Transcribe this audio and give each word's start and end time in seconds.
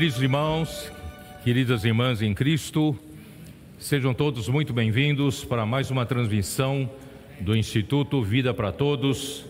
Queridos 0.00 0.22
irmãos, 0.22 0.92
queridas 1.44 1.84
irmãs 1.84 2.22
em 2.22 2.32
Cristo, 2.32 2.98
sejam 3.78 4.14
todos 4.14 4.48
muito 4.48 4.72
bem-vindos 4.72 5.44
para 5.44 5.66
mais 5.66 5.90
uma 5.90 6.06
transmissão 6.06 6.90
do 7.38 7.54
Instituto 7.54 8.22
Vida 8.22 8.54
para 8.54 8.72
Todos. 8.72 9.44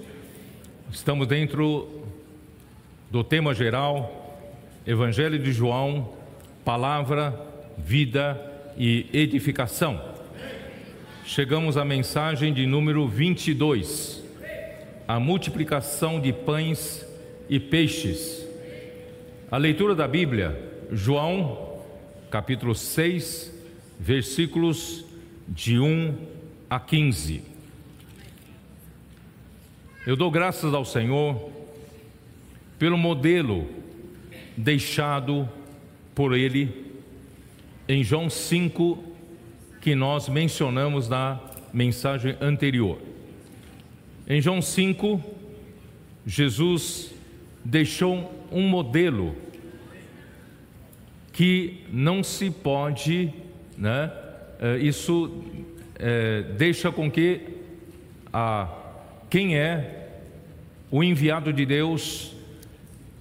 Estamos 0.93 1.29
dentro 1.29 2.03
do 3.13 3.23
tema 3.23 3.55
geral 3.55 4.43
Evangelho 4.85 5.39
de 5.39 5.53
João, 5.53 6.15
Palavra, 6.65 7.41
Vida 7.79 8.37
e 8.77 9.07
Edificação. 9.13 10.03
Chegamos 11.25 11.77
à 11.77 11.85
mensagem 11.85 12.53
de 12.53 12.67
número 12.67 13.07
22, 13.07 14.21
a 15.07 15.21
multiplicação 15.21 16.21
de 16.21 16.33
pães 16.33 17.07
e 17.49 17.61
peixes. 17.61 18.40
A 19.51 19.57
leitura 19.57 19.97
da 19.97 20.07
Bíblia, 20.07 20.57
João, 20.93 21.83
capítulo 22.31 22.73
6, 22.73 23.53
versículos 23.99 25.05
de 25.49 25.77
1 25.77 26.15
a 26.71 26.79
15. 26.79 27.43
Eu 30.07 30.15
dou 30.15 30.31
graças 30.31 30.73
ao 30.73 30.85
Senhor 30.85 31.51
pelo 32.79 32.97
modelo 32.97 33.69
deixado 34.57 35.49
por 36.15 36.33
Ele 36.33 36.93
em 37.89 38.05
João 38.05 38.31
5, 38.31 39.03
que 39.81 39.97
nós 39.97 40.29
mencionamos 40.29 41.09
na 41.09 41.41
mensagem 41.73 42.37
anterior. 42.41 43.01
Em 44.29 44.41
João 44.41 44.63
5, 44.63 45.21
Jesus 46.25 47.13
deixou 47.65 48.33
um 48.51 48.63
modelo 48.63 49.35
que 51.33 51.85
não 51.93 52.23
se 52.23 52.51
pode, 52.51 53.33
né? 53.77 54.13
Eh, 54.61 54.79
isso 54.79 55.45
é, 55.99 56.43
deixa 56.57 56.91
com 56.91 57.11
que 57.11 57.41
a, 58.33 58.69
quem 59.29 59.57
é 59.57 60.09
o 60.91 61.05
enviado 61.05 61.53
de 61.53 61.65
Deus 61.65 62.35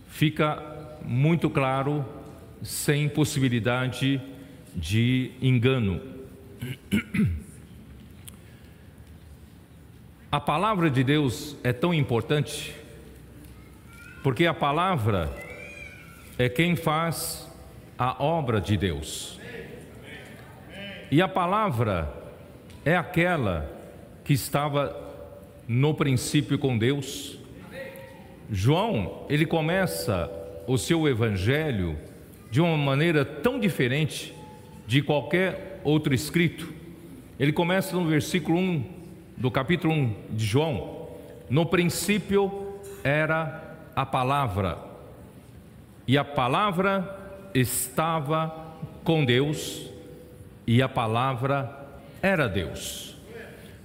fica 0.09 0.61
muito 1.05 1.49
claro, 1.49 2.05
sem 2.61 3.07
possibilidade 3.07 4.21
de 4.75 5.31
engano. 5.41 6.01
A 10.31 10.39
palavra 10.39 10.89
de 10.89 11.03
Deus 11.03 11.57
é 11.63 11.73
tão 11.73 11.93
importante 11.93 12.75
porque 14.21 14.45
a 14.45 14.53
palavra 14.53 15.31
é 16.37 16.47
quem 16.47 16.75
faz 16.75 17.48
a 17.99 18.23
obra 18.23 18.61
de 18.61 18.77
Deus. 18.77 19.37
E 21.11 21.21
a 21.21 21.27
palavra 21.27 22.09
é 22.85 22.95
aquela 22.95 23.69
que 24.23 24.31
estava 24.31 24.95
no 25.67 25.93
princípio 25.93 26.57
com 26.57 26.77
Deus. 26.77 27.37
João, 28.49 29.25
ele 29.27 29.45
começa 29.45 30.31
o 30.65 30.77
seu 30.77 31.09
evangelho 31.09 31.99
de 32.49 32.61
uma 32.61 32.77
maneira 32.77 33.25
tão 33.25 33.59
diferente 33.59 34.33
de 34.87 35.01
qualquer 35.01 35.81
outro 35.83 36.13
escrito. 36.13 36.73
Ele 37.37 37.51
começa 37.51 37.97
no 37.97 38.05
versículo 38.05 38.57
1 38.57 38.85
do 39.35 39.51
capítulo 39.51 39.93
1 39.93 40.15
de 40.29 40.45
João. 40.45 41.09
No 41.49 41.65
princípio 41.65 42.79
era 43.03 43.77
a 43.93 44.05
palavra, 44.05 44.77
e 46.07 46.17
a 46.17 46.23
palavra 46.23 47.18
estava 47.53 48.75
com 49.03 49.25
Deus, 49.25 49.89
e 50.67 50.81
a 50.81 50.89
palavra 50.89 51.87
era 52.21 52.47
Deus. 52.47 53.15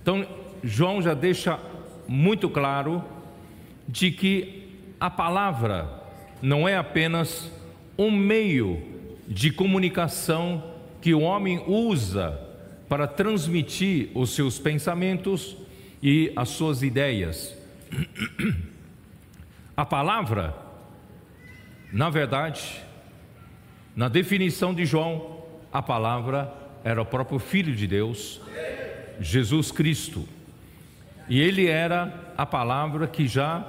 Então, 0.03 0.27
João 0.63 1.01
já 1.01 1.15
deixa 1.15 1.59
muito 2.07 2.49
claro 2.49 3.03
de 3.89 4.11
que 4.11 4.69
a 5.01 5.09
palavra 5.11 5.89
não 6.43 6.69
é 6.69 6.77
apenas 6.77 7.51
um 7.97 8.11
meio 8.11 8.83
de 9.27 9.51
comunicação 9.51 10.75
que 11.01 11.15
o 11.15 11.21
homem 11.21 11.63
usa 11.67 12.41
para 12.89 13.07
transmitir 13.07 14.11
os 14.15 14.35
seus 14.35 14.59
pensamentos 14.59 15.57
e 16.03 16.33
as 16.37 16.51
suas 16.51 16.83
ideias. 16.83 17.55
A 19.77 19.85
palavra, 19.85 20.55
na 21.93 22.09
verdade, 22.09 22.81
na 23.97 24.09
definição 24.09 24.75
de 24.75 24.85
João, 24.85 25.45
a 25.73 25.81
palavra 25.81 26.53
era 26.83 27.01
o 27.01 27.07
próprio 27.07 27.39
Filho 27.39 27.75
de 27.75 27.87
Deus, 27.87 28.41
Jesus 29.21 29.71
Cristo. 29.71 30.29
E 31.29 31.41
ele 31.41 31.67
era 31.67 32.33
a 32.37 32.45
palavra 32.45 33.07
que 33.07 33.27
já 33.27 33.65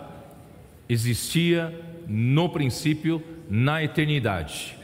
existia 0.89 1.73
no 2.07 2.49
princípio, 2.49 3.23
na 3.49 3.83
eternidade. 3.83 4.75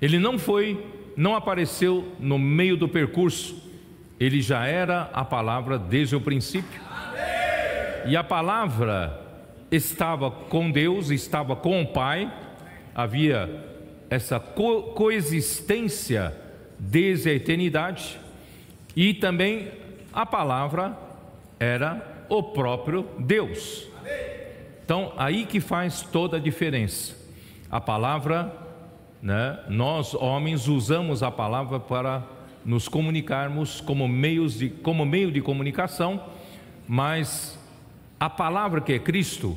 Ele 0.00 0.18
não 0.18 0.38
foi, 0.38 0.84
não 1.16 1.34
apareceu 1.34 2.12
no 2.18 2.38
meio 2.38 2.76
do 2.76 2.88
percurso, 2.88 3.70
ele 4.18 4.40
já 4.40 4.66
era 4.66 5.10
a 5.12 5.24
palavra 5.24 5.76
desde 5.78 6.14
o 6.14 6.20
princípio. 6.20 6.80
E 8.06 8.16
a 8.16 8.22
palavra 8.24 9.20
estava 9.70 10.30
com 10.30 10.70
Deus, 10.70 11.10
estava 11.10 11.56
com 11.56 11.82
o 11.82 11.86
Pai, 11.86 12.32
havia 12.94 13.71
essa 14.12 14.38
co 14.38 14.82
coexistência 14.92 16.36
desde 16.78 17.30
a 17.30 17.32
eternidade, 17.32 18.20
e 18.94 19.14
também 19.14 19.70
a 20.12 20.26
palavra 20.26 20.94
era 21.58 22.26
o 22.28 22.42
próprio 22.42 23.08
Deus. 23.18 23.88
Então, 24.84 25.14
aí 25.16 25.46
que 25.46 25.60
faz 25.60 26.02
toda 26.02 26.36
a 26.36 26.40
diferença. 26.40 27.16
A 27.70 27.80
palavra, 27.80 28.54
né, 29.22 29.58
nós 29.70 30.12
homens 30.12 30.68
usamos 30.68 31.22
a 31.22 31.30
palavra 31.30 31.80
para 31.80 32.22
nos 32.66 32.88
comunicarmos 32.88 33.80
como, 33.80 34.06
meios 34.06 34.58
de, 34.58 34.68
como 34.68 35.06
meio 35.06 35.32
de 35.32 35.40
comunicação, 35.40 36.22
mas 36.86 37.58
a 38.20 38.28
palavra 38.28 38.82
que 38.82 38.92
é 38.92 38.98
Cristo 38.98 39.56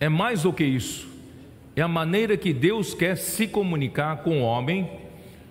é 0.00 0.08
mais 0.08 0.44
do 0.44 0.54
que 0.54 0.64
isso. 0.64 1.17
É 1.78 1.80
a 1.80 1.86
maneira 1.86 2.36
que 2.36 2.52
Deus 2.52 2.92
quer 2.92 3.16
se 3.16 3.46
comunicar 3.46 4.24
com 4.24 4.40
o 4.40 4.42
homem, 4.42 4.90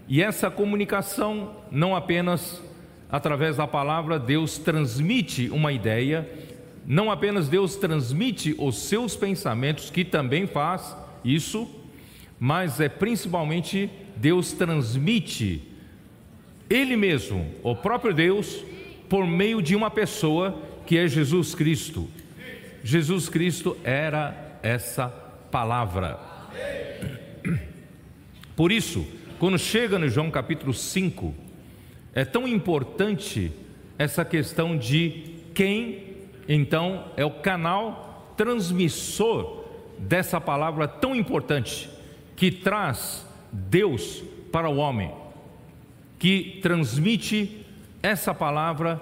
e 0.09 0.21
essa 0.21 0.51
comunicação 0.51 1.55
não 1.71 1.95
apenas 1.95 2.61
através 3.09 3.55
da 3.55 3.65
palavra, 3.65 4.19
Deus 4.19 4.57
transmite 4.57 5.49
uma 5.49 5.71
ideia, 5.71 6.29
não 6.85 7.09
apenas 7.09 7.47
Deus 7.47 7.77
transmite 7.77 8.53
os 8.57 8.77
seus 8.89 9.15
pensamentos, 9.15 9.89
que 9.89 10.03
também 10.03 10.45
faz 10.45 10.93
isso, 11.23 11.65
mas 12.37 12.81
é 12.81 12.89
principalmente 12.89 13.89
Deus 14.17 14.51
transmite 14.51 15.61
Ele 16.69 16.97
mesmo, 16.97 17.49
o 17.63 17.73
próprio 17.73 18.13
Deus, 18.13 18.65
por 19.07 19.25
meio 19.25 19.61
de 19.61 19.77
uma 19.77 19.89
pessoa 19.89 20.61
que 20.85 20.97
é 20.97 21.07
Jesus 21.07 21.55
Cristo. 21.55 22.05
Jesus 22.83 23.29
Cristo 23.29 23.77
era 23.81 24.59
essa 24.61 25.25
palavra. 25.57 26.19
Por 28.55 28.71
isso, 28.71 29.07
quando 29.39 29.57
chega 29.57 29.97
no 29.97 30.07
João 30.07 30.29
capítulo 30.29 30.71
5, 30.71 31.33
é 32.13 32.23
tão 32.23 32.47
importante 32.47 33.51
essa 33.97 34.23
questão 34.23 34.77
de 34.77 35.33
quem 35.55 36.15
então 36.47 37.05
é 37.17 37.25
o 37.25 37.31
canal 37.31 38.35
transmissor 38.37 39.65
dessa 39.97 40.39
palavra 40.39 40.87
tão 40.87 41.15
importante 41.15 41.89
que 42.35 42.51
traz 42.51 43.25
Deus 43.51 44.23
para 44.51 44.69
o 44.69 44.77
homem, 44.77 45.11
que 46.19 46.59
transmite 46.61 47.65
essa 48.03 48.31
palavra 48.31 49.01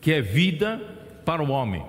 que 0.00 0.10
é 0.10 0.22
vida 0.22 0.80
para 1.22 1.42
o 1.42 1.50
homem. 1.50 1.84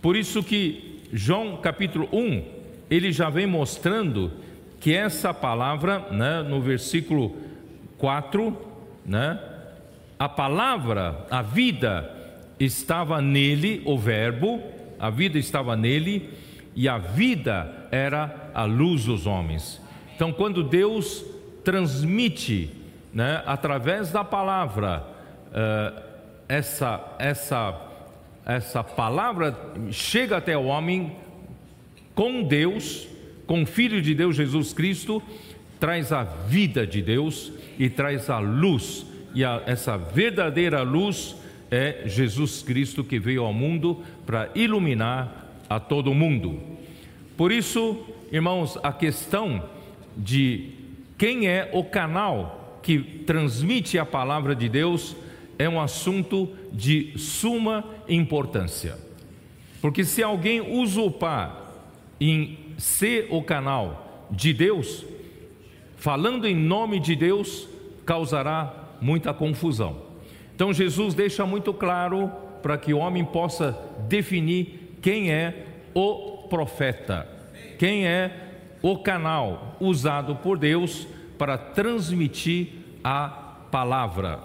Por 0.00 0.14
isso 0.14 0.40
que 0.40 1.02
João 1.12 1.56
capítulo 1.56 2.08
1, 2.12 2.55
ele 2.90 3.12
já 3.12 3.28
vem 3.28 3.46
mostrando 3.46 4.32
que 4.80 4.94
essa 4.94 5.32
palavra, 5.34 6.08
né, 6.10 6.42
no 6.42 6.60
versículo 6.60 7.36
4, 7.98 8.56
né, 9.04 9.38
a 10.18 10.28
palavra, 10.28 11.26
a 11.30 11.42
vida 11.42 12.10
estava 12.58 13.20
nele, 13.20 13.82
o 13.84 13.98
verbo, 13.98 14.62
a 14.98 15.10
vida 15.10 15.38
estava 15.38 15.76
nele 15.76 16.30
e 16.74 16.88
a 16.88 16.98
vida 16.98 17.88
era 17.90 18.50
a 18.54 18.64
luz 18.64 19.04
dos 19.04 19.26
homens. 19.26 19.80
Então, 20.14 20.32
quando 20.32 20.62
Deus 20.62 21.24
transmite, 21.64 22.70
né, 23.12 23.42
através 23.46 24.10
da 24.10 24.24
palavra, 24.24 25.04
uh, 25.48 26.02
essa, 26.48 27.14
essa, 27.18 27.78
essa 28.44 28.84
palavra 28.84 29.54
chega 29.90 30.36
até 30.36 30.56
o 30.56 30.64
homem 30.64 31.16
com 32.16 32.42
Deus, 32.42 33.06
com 33.46 33.62
o 33.62 33.66
Filho 33.66 34.00
de 34.00 34.14
Deus 34.14 34.34
Jesus 34.34 34.72
Cristo, 34.72 35.22
traz 35.78 36.10
a 36.12 36.24
vida 36.24 36.86
de 36.86 37.02
Deus 37.02 37.52
e 37.78 37.90
traz 37.90 38.30
a 38.30 38.38
luz. 38.38 39.04
E 39.34 39.44
a, 39.44 39.62
essa 39.66 39.98
verdadeira 39.98 40.80
luz 40.80 41.36
é 41.70 42.04
Jesus 42.06 42.62
Cristo 42.62 43.04
que 43.04 43.18
veio 43.18 43.44
ao 43.44 43.52
mundo 43.52 44.02
para 44.24 44.50
iluminar 44.54 45.60
a 45.68 45.78
todo 45.78 46.14
mundo. 46.14 46.58
Por 47.36 47.52
isso, 47.52 48.02
irmãos, 48.32 48.78
a 48.82 48.92
questão 48.94 49.62
de 50.16 50.70
quem 51.18 51.46
é 51.46 51.68
o 51.74 51.84
canal 51.84 52.80
que 52.82 52.98
transmite 52.98 53.98
a 53.98 54.06
palavra 54.06 54.56
de 54.56 54.70
Deus 54.70 55.14
é 55.58 55.68
um 55.68 55.78
assunto 55.78 56.48
de 56.72 57.12
suma 57.18 57.84
importância. 58.08 58.96
Porque 59.82 60.02
se 60.02 60.22
alguém 60.22 60.62
usurpar 60.62 61.65
em 62.20 62.58
ser 62.78 63.28
o 63.30 63.42
canal 63.42 64.26
de 64.30 64.52
Deus, 64.52 65.04
falando 65.96 66.46
em 66.46 66.54
nome 66.54 67.00
de 67.00 67.14
Deus, 67.14 67.68
causará 68.04 68.96
muita 69.00 69.34
confusão. 69.34 70.02
Então 70.54 70.72
Jesus 70.72 71.14
deixa 71.14 71.44
muito 71.44 71.72
claro 71.74 72.30
para 72.62 72.78
que 72.78 72.92
o 72.92 72.98
homem 72.98 73.24
possa 73.24 73.78
definir 74.08 74.96
quem 75.02 75.30
é 75.30 75.66
o 75.94 76.48
profeta, 76.48 77.28
quem 77.78 78.06
é 78.06 78.46
o 78.82 78.98
canal 78.98 79.76
usado 79.80 80.36
por 80.36 80.58
Deus 80.58 81.06
para 81.38 81.58
transmitir 81.58 82.68
a 83.02 83.28
palavra. 83.70 84.40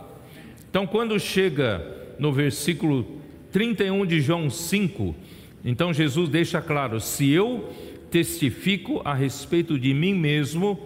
Então, 0.70 0.88
quando 0.88 1.20
chega 1.20 2.16
no 2.18 2.32
versículo 2.32 3.22
31 3.52 4.06
de 4.06 4.22
João 4.22 4.50
5, 4.50 5.16
então 5.64 5.94
Jesus 5.94 6.30
deixa 6.30 6.62
claro: 6.62 7.00
se 7.00 7.30
eu 7.30 7.70
testifico 8.10 9.02
a 9.06 9.14
respeito 9.14 9.80
de 9.80 9.94
mim 9.94 10.14
mesmo, 10.14 10.80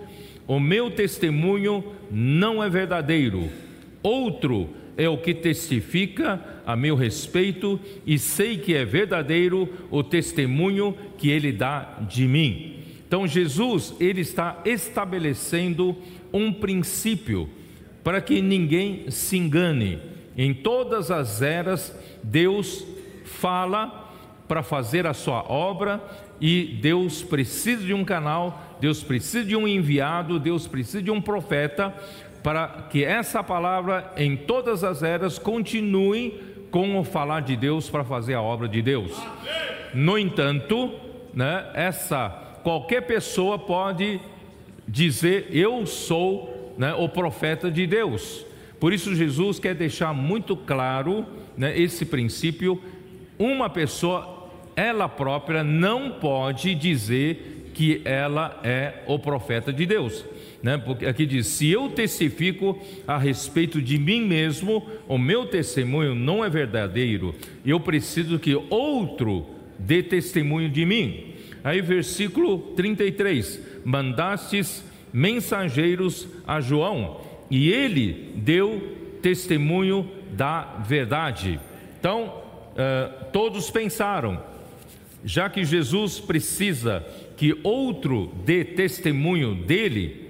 o 0.47 0.59
meu 0.59 0.91
testemunho 0.91 1.83
não 2.11 2.63
é 2.63 2.69
verdadeiro. 2.69 3.49
Outro 4.03 4.69
é 4.97 5.09
o 5.09 5.17
que 5.17 5.33
testifica 5.33 6.39
a 6.65 6.75
meu 6.75 6.95
respeito, 6.95 7.79
e 8.05 8.17
sei 8.17 8.57
que 8.57 8.73
é 8.73 8.85
verdadeiro 8.85 9.67
o 9.91 10.03
testemunho 10.03 10.95
que 11.17 11.29
ele 11.29 11.51
dá 11.51 11.99
de 12.07 12.27
mim. 12.27 12.75
Então 13.07 13.27
Jesus, 13.27 13.93
ele 13.99 14.21
está 14.21 14.61
estabelecendo 14.65 15.95
um 16.31 16.51
princípio 16.51 17.49
para 18.03 18.21
que 18.21 18.41
ninguém 18.41 19.09
se 19.09 19.37
engane. 19.37 19.99
Em 20.37 20.53
todas 20.53 21.11
as 21.11 21.41
eras, 21.41 21.95
Deus 22.23 22.85
fala 23.23 24.04
para 24.47 24.61
fazer 24.63 25.07
a 25.07 25.13
sua 25.13 25.43
obra 25.51 26.01
e 26.39 26.77
Deus 26.81 27.23
precisa 27.23 27.83
de 27.83 27.93
um 27.93 28.03
canal, 28.03 28.77
Deus 28.79 29.03
precisa 29.03 29.43
de 29.43 29.55
um 29.55 29.67
enviado, 29.67 30.39
Deus 30.39 30.67
precisa 30.67 31.01
de 31.01 31.11
um 31.11 31.21
profeta 31.21 31.93
para 32.43 32.67
que 32.89 33.03
essa 33.03 33.43
palavra 33.43 34.13
em 34.15 34.35
todas 34.35 34.83
as 34.83 35.01
eras 35.01 35.39
continue 35.39 36.55
com 36.69 36.99
o 36.99 37.03
falar 37.03 37.39
de 37.39 37.55
Deus 37.55 37.89
para 37.89 38.03
fazer 38.03 38.33
a 38.33 38.41
obra 38.41 38.67
de 38.67 38.81
Deus. 38.81 39.11
No 39.93 40.17
entanto, 40.17 40.91
né, 41.33 41.65
essa 41.73 42.29
qualquer 42.63 43.01
pessoa 43.01 43.57
pode 43.57 44.19
dizer 44.87 45.47
eu 45.51 45.85
sou 45.85 46.73
né, 46.77 46.93
o 46.93 47.07
profeta 47.07 47.71
de 47.71 47.87
Deus. 47.87 48.45
Por 48.79 48.93
isso 48.93 49.15
Jesus 49.15 49.59
quer 49.59 49.73
deixar 49.73 50.13
muito 50.13 50.55
claro 50.55 51.25
né, 51.57 51.77
esse 51.77 52.05
princípio. 52.05 52.81
Uma 53.39 53.69
pessoa, 53.69 54.34
ela 54.75 55.07
própria, 55.07 55.63
não 55.63 56.11
pode 56.11 56.75
dizer 56.75 57.71
que 57.73 58.01
ela 58.05 58.59
é 58.63 59.03
o 59.07 59.19
profeta 59.19 59.71
de 59.71 59.85
Deus 59.85 60.25
né? 60.65 60.79
Porque 60.79 61.05
aqui 61.05 61.27
diz: 61.27 61.45
se 61.45 61.69
eu 61.69 61.89
testifico 61.89 62.81
a 63.07 63.19
respeito 63.19 63.79
de 63.79 63.99
mim 63.99 64.21
mesmo, 64.21 64.83
o 65.07 65.15
meu 65.15 65.45
testemunho 65.45 66.15
não 66.15 66.43
é 66.43 66.49
verdadeiro, 66.49 67.35
eu 67.63 67.79
preciso 67.79 68.39
que 68.39 68.55
outro 68.71 69.45
dê 69.77 70.01
testemunho 70.01 70.67
de 70.67 70.83
mim. 70.83 71.35
Aí, 71.63 71.81
versículo 71.81 72.57
33: 72.75 73.59
Mandastes 73.85 74.83
mensageiros 75.13 76.27
a 76.47 76.59
João, 76.59 77.21
e 77.51 77.71
ele 77.71 78.31
deu 78.35 78.97
testemunho 79.21 80.09
da 80.31 80.83
verdade. 80.83 81.59
Então, 81.99 82.41
uh, 82.71 83.25
todos 83.31 83.69
pensaram, 83.69 84.41
já 85.25 85.49
que 85.49 85.65
Jesus 85.65 86.21
precisa 86.21 87.05
que 87.35 87.59
outro 87.63 88.31
dê 88.45 88.63
testemunho 88.63 89.55
dele, 89.55 90.25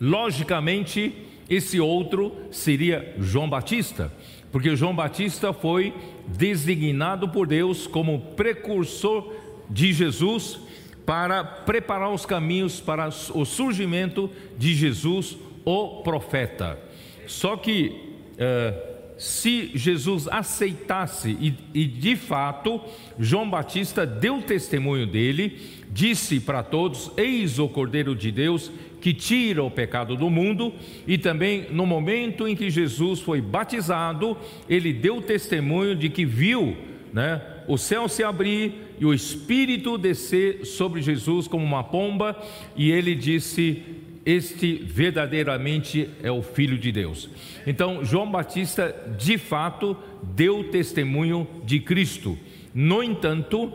Logicamente, 0.00 1.14
esse 1.48 1.80
outro 1.80 2.32
seria 2.50 3.14
João 3.18 3.48
Batista, 3.48 4.12
porque 4.50 4.76
João 4.76 4.94
Batista 4.94 5.52
foi 5.52 5.94
designado 6.26 7.28
por 7.28 7.46
Deus 7.46 7.86
como 7.86 8.20
precursor 8.36 9.32
de 9.70 9.92
Jesus 9.92 10.58
para 11.06 11.44
preparar 11.44 12.10
os 12.10 12.26
caminhos 12.26 12.80
para 12.80 13.08
o 13.08 13.44
surgimento 13.44 14.30
de 14.58 14.74
Jesus, 14.74 15.36
o 15.64 16.02
profeta. 16.02 16.78
Só 17.26 17.56
que 17.56 17.88
uh, 18.32 18.93
se 19.16 19.70
Jesus 19.74 20.26
aceitasse 20.28 21.36
e, 21.40 21.54
e 21.72 21.86
de 21.86 22.16
fato 22.16 22.80
João 23.18 23.48
Batista 23.48 24.04
deu 24.04 24.42
testemunho 24.42 25.06
dele, 25.06 25.60
disse 25.90 26.40
para 26.40 26.62
todos: 26.62 27.10
Eis 27.16 27.58
o 27.58 27.68
Cordeiro 27.68 28.14
de 28.14 28.32
Deus 28.32 28.70
que 29.00 29.12
tira 29.12 29.62
o 29.62 29.70
pecado 29.70 30.16
do 30.16 30.30
mundo, 30.30 30.72
e 31.06 31.18
também 31.18 31.66
no 31.70 31.84
momento 31.84 32.48
em 32.48 32.56
que 32.56 32.70
Jesus 32.70 33.20
foi 33.20 33.38
batizado, 33.38 34.34
ele 34.66 34.94
deu 34.94 35.20
testemunho 35.20 35.94
de 35.94 36.08
que 36.08 36.24
viu 36.24 36.74
né, 37.12 37.42
o 37.68 37.76
céu 37.76 38.08
se 38.08 38.24
abrir 38.24 38.72
e 38.98 39.04
o 39.04 39.12
Espírito 39.12 39.98
descer 39.98 40.64
sobre 40.64 41.02
Jesus 41.02 41.46
como 41.46 41.64
uma 41.64 41.84
pomba, 41.84 42.36
e 42.74 42.90
ele 42.90 43.14
disse: 43.14 43.82
Este 44.24 44.76
verdadeiramente 44.76 46.08
é 46.22 46.30
o 46.30 46.42
Filho 46.42 46.78
de 46.78 46.90
Deus. 46.90 47.28
Então, 47.66 48.04
João 48.04 48.30
Batista 48.30 48.94
de 49.18 49.36
fato 49.36 49.96
deu 50.22 50.64
testemunho 50.70 51.46
de 51.64 51.78
Cristo. 51.80 52.38
No 52.74 53.02
entanto, 53.02 53.72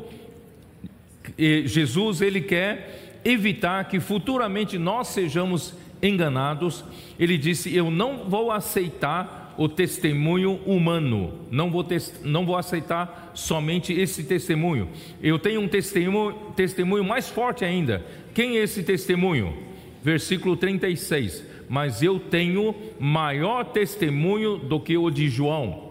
eh, 1.38 1.64
Jesus 1.66 2.22
ele 2.22 2.42
quer 2.42 3.20
evitar 3.24 3.88
que 3.88 4.00
futuramente 4.00 4.78
nós 4.78 5.10
sejamos 5.10 5.76
enganados, 6.02 6.84
ele 7.20 7.38
disse: 7.38 7.76
Eu 7.76 7.92
não 7.92 8.30
vou 8.30 8.52
aceitar 8.52 9.54
o 9.58 9.68
testemunho 9.68 10.56
humano, 10.66 11.34
não 11.52 11.70
vou, 11.70 11.86
não 12.24 12.46
vou 12.46 12.56
aceitar 12.56 13.32
somente 13.36 13.94
esse 13.94 14.24
testemunho. 14.24 14.90
Eu 15.22 15.38
tenho 15.38 15.62
um 15.62 15.68
testemunho, 15.68 16.34
testemunho 16.56 17.04
mais 17.04 17.30
forte 17.30 17.66
ainda. 17.66 18.04
Quem 18.34 18.58
é 18.58 18.64
esse 18.64 18.84
testemunho? 18.84 19.69
Versículo 20.04 20.56
36. 20.56 21.44
Mas 21.68 22.02
eu 22.02 22.20
tenho 22.20 22.76
maior 23.00 23.64
testemunho 23.66 24.58
do 24.58 24.80
que 24.80 24.98
o 24.98 25.10
de 25.10 25.30
João, 25.30 25.90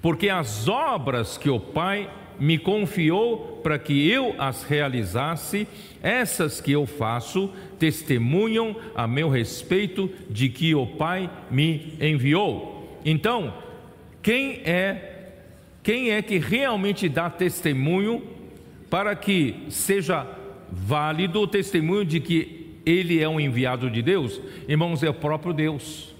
porque 0.00 0.28
as 0.28 0.66
obras 0.66 1.36
que 1.36 1.50
o 1.50 1.60
Pai 1.60 2.08
me 2.38 2.58
confiou 2.58 3.60
para 3.62 3.78
que 3.78 4.08
eu 4.08 4.34
as 4.38 4.62
realizasse, 4.62 5.66
essas 6.02 6.60
que 6.60 6.72
eu 6.72 6.86
faço 6.86 7.50
testemunham 7.78 8.76
a 8.94 9.06
meu 9.06 9.28
respeito 9.28 10.10
de 10.30 10.48
que 10.48 10.74
o 10.74 10.86
Pai 10.86 11.30
me 11.50 11.94
enviou. 12.00 12.98
Então, 13.04 13.52
quem 14.22 14.60
é 14.64 15.12
quem 15.82 16.10
é 16.10 16.20
que 16.20 16.38
realmente 16.38 17.08
dá 17.08 17.30
testemunho 17.30 18.20
para 18.90 19.14
que 19.14 19.54
seja 19.68 20.26
válido 20.68 21.40
o 21.40 21.46
testemunho 21.46 22.04
de 22.04 22.18
que 22.18 22.55
ele 22.86 23.20
é 23.20 23.28
um 23.28 23.40
enviado 23.40 23.90
de 23.90 24.00
Deus? 24.00 24.40
Irmãos, 24.68 25.02
é 25.02 25.10
o 25.10 25.14
próprio 25.14 25.52
Deus. 25.52 26.14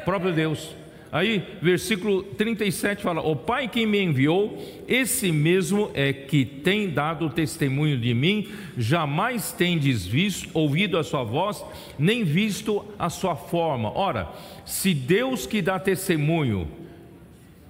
O 0.00 0.04
próprio 0.04 0.32
Deus. 0.32 0.74
Aí, 1.12 1.42
versículo 1.60 2.22
37 2.22 3.02
fala: 3.02 3.20
O 3.20 3.34
Pai 3.34 3.66
que 3.66 3.84
me 3.84 4.00
enviou, 4.00 4.56
esse 4.86 5.32
mesmo 5.32 5.90
é 5.92 6.12
que 6.12 6.44
tem 6.44 6.88
dado 6.88 7.28
testemunho 7.28 7.98
de 7.98 8.14
mim, 8.14 8.48
jamais 8.78 9.50
tendes 9.50 10.06
visto, 10.06 10.48
ouvido 10.54 10.96
a 10.96 11.02
sua 11.02 11.24
voz, 11.24 11.64
nem 11.98 12.22
visto 12.22 12.84
a 12.96 13.10
sua 13.10 13.34
forma. 13.34 13.90
Ora, 13.92 14.28
se 14.64 14.94
Deus 14.94 15.46
que 15.46 15.60
dá 15.60 15.80
testemunho, 15.80 16.68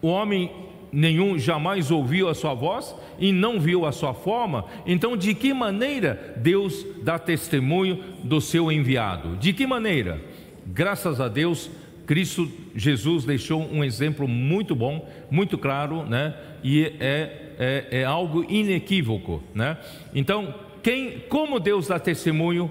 o 0.03 0.09
homem 0.09 0.50
nenhum 0.92 1.38
jamais 1.38 1.90
ouviu 1.90 2.28
a 2.28 2.35
sua 2.35 2.54
voz 2.54 2.94
e 3.18 3.32
não 3.32 3.61
viu 3.61 3.87
a 3.87 3.92
sua 3.92 4.14
forma, 4.14 4.64
então 4.87 5.16
de 5.16 5.35
que 5.35 5.52
maneira 5.54 6.35
Deus 6.37 6.85
dá 7.02 7.18
testemunho 7.18 8.02
do 8.25 8.40
seu 8.40 8.70
enviado? 8.70 9.37
De 9.37 9.52
que 9.52 9.66
maneira? 9.66 10.20
Graças 10.66 11.20
a 11.20 11.28
Deus, 11.28 11.70
Cristo 12.06 12.50
Jesus 12.75 13.25
deixou 13.25 13.62
um 13.62 13.85
exemplo 13.85 14.26
muito 14.26 14.75
bom, 14.75 15.09
muito 15.30 15.56
claro, 15.56 16.04
né? 16.04 16.35
E 16.62 16.92
é 17.00 17.50
é, 17.61 18.00
é 18.00 18.04
algo 18.04 18.42
inequívoco, 18.49 19.42
né? 19.54 19.76
Então, 20.14 20.54
quem, 20.82 21.18
como 21.28 21.61
Deus 21.61 21.88
dá 21.88 21.99
testemunho 21.99 22.70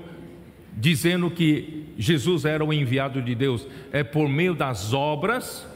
dizendo 0.75 1.29
que 1.29 1.85
Jesus 1.95 2.43
era 2.43 2.65
o 2.65 2.73
enviado 2.73 3.21
de 3.21 3.35
Deus? 3.35 3.67
É 3.91 4.03
por 4.03 4.27
meio 4.27 4.55
das 4.55 4.91
obras 4.91 5.67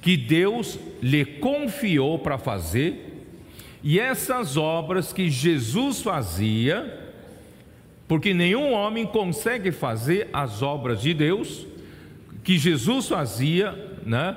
que 0.00 0.16
Deus 0.16 0.78
lhe 1.02 1.24
confiou 1.24 2.18
para 2.18 2.38
fazer, 2.38 3.24
e 3.82 3.98
essas 3.98 4.56
obras 4.56 5.12
que 5.12 5.30
Jesus 5.30 6.02
fazia, 6.02 6.98
porque 8.06 8.34
nenhum 8.34 8.72
homem 8.72 9.06
consegue 9.06 9.70
fazer 9.70 10.28
as 10.32 10.62
obras 10.62 11.00
de 11.00 11.14
Deus 11.14 11.66
que 12.42 12.58
Jesus 12.58 13.08
fazia, 13.08 13.72
né? 14.04 14.36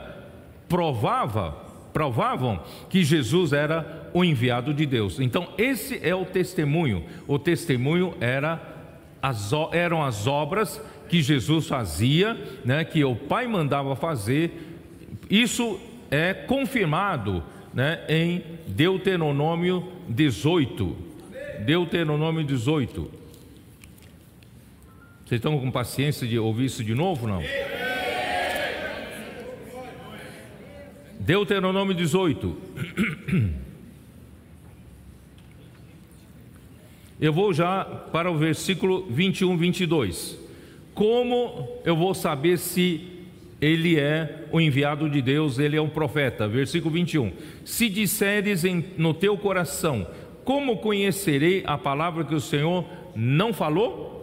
Provava, 0.69 1.57
provavam 1.91 2.61
que 2.89 3.03
Jesus 3.03 3.53
era 3.53 4.09
o 4.13 4.23
enviado 4.23 4.73
de 4.73 4.85
Deus. 4.85 5.19
Então 5.19 5.49
esse 5.57 5.99
é 6.07 6.13
o 6.13 6.25
testemunho. 6.25 7.03
O 7.27 7.39
testemunho 7.39 8.15
era 8.21 8.61
as, 9.21 9.51
eram 9.71 10.03
as 10.03 10.27
obras 10.27 10.81
que 11.09 11.21
Jesus 11.21 11.67
fazia, 11.67 12.37
né? 12.63 12.83
Que 12.83 13.03
o 13.03 13.15
Pai 13.15 13.47
mandava 13.47 13.95
fazer. 13.95 14.72
Isso 15.33 15.79
é 16.11 16.31
confirmado, 16.31 17.43
né? 17.73 18.05
Em 18.07 18.43
Deuteronômio 18.67 19.91
18. 20.07 20.95
Deuteronômio 21.65 22.43
18. 22.43 23.11
Vocês 25.25 25.39
estão 25.39 25.59
com 25.59 25.71
paciência 25.71 26.27
de 26.27 26.37
ouvir 26.37 26.65
isso 26.65 26.83
de 26.83 26.93
novo, 26.93 27.25
não? 27.27 27.41
Deuteronômio 31.19 31.95
18. 31.95 32.55
Eu 37.19 37.33
vou 37.33 37.51
já 37.55 37.83
para 37.83 38.29
o 38.29 38.37
versículo 38.37 39.07
21, 39.09 39.57
22. 39.57 40.37
Como 40.93 41.81
eu 41.83 41.95
vou 41.95 42.13
saber 42.13 42.59
se 42.59 43.12
ele 43.61 43.99
é 43.99 44.45
o 44.51 44.59
enviado 44.59 45.09
de 45.09 45.21
Deus, 45.21 45.59
ele 45.59 45.77
é 45.77 45.81
um 45.81 45.89
profeta? 45.89 46.47
Versículo 46.47 46.93
21. 46.93 47.31
Se 47.63 47.89
disseres 47.89 48.63
em, 48.63 48.83
no 48.97 49.13
teu 49.13 49.37
coração, 49.37 50.07
como 50.43 50.77
conhecerei 50.77 51.63
a 51.65 51.77
palavra 51.77 52.23
que 52.23 52.35
o 52.35 52.41
Senhor 52.41 52.85
não 53.15 53.53
falou? 53.53 54.13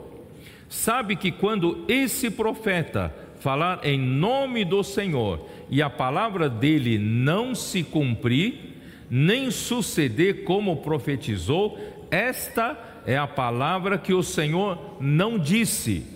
sabe 0.71 1.17
que 1.17 1.33
quando 1.33 1.85
esse 1.89 2.31
profeta 2.31 3.13
falar 3.41 3.81
em 3.83 3.99
nome 3.99 4.65
do 4.65 4.85
Senhor 4.85 5.45
e 5.69 5.83
a 5.83 5.91
palavra 5.91 6.49
dele 6.49 6.97
não 6.97 7.55
se 7.55 7.83
cumprir, 7.83 8.77
nem 9.11 9.51
suceder 9.51 10.45
como 10.45 10.77
profetizou, 10.77 11.77
esta 12.11 12.79
é 13.05 13.19
a 13.19 13.27
palavra 13.27 13.99
que 13.99 14.15
o 14.15 14.23
Senhor 14.23 14.97
não 15.01 15.39
disse. 15.39 16.07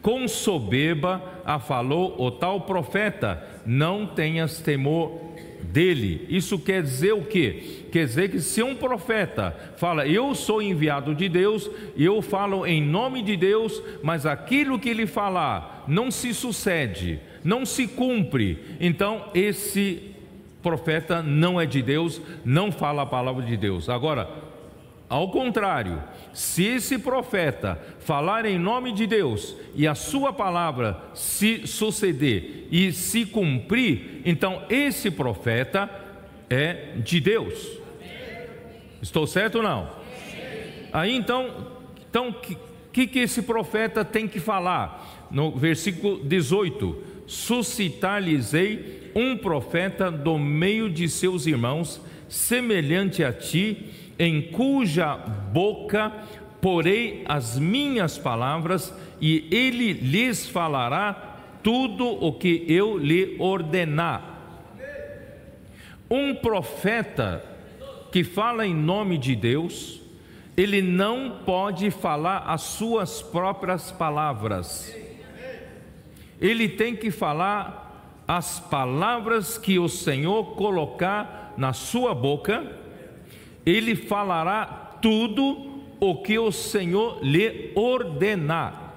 Com 0.00 0.28
soberba 0.28 1.22
a 1.44 1.58
falou 1.58 2.14
o 2.18 2.30
tal 2.30 2.62
profeta, 2.62 3.42
não 3.66 4.06
tenhas 4.06 4.60
temor 4.60 5.28
dele. 5.62 6.26
Isso 6.28 6.58
quer 6.58 6.82
dizer 6.82 7.12
o 7.12 7.24
quê? 7.24 7.86
Quer 7.92 8.06
dizer 8.06 8.30
que 8.30 8.40
se 8.40 8.62
um 8.62 8.74
profeta 8.74 9.56
fala, 9.76 10.06
eu 10.06 10.34
sou 10.34 10.62
enviado 10.62 11.14
de 11.14 11.28
Deus, 11.28 11.70
eu 11.96 12.22
falo 12.22 12.66
em 12.66 12.82
nome 12.82 13.22
de 13.22 13.36
Deus, 13.36 13.82
mas 14.02 14.24
aquilo 14.24 14.78
que 14.78 14.88
ele 14.88 15.06
falar 15.06 15.84
não 15.86 16.10
se 16.10 16.32
sucede, 16.32 17.20
não 17.44 17.66
se 17.66 17.86
cumpre, 17.86 18.58
então 18.80 19.26
esse 19.34 20.14
profeta 20.62 21.22
não 21.22 21.60
é 21.60 21.66
de 21.66 21.82
Deus, 21.82 22.20
não 22.44 22.70
fala 22.70 23.02
a 23.02 23.06
palavra 23.06 23.42
de 23.42 23.56
Deus. 23.56 23.88
Agora, 23.88 24.28
ao 25.08 25.30
contrário, 25.30 26.02
se 26.38 26.62
esse 26.62 26.96
profeta 27.00 27.84
falar 27.98 28.46
em 28.46 28.60
nome 28.60 28.92
de 28.92 29.08
Deus 29.08 29.56
e 29.74 29.88
a 29.88 29.96
sua 29.96 30.32
palavra 30.32 30.96
se 31.12 31.66
suceder 31.66 32.68
e 32.70 32.92
se 32.92 33.26
cumprir, 33.26 34.22
então 34.24 34.62
esse 34.70 35.10
profeta 35.10 35.90
é 36.48 36.92
de 36.98 37.18
Deus. 37.18 37.80
Estou 39.02 39.26
certo 39.26 39.56
ou 39.56 39.64
não? 39.64 39.90
Aí 40.92 41.12
então, 41.16 41.72
então 42.08 42.32
que 42.92 43.08
que 43.08 43.18
esse 43.18 43.42
profeta 43.42 44.04
tem 44.04 44.28
que 44.28 44.38
falar? 44.38 45.28
No 45.32 45.50
versículo 45.56 46.22
18: 46.22 47.02
Suscitar-lhes-ei 47.26 49.10
um 49.12 49.36
profeta 49.36 50.08
do 50.08 50.38
meio 50.38 50.88
de 50.88 51.08
seus 51.08 51.48
irmãos, 51.48 52.00
semelhante 52.28 53.24
a 53.24 53.32
ti, 53.32 54.07
em 54.18 54.42
cuja 54.42 55.16
boca 55.16 56.12
porei 56.60 57.24
as 57.28 57.58
minhas 57.58 58.18
palavras, 58.18 58.92
e 59.20 59.48
ele 59.50 59.92
lhes 59.92 60.48
falará 60.48 61.36
tudo 61.62 62.06
o 62.06 62.32
que 62.32 62.64
eu 62.68 62.96
lhe 62.98 63.36
ordenar. 63.38 64.36
Um 66.10 66.34
profeta 66.34 67.44
que 68.10 68.24
fala 68.24 68.66
em 68.66 68.74
nome 68.74 69.18
de 69.18 69.36
Deus, 69.36 70.00
ele 70.56 70.80
não 70.80 71.42
pode 71.44 71.90
falar 71.90 72.38
as 72.38 72.62
suas 72.62 73.22
próprias 73.22 73.92
palavras. 73.92 74.94
Ele 76.40 76.68
tem 76.68 76.96
que 76.96 77.10
falar 77.10 78.24
as 78.26 78.58
palavras 78.60 79.58
que 79.58 79.78
o 79.78 79.88
Senhor 79.88 80.54
colocar 80.54 81.54
na 81.56 81.72
sua 81.72 82.14
boca 82.14 82.87
ele 83.68 83.94
falará 83.94 84.64
tudo 85.02 85.82
o 86.00 86.16
que 86.22 86.38
o 86.38 86.50
Senhor 86.50 87.18
lhe 87.22 87.72
ordenar. 87.74 88.94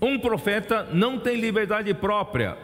Um 0.00 0.18
profeta 0.18 0.88
não 0.92 1.18
tem 1.18 1.36
liberdade 1.36 1.92
própria. 1.92 2.56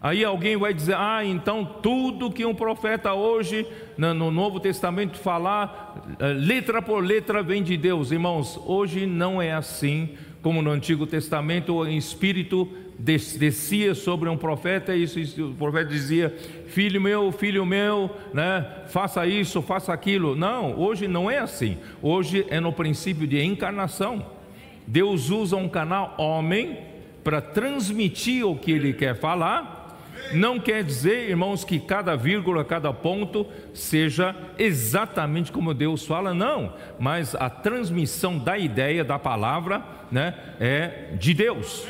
Aí 0.00 0.22
alguém 0.24 0.56
vai 0.56 0.74
dizer: 0.74 0.94
ah, 0.94 1.24
então 1.24 1.64
tudo 1.64 2.30
que 2.30 2.44
um 2.44 2.54
profeta 2.54 3.14
hoje 3.14 3.66
no 3.96 4.30
Novo 4.30 4.60
Testamento 4.60 5.16
falar, 5.16 6.16
eh, 6.18 6.32
letra 6.32 6.82
por 6.82 7.02
letra, 7.02 7.42
vem 7.42 7.62
de 7.62 7.76
Deus. 7.76 8.12
Irmãos, 8.12 8.60
hoje 8.66 9.06
não 9.06 9.40
é 9.40 9.52
assim 9.52 10.16
como 10.42 10.62
no 10.62 10.70
Antigo 10.70 11.06
Testamento, 11.06 11.74
o 11.74 11.88
Espírito 11.88 12.68
descia 12.98 13.94
sobre 13.94 14.28
um 14.28 14.36
profeta 14.36 14.94
e 14.94 15.04
o 15.38 15.54
profeta 15.54 15.90
dizia: 15.90 16.34
Filho 16.68 17.00
meu, 17.00 17.30
filho 17.30 17.64
meu, 17.64 18.10
né, 18.32 18.66
faça 18.88 19.26
isso, 19.26 19.60
faça 19.62 19.92
aquilo. 19.92 20.34
Não, 20.34 20.78
hoje 20.78 21.06
não 21.06 21.30
é 21.30 21.38
assim. 21.38 21.76
Hoje 22.00 22.46
é 22.48 22.60
no 22.60 22.72
princípio 22.72 23.26
de 23.26 23.42
encarnação. 23.42 24.24
Deus 24.86 25.30
usa 25.30 25.56
um 25.56 25.68
canal 25.68 26.14
homem 26.16 26.78
para 27.24 27.40
transmitir 27.40 28.46
o 28.46 28.56
que 28.56 28.70
ele 28.70 28.92
quer 28.92 29.16
falar. 29.16 29.74
Não 30.32 30.58
quer 30.58 30.82
dizer, 30.82 31.28
irmãos, 31.28 31.64
que 31.64 31.78
cada 31.78 32.16
vírgula, 32.16 32.64
cada 32.64 32.92
ponto 32.92 33.46
seja 33.72 34.34
exatamente 34.58 35.52
como 35.52 35.74
Deus 35.74 36.04
fala, 36.04 36.34
não. 36.34 36.72
Mas 36.98 37.34
a 37.34 37.48
transmissão 37.48 38.38
da 38.38 38.58
ideia, 38.58 39.04
da 39.04 39.18
palavra, 39.18 39.84
né, 40.10 40.34
é 40.58 41.14
de 41.18 41.32
Deus. 41.34 41.86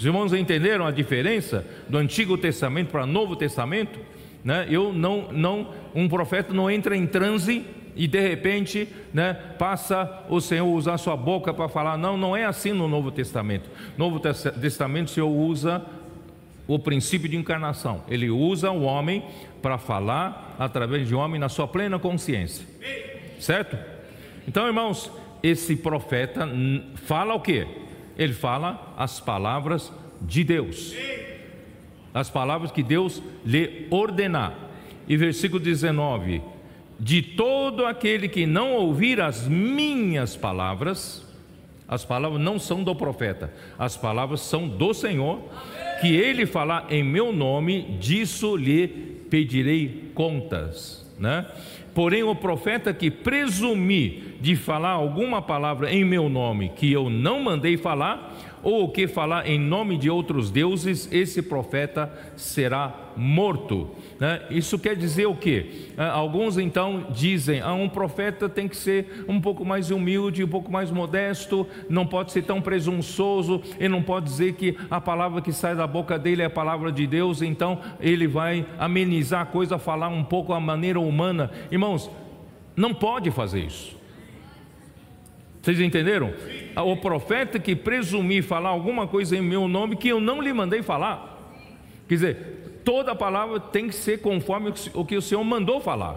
Os 0.00 0.06
irmãos 0.06 0.32
entenderam 0.32 0.86
a 0.86 0.90
diferença 0.90 1.62
do 1.86 1.98
Antigo 1.98 2.38
Testamento 2.38 2.88
para 2.88 3.02
o 3.02 3.06
Novo 3.06 3.36
Testamento? 3.36 4.00
Né? 4.42 4.66
Eu 4.70 4.94
não, 4.94 5.30
não, 5.30 5.74
um 5.94 6.08
profeta 6.08 6.54
não 6.54 6.70
entra 6.70 6.96
em 6.96 7.06
transe 7.06 7.66
e 7.94 8.08
de 8.08 8.18
repente, 8.18 8.88
né, 9.12 9.34
passa 9.58 10.24
o 10.30 10.40
Senhor 10.40 10.64
usar 10.64 10.96
sua 10.96 11.18
boca 11.18 11.52
para 11.52 11.68
falar. 11.68 11.98
Não, 11.98 12.16
não 12.16 12.34
é 12.34 12.46
assim 12.46 12.72
no 12.72 12.88
Novo 12.88 13.10
Testamento. 13.10 13.68
No 13.98 14.06
Novo 14.08 14.18
Testamento 14.18 15.08
o 15.08 15.10
Senhor 15.10 15.28
usa 15.28 15.84
o 16.66 16.78
princípio 16.78 17.28
de 17.28 17.36
encarnação. 17.36 18.02
Ele 18.08 18.30
usa 18.30 18.70
o 18.70 18.84
homem 18.84 19.22
para 19.60 19.76
falar 19.76 20.56
através 20.58 21.08
de 21.08 21.14
homem 21.14 21.38
na 21.38 21.50
sua 21.50 21.68
plena 21.68 21.98
consciência. 21.98 22.66
Certo? 23.38 23.76
Então, 24.48 24.66
irmãos, 24.66 25.12
esse 25.42 25.76
profeta 25.76 26.48
fala 27.04 27.34
o 27.34 27.40
quê? 27.40 27.66
Ele 28.20 28.34
fala 28.34 28.92
as 28.98 29.18
palavras 29.18 29.90
de 30.20 30.44
Deus. 30.44 30.94
As 32.12 32.28
palavras 32.28 32.70
que 32.70 32.82
Deus 32.82 33.22
lhe 33.46 33.86
ordenar. 33.90 34.54
E 35.08 35.16
versículo 35.16 35.58
19: 35.58 36.42
De 36.98 37.22
todo 37.22 37.86
aquele 37.86 38.28
que 38.28 38.44
não 38.44 38.74
ouvir 38.74 39.22
as 39.22 39.48
minhas 39.48 40.36
palavras, 40.36 41.26
as 41.88 42.04
palavras 42.04 42.38
não 42.42 42.58
são 42.58 42.84
do 42.84 42.94
profeta, 42.94 43.54
as 43.78 43.96
palavras 43.96 44.42
são 44.42 44.68
do 44.68 44.92
Senhor, 44.92 45.40
que 46.02 46.14
ele 46.14 46.44
falar 46.44 46.92
em 46.92 47.02
meu 47.02 47.32
nome, 47.32 47.96
disso 47.98 48.54
lhe 48.54 48.86
pedirei 49.30 50.10
contas, 50.14 51.10
né? 51.18 51.46
Porém, 51.94 52.22
o 52.22 52.34
profeta 52.34 52.94
que 52.94 53.10
presumir 53.10 54.36
de 54.40 54.56
falar 54.56 54.90
alguma 54.90 55.42
palavra 55.42 55.92
em 55.92 56.04
meu 56.04 56.28
nome 56.28 56.70
que 56.76 56.90
eu 56.92 57.10
não 57.10 57.42
mandei 57.42 57.76
falar, 57.76 58.49
ou 58.62 58.84
o 58.84 58.88
que 58.88 59.06
falar 59.06 59.46
em 59.46 59.58
nome 59.58 59.96
de 59.96 60.10
outros 60.10 60.50
deuses, 60.50 61.08
esse 61.12 61.42
profeta 61.42 62.12
será 62.36 63.12
morto. 63.16 63.90
Né? 64.18 64.42
Isso 64.50 64.78
quer 64.78 64.96
dizer 64.96 65.26
o 65.26 65.34
quê? 65.34 65.88
É, 65.96 66.04
alguns 66.04 66.58
então 66.58 67.06
dizem: 67.10 67.60
ah, 67.60 67.72
um 67.72 67.88
profeta 67.88 68.48
tem 68.48 68.68
que 68.68 68.76
ser 68.76 69.24
um 69.28 69.40
pouco 69.40 69.64
mais 69.64 69.90
humilde, 69.90 70.44
um 70.44 70.48
pouco 70.48 70.70
mais 70.70 70.90
modesto, 70.90 71.66
não 71.88 72.06
pode 72.06 72.32
ser 72.32 72.42
tão 72.42 72.60
presunçoso, 72.60 73.62
ele 73.78 73.88
não 73.88 74.02
pode 74.02 74.26
dizer 74.26 74.54
que 74.54 74.76
a 74.90 75.00
palavra 75.00 75.40
que 75.40 75.52
sai 75.52 75.74
da 75.74 75.86
boca 75.86 76.18
dele 76.18 76.42
é 76.42 76.46
a 76.46 76.50
palavra 76.50 76.90
de 76.92 77.06
Deus, 77.06 77.42
então 77.42 77.78
ele 78.00 78.26
vai 78.26 78.66
amenizar 78.78 79.42
a 79.42 79.46
coisa, 79.46 79.78
falar 79.78 80.08
um 80.08 80.24
pouco 80.24 80.52
a 80.52 80.60
maneira 80.60 81.00
humana. 81.00 81.50
Irmãos, 81.70 82.10
não 82.76 82.94
pode 82.94 83.30
fazer 83.30 83.60
isso. 83.60 83.99
Vocês 85.62 85.78
entenderam? 85.80 86.32
O 86.76 86.96
profeta 86.96 87.58
que 87.58 87.76
presumir 87.76 88.42
falar 88.42 88.70
alguma 88.70 89.06
coisa 89.06 89.36
em 89.36 89.42
meu 89.42 89.68
nome 89.68 89.96
que 89.96 90.08
eu 90.08 90.20
não 90.20 90.40
lhe 90.40 90.52
mandei 90.52 90.82
falar. 90.82 91.38
Quer 92.08 92.14
dizer, 92.14 92.80
toda 92.84 93.14
palavra 93.14 93.60
tem 93.60 93.88
que 93.88 93.94
ser 93.94 94.20
conforme 94.20 94.72
o 94.94 95.04
que 95.04 95.16
o 95.16 95.22
Senhor 95.22 95.44
mandou 95.44 95.80
falar. 95.80 96.16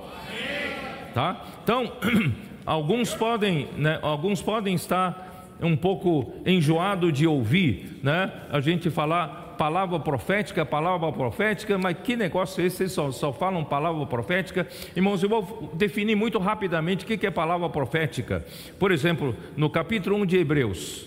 Tá? 1.13 1.45
Então, 1.63 1.91
alguns 2.65 3.13
podem, 3.13 3.67
né, 3.77 3.99
alguns 4.01 4.41
podem 4.41 4.75
estar 4.75 5.33
um 5.61 5.75
pouco 5.75 6.33
enjoado 6.45 7.11
de 7.11 7.27
ouvir, 7.27 7.99
né? 8.01 8.31
A 8.49 8.59
gente 8.59 8.89
falar 8.89 9.42
palavra 9.57 9.99
profética, 9.99 10.65
palavra 10.65 11.11
profética, 11.11 11.77
mas 11.77 11.97
que 12.03 12.15
negócio 12.15 12.61
é 12.61 12.67
esse? 12.67 12.77
Vocês 12.77 12.91
só, 12.91 13.11
só 13.11 13.33
falam 13.33 13.63
palavra 13.63 14.05
profética? 14.05 14.67
Irmãos, 14.95 15.23
eu 15.23 15.29
vou 15.29 15.71
definir 15.73 16.15
muito 16.15 16.37
rapidamente 16.39 17.05
o 17.05 17.07
que 17.07 17.25
é 17.25 17.31
palavra 17.31 17.69
profética. 17.69 18.45
Por 18.79 18.91
exemplo, 18.91 19.35
no 19.55 19.69
capítulo 19.69 20.17
1 20.17 20.25
de 20.25 20.37
Hebreus, 20.37 21.05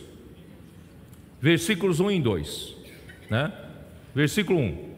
versículos 1.40 2.00
1 2.00 2.10
e 2.10 2.20
2. 2.20 2.76
Né? 3.30 3.52
Versículo 4.14 4.58
1: 4.58 4.94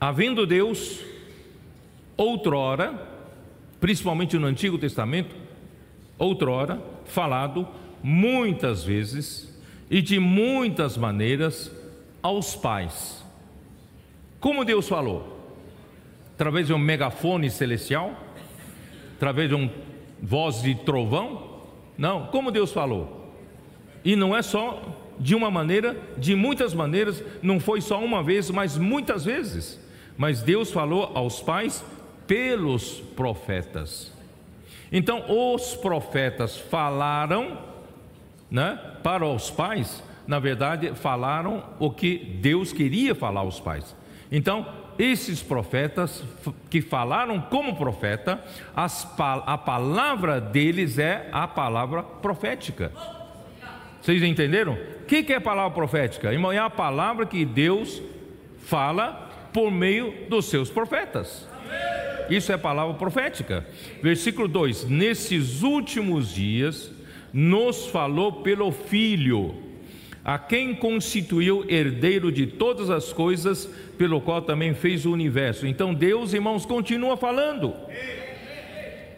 Havendo 0.00 0.46
Deus, 0.46 1.00
outrora, 2.16 2.94
principalmente 3.80 4.38
no 4.38 4.46
Antigo 4.46 4.78
Testamento, 4.78 5.34
outrora, 6.18 6.82
falado 7.04 7.66
muitas 8.02 8.84
vezes 8.84 9.55
e 9.90 10.02
de 10.02 10.18
muitas 10.18 10.96
maneiras 10.96 11.70
aos 12.22 12.56
pais. 12.56 13.24
Como 14.40 14.64
Deus 14.64 14.88
falou? 14.88 15.36
Através 16.34 16.66
de 16.66 16.72
um 16.72 16.78
megafone 16.78 17.50
celestial? 17.50 18.14
Através 19.16 19.48
de 19.48 19.54
um 19.54 19.70
voz 20.22 20.60
de 20.60 20.74
trovão? 20.74 21.62
Não, 21.96 22.26
como 22.26 22.50
Deus 22.50 22.72
falou? 22.72 23.32
E 24.04 24.14
não 24.14 24.36
é 24.36 24.42
só 24.42 24.82
de 25.18 25.34
uma 25.34 25.50
maneira, 25.50 25.96
de 26.18 26.34
muitas 26.34 26.74
maneiras, 26.74 27.22
não 27.42 27.58
foi 27.58 27.80
só 27.80 28.02
uma 28.04 28.22
vez, 28.22 28.50
mas 28.50 28.76
muitas 28.76 29.24
vezes. 29.24 29.80
Mas 30.16 30.42
Deus 30.42 30.70
falou 30.70 31.10
aos 31.14 31.40
pais 31.40 31.84
pelos 32.26 33.00
profetas. 33.16 34.12
Então, 34.92 35.24
os 35.28 35.74
profetas 35.74 36.56
falaram 36.56 37.58
né, 38.50 38.78
para 39.02 39.26
os 39.26 39.50
pais, 39.50 40.02
na 40.26 40.38
verdade, 40.38 40.92
falaram 40.94 41.64
o 41.78 41.90
que 41.90 42.38
Deus 42.40 42.72
queria 42.72 43.14
falar 43.14 43.40
aos 43.40 43.60
pais. 43.60 43.94
Então, 44.30 44.66
esses 44.98 45.42
profetas 45.42 46.24
que 46.70 46.80
falaram 46.80 47.40
como 47.40 47.76
profeta, 47.76 48.42
as, 48.74 49.06
a 49.18 49.58
palavra 49.58 50.40
deles 50.40 50.98
é 50.98 51.28
a 51.32 51.46
palavra 51.46 52.02
profética. 52.02 52.92
Vocês 54.00 54.22
entenderam? 54.22 54.74
O 54.74 55.04
que, 55.04 55.22
que 55.22 55.32
é 55.32 55.40
palavra 55.40 55.72
profética? 55.72 56.32
Irmão, 56.32 56.52
é 56.52 56.58
a 56.58 56.70
palavra 56.70 57.26
que 57.26 57.44
Deus 57.44 58.02
fala 58.58 59.30
por 59.52 59.70
meio 59.70 60.28
dos 60.28 60.46
seus 60.46 60.70
profetas. 60.70 61.48
Isso 62.28 62.52
é 62.52 62.56
palavra 62.56 62.94
profética. 62.94 63.66
Versículo 64.02 64.48
2: 64.48 64.88
Nesses 64.88 65.62
últimos 65.62 66.32
dias 66.32 66.90
nos 67.36 67.86
falou 67.88 68.32
pelo 68.32 68.72
Filho, 68.72 69.54
a 70.24 70.38
quem 70.38 70.74
constituiu 70.74 71.66
herdeiro 71.68 72.32
de 72.32 72.46
todas 72.46 72.88
as 72.88 73.12
coisas, 73.12 73.66
pelo 73.98 74.22
qual 74.22 74.40
também 74.40 74.72
fez 74.72 75.04
o 75.04 75.12
universo. 75.12 75.66
Então 75.66 75.92
Deus, 75.92 76.32
irmãos, 76.32 76.64
continua 76.64 77.14
falando. 77.14 77.74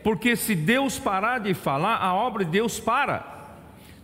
Porque 0.02 0.34
se 0.34 0.56
Deus 0.56 0.98
parar 0.98 1.38
de 1.38 1.54
falar, 1.54 1.94
a 1.98 2.12
obra 2.12 2.44
de 2.44 2.50
Deus 2.50 2.80
para. 2.80 3.38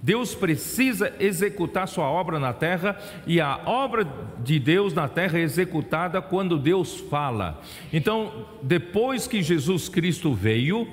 Deus 0.01 0.33
precisa 0.33 1.13
executar 1.19 1.89
sua 1.89 2.05
obra 2.05 2.39
na 2.39 2.53
terra 2.53 2.97
e 3.27 3.41
a 3.41 3.63
obra 3.65 4.07
de 4.45 4.61
Deus 4.61 4.95
na 4.95 5.09
terra 5.09 5.39
é 5.39 5.43
executada 5.43 6.23
quando 6.23 6.57
Deus 6.57 7.01
fala. 7.11 7.61
Então, 7.93 8.47
depois 8.63 9.27
que 9.27 9.43
Jesus 9.43 9.89
Cristo 9.89 10.33
veio, 10.33 10.87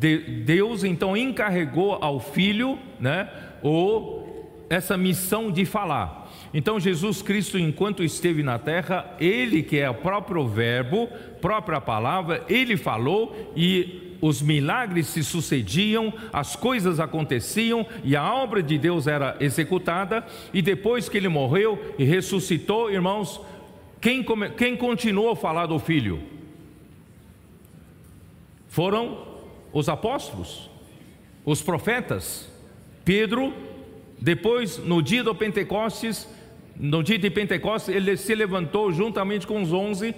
Deus 0.00 0.82
então 0.82 1.14
encarregou 1.14 1.98
ao 2.00 2.18
filho, 2.18 2.78
né, 2.98 3.28
o, 3.62 4.24
essa 4.70 4.96
missão 4.96 5.50
de 5.50 5.66
falar. 5.66 6.30
Então 6.54 6.80
Jesus 6.80 7.20
Cristo, 7.20 7.58
enquanto 7.58 8.02
esteve 8.02 8.42
na 8.42 8.58
terra, 8.58 9.14
ele 9.20 9.62
que 9.62 9.78
é 9.78 9.90
o 9.90 9.94
próprio 9.94 10.48
verbo, 10.48 11.06
própria 11.40 11.80
palavra, 11.80 12.44
ele 12.48 12.76
falou 12.76 13.52
e 13.54 14.16
os 14.22 14.42
milagres 14.42 15.06
se 15.06 15.22
sucediam, 15.22 16.12
as 16.32 16.56
coisas 16.56 16.98
aconteciam 16.98 17.86
e 18.02 18.16
a 18.16 18.34
obra 18.34 18.62
de 18.62 18.78
Deus 18.78 19.06
era 19.06 19.36
executada. 19.38 20.24
E 20.52 20.60
depois 20.60 21.08
que 21.08 21.16
ele 21.16 21.28
morreu 21.28 21.94
e 21.98 22.04
ressuscitou, 22.04 22.90
irmãos, 22.90 23.40
quem, 24.00 24.24
quem 24.56 24.76
continuou 24.76 25.30
a 25.30 25.36
falar 25.36 25.66
do 25.66 25.78
filho? 25.78 26.20
Foram 28.68 29.29
os 29.72 29.88
apóstolos, 29.88 30.70
os 31.44 31.62
profetas, 31.62 32.50
Pedro, 33.04 33.52
depois 34.20 34.78
no 34.78 35.02
dia 35.02 35.24
do 35.24 35.34
Pentecostes, 35.34 36.28
no 36.76 37.02
dia 37.02 37.18
de 37.18 37.30
Pentecostes, 37.30 37.94
ele 37.94 38.16
se 38.16 38.34
levantou 38.34 38.92
juntamente 38.92 39.46
com 39.46 39.60
os 39.60 39.72
onze. 39.72 40.14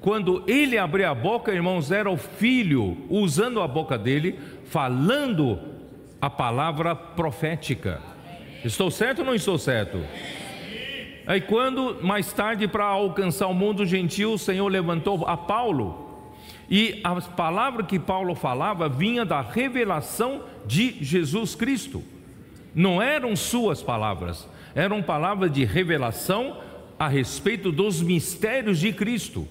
Quando 0.00 0.44
ele 0.46 0.76
abriu 0.76 1.08
a 1.08 1.14
boca, 1.14 1.52
irmãos, 1.52 1.90
era 1.90 2.10
o 2.10 2.16
filho 2.16 2.96
usando 3.08 3.60
a 3.60 3.66
boca 3.66 3.96
dele, 3.96 4.38
falando 4.66 5.58
a 6.20 6.28
palavra 6.28 6.94
profética. 6.94 8.00
Estou 8.64 8.90
certo 8.90 9.20
ou 9.20 9.24
não 9.24 9.34
estou 9.34 9.58
certo? 9.58 9.98
Aí, 11.26 11.40
quando 11.40 11.98
mais 12.02 12.32
tarde, 12.32 12.68
para 12.68 12.84
alcançar 12.84 13.46
o 13.46 13.54
mundo 13.54 13.86
gentil, 13.86 14.34
o 14.34 14.38
Senhor 14.38 14.68
levantou 14.68 15.24
a 15.26 15.36
Paulo, 15.36 16.03
e 16.70 17.00
a 17.04 17.14
palavra 17.20 17.82
que 17.84 17.98
Paulo 17.98 18.34
falava 18.34 18.88
vinha 18.88 19.24
da 19.24 19.40
revelação 19.40 20.42
de 20.66 20.96
Jesus 21.02 21.54
Cristo. 21.54 22.02
Não 22.74 23.00
eram 23.00 23.36
suas 23.36 23.82
palavras, 23.82 24.48
eram 24.74 25.02
palavras 25.02 25.52
de 25.52 25.64
revelação 25.64 26.58
a 26.98 27.08
respeito 27.08 27.70
dos 27.70 28.00
mistérios 28.02 28.78
de 28.78 28.92
Cristo. 28.92 29.46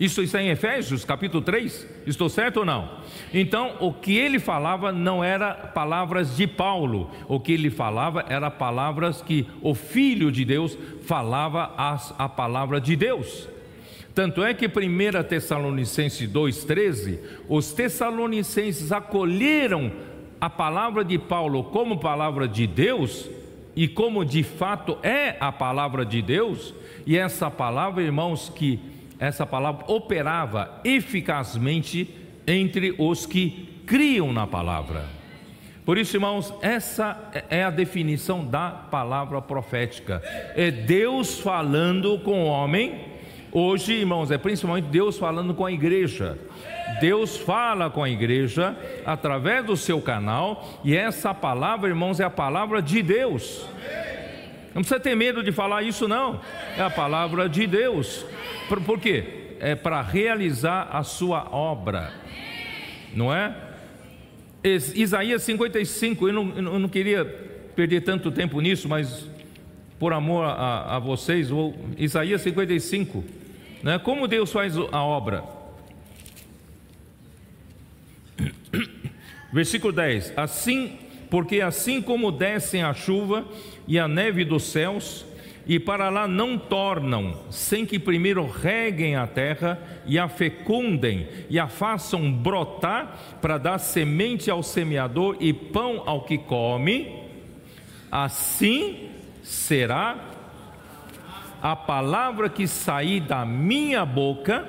Isso 0.00 0.22
está 0.22 0.42
em 0.42 0.48
Efésios, 0.48 1.04
capítulo 1.04 1.42
3. 1.42 1.86
Estou 2.06 2.30
certo 2.30 2.60
ou 2.60 2.64
não? 2.64 2.90
Então, 3.34 3.76
o 3.80 3.92
que 3.92 4.16
ele 4.16 4.38
falava 4.38 4.90
não 4.90 5.22
era 5.22 5.52
palavras 5.52 6.34
de 6.34 6.46
Paulo, 6.46 7.10
o 7.28 7.38
que 7.38 7.52
ele 7.52 7.68
falava 7.68 8.24
era 8.26 8.50
palavras 8.50 9.20
que 9.20 9.46
o 9.60 9.74
Filho 9.74 10.32
de 10.32 10.42
Deus 10.42 10.76
falava 11.04 11.74
as, 11.76 12.14
a 12.18 12.30
palavra 12.30 12.80
de 12.80 12.96
Deus. 12.96 13.46
Tanto 14.14 14.42
é 14.42 14.52
que 14.52 14.66
1 14.66 15.22
Tessalonicenses 15.28 16.28
2,13, 16.28 17.18
os 17.48 17.72
tessalonicenses 17.72 18.90
acolheram 18.90 19.92
a 20.40 20.50
palavra 20.50 21.04
de 21.04 21.18
Paulo 21.18 21.64
como 21.64 22.00
palavra 22.00 22.48
de 22.48 22.66
Deus, 22.66 23.28
e 23.76 23.86
como 23.86 24.24
de 24.24 24.42
fato 24.42 24.98
é 25.02 25.36
a 25.38 25.52
palavra 25.52 26.04
de 26.04 26.20
Deus, 26.20 26.74
e 27.06 27.16
essa 27.16 27.50
palavra, 27.50 28.02
irmãos, 28.02 28.52
que 28.54 28.80
essa 29.18 29.46
palavra 29.46 29.84
operava 29.86 30.80
eficazmente 30.84 32.08
entre 32.46 32.94
os 32.98 33.26
que 33.26 33.68
criam 33.86 34.32
na 34.32 34.46
palavra. 34.46 35.04
Por 35.84 35.98
isso, 35.98 36.16
irmãos, 36.16 36.52
essa 36.62 37.30
é 37.48 37.62
a 37.62 37.70
definição 37.70 38.44
da 38.44 38.70
palavra 38.70 39.40
profética. 39.40 40.22
É 40.54 40.70
Deus 40.70 41.38
falando 41.40 42.18
com 42.20 42.44
o 42.44 42.46
homem 42.46 43.10
Hoje, 43.52 43.94
irmãos, 43.94 44.30
é 44.30 44.38
principalmente 44.38 44.84
Deus 44.86 45.18
falando 45.18 45.52
com 45.52 45.66
a 45.66 45.72
igreja. 45.72 46.38
Deus 47.00 47.36
fala 47.36 47.90
com 47.90 48.02
a 48.02 48.08
igreja 48.08 48.76
através 49.04 49.64
do 49.64 49.76
seu 49.76 50.00
canal, 50.00 50.80
e 50.84 50.96
essa 50.96 51.34
palavra, 51.34 51.88
irmãos, 51.88 52.20
é 52.20 52.24
a 52.24 52.30
palavra 52.30 52.80
de 52.80 53.02
Deus. 53.02 53.66
Não 54.72 54.82
precisa 54.82 55.00
ter 55.00 55.16
medo 55.16 55.42
de 55.42 55.50
falar 55.50 55.82
isso, 55.82 56.06
não. 56.06 56.40
É 56.78 56.82
a 56.82 56.90
palavra 56.90 57.48
de 57.48 57.66
Deus. 57.66 58.24
Por, 58.68 58.80
por 58.82 59.00
quê? 59.00 59.56
É 59.58 59.74
para 59.74 60.00
realizar 60.00 60.88
a 60.92 61.02
sua 61.02 61.48
obra, 61.50 62.12
não 63.12 63.34
é? 63.34 63.54
Isaías 64.62 65.42
55, 65.42 66.28
eu 66.28 66.32
não, 66.32 66.52
eu 66.56 66.78
não 66.78 66.88
queria 66.88 67.24
perder 67.74 68.02
tanto 68.02 68.30
tempo 68.30 68.60
nisso, 68.60 68.88
mas 68.88 69.28
por 69.98 70.12
amor 70.12 70.44
a, 70.44 70.96
a 70.96 70.98
vocês, 70.98 71.50
vou, 71.50 71.74
Isaías 71.98 72.40
55, 72.42 73.24
né? 73.82 73.98
como 73.98 74.28
Deus 74.28 74.52
faz 74.52 74.76
a 74.76 75.02
obra. 75.02 75.44
Versículo 79.52 79.92
10: 79.92 80.34
Assim, 80.36 80.98
porque 81.28 81.60
assim 81.60 82.00
como 82.00 82.30
descem 82.32 82.82
a 82.82 82.94
chuva 82.94 83.44
e 83.86 83.98
a 83.98 84.06
neve 84.06 84.44
dos 84.44 84.64
céus, 84.64 85.26
e 85.66 85.78
para 85.78 86.08
lá 86.08 86.26
não 86.26 86.58
tornam, 86.58 87.38
sem 87.50 87.84
que 87.86 87.98
primeiro 87.98 88.46
reguem 88.46 89.14
a 89.14 89.26
terra 89.26 89.78
e 90.06 90.18
a 90.18 90.28
fecundem 90.28 91.28
e 91.48 91.58
a 91.58 91.68
façam 91.68 92.32
brotar 92.32 93.38
para 93.40 93.58
dar 93.58 93.78
semente 93.78 94.50
ao 94.50 94.62
semeador 94.62 95.36
e 95.38 95.52
pão 95.52 96.02
ao 96.06 96.24
que 96.24 96.38
come, 96.38 97.20
assim 98.10 99.10
será 99.42 100.29
a 101.62 101.76
palavra 101.76 102.48
que 102.48 102.66
sair 102.66 103.20
da 103.20 103.44
minha 103.44 104.04
boca, 104.04 104.66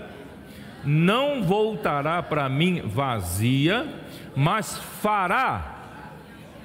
não 0.84 1.43
voltará 1.43 2.21
para 2.21 2.49
mim 2.49 2.82
vazia, 2.82 3.88
mas 4.36 4.77
fará 5.01 5.75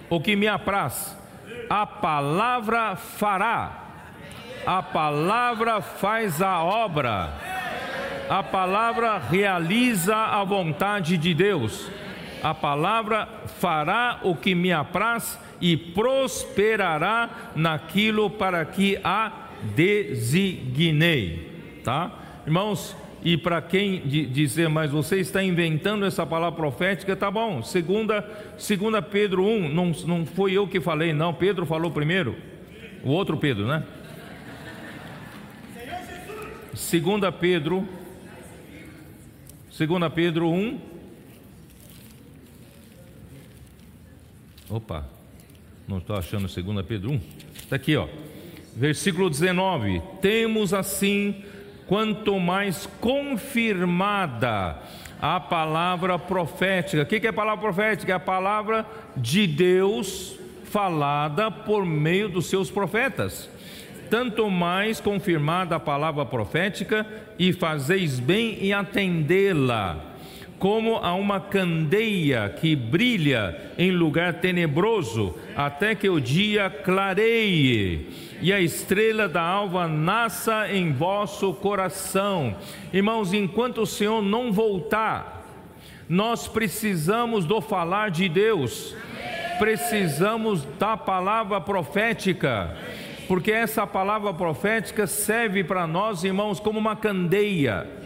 o 0.08 0.20
que 0.20 0.34
me 0.34 0.48
apraz. 0.48 1.16
A 1.68 1.86
palavra 1.86 2.96
fará. 2.96 3.82
A 4.66 4.82
palavra 4.82 5.80
faz 5.80 6.42
a 6.42 6.60
obra, 6.60 7.32
a 8.28 8.42
palavra 8.42 9.16
realiza 9.16 10.16
a 10.16 10.42
vontade 10.42 11.16
de 11.16 11.32
Deus, 11.32 11.88
a 12.42 12.52
palavra 12.52 13.28
fará 13.60 14.18
o 14.24 14.34
que 14.34 14.56
me 14.56 14.72
apraz 14.72 15.38
e 15.60 15.76
prosperará 15.76 17.30
naquilo 17.54 18.28
para 18.28 18.64
que 18.64 18.98
a 19.04 19.45
designei, 19.74 21.50
tá? 21.82 22.42
Irmãos, 22.46 22.96
e 23.22 23.36
para 23.36 23.60
quem 23.60 24.00
dizer, 24.06 24.68
mas 24.68 24.90
você 24.90 25.16
está 25.16 25.42
inventando 25.42 26.04
essa 26.04 26.24
palavra 26.24 26.56
profética, 26.56 27.16
tá 27.16 27.28
bom. 27.28 27.60
Segunda, 27.62 28.24
segunda 28.56 29.02
Pedro 29.02 29.44
1, 29.44 29.68
não, 29.68 29.90
não 30.06 30.24
foi 30.24 30.52
eu 30.52 30.68
que 30.68 30.80
falei, 30.80 31.12
não, 31.12 31.34
Pedro 31.34 31.66
falou 31.66 31.90
primeiro. 31.90 32.36
O 33.02 33.10
outro 33.10 33.36
Pedro, 33.36 33.66
né? 33.66 33.84
Segunda 36.72 37.32
Pedro, 37.32 37.88
segunda 39.70 40.10
Pedro 40.10 40.48
1. 40.50 40.80
Opa, 44.68 45.08
não 45.88 45.98
estou 45.98 46.16
achando 46.16 46.48
segunda 46.48 46.84
Pedro 46.84 47.12
1. 47.12 47.20
Está 47.56 47.76
aqui, 47.76 47.96
ó. 47.96 48.06
Versículo 48.76 49.30
19. 49.30 50.02
Temos 50.20 50.74
assim, 50.74 51.42
quanto 51.86 52.38
mais 52.38 52.86
confirmada 53.00 54.78
a 55.20 55.40
palavra 55.40 56.18
profética. 56.18 57.02
O 57.02 57.06
que 57.06 57.26
é 57.26 57.30
a 57.30 57.32
palavra 57.32 57.62
profética? 57.62 58.12
É 58.12 58.14
a 58.14 58.20
palavra 58.20 58.86
de 59.16 59.46
Deus 59.46 60.38
falada 60.64 61.50
por 61.50 61.86
meio 61.86 62.28
dos 62.28 62.46
seus 62.46 62.70
profetas 62.70 63.48
tanto 64.08 64.48
mais 64.50 65.00
confirmada 65.00 65.76
a 65.76 65.80
palavra 65.80 66.24
profética, 66.24 67.06
e 67.38 67.52
fazeis 67.52 68.18
bem 68.18 68.58
em 68.64 68.72
atendê-la, 68.72 70.15
como 70.58 70.96
a 70.96 71.14
uma 71.14 71.38
candeia 71.38 72.48
que 72.48 72.74
brilha 72.74 73.72
em 73.76 73.90
lugar 73.90 74.34
tenebroso, 74.34 75.34
até 75.54 75.94
que 75.94 76.08
o 76.08 76.20
dia 76.20 76.70
clareie. 76.70 78.08
E 78.40 78.52
a 78.52 78.60
estrela 78.60 79.28
da 79.28 79.42
alva 79.42 79.86
nasça 79.86 80.72
em 80.72 80.92
vosso 80.92 81.52
coração. 81.54 82.56
Irmãos, 82.92 83.32
enquanto 83.32 83.82
o 83.82 83.86
Senhor 83.86 84.22
não 84.22 84.52
voltar, 84.52 85.44
nós 86.08 86.48
precisamos 86.48 87.44
do 87.44 87.60
falar 87.60 88.10
de 88.10 88.28
Deus, 88.28 88.94
precisamos 89.58 90.64
da 90.78 90.96
palavra 90.96 91.60
profética. 91.60 92.76
Porque 93.28 93.50
essa 93.50 93.86
palavra 93.86 94.32
profética 94.32 95.06
serve 95.06 95.64
para 95.64 95.86
nós, 95.86 96.22
irmãos, 96.22 96.60
como 96.60 96.78
uma 96.78 96.94
candeia 96.94 98.05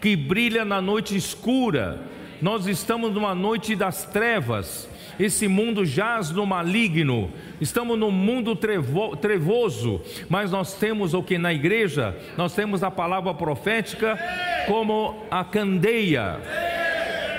que 0.00 0.16
brilha 0.16 0.64
na 0.64 0.80
noite 0.80 1.16
escura. 1.16 2.00
Nós 2.40 2.66
estamos 2.66 3.12
numa 3.12 3.34
noite 3.34 3.74
das 3.74 4.04
trevas, 4.04 4.88
esse 5.18 5.48
mundo 5.48 5.86
jaz 5.86 6.30
no 6.30 6.44
maligno, 6.44 7.32
estamos 7.60 7.98
num 7.98 8.10
mundo 8.10 8.54
trevo, 8.54 9.16
trevoso, 9.16 10.02
mas 10.28 10.50
nós 10.50 10.74
temos 10.74 11.14
o 11.14 11.22
que 11.22 11.38
na 11.38 11.54
igreja? 11.54 12.14
Nós 12.36 12.54
temos 12.54 12.82
a 12.82 12.90
palavra 12.90 13.32
profética 13.32 14.18
como 14.66 15.24
a 15.30 15.42
candeia, 15.44 16.38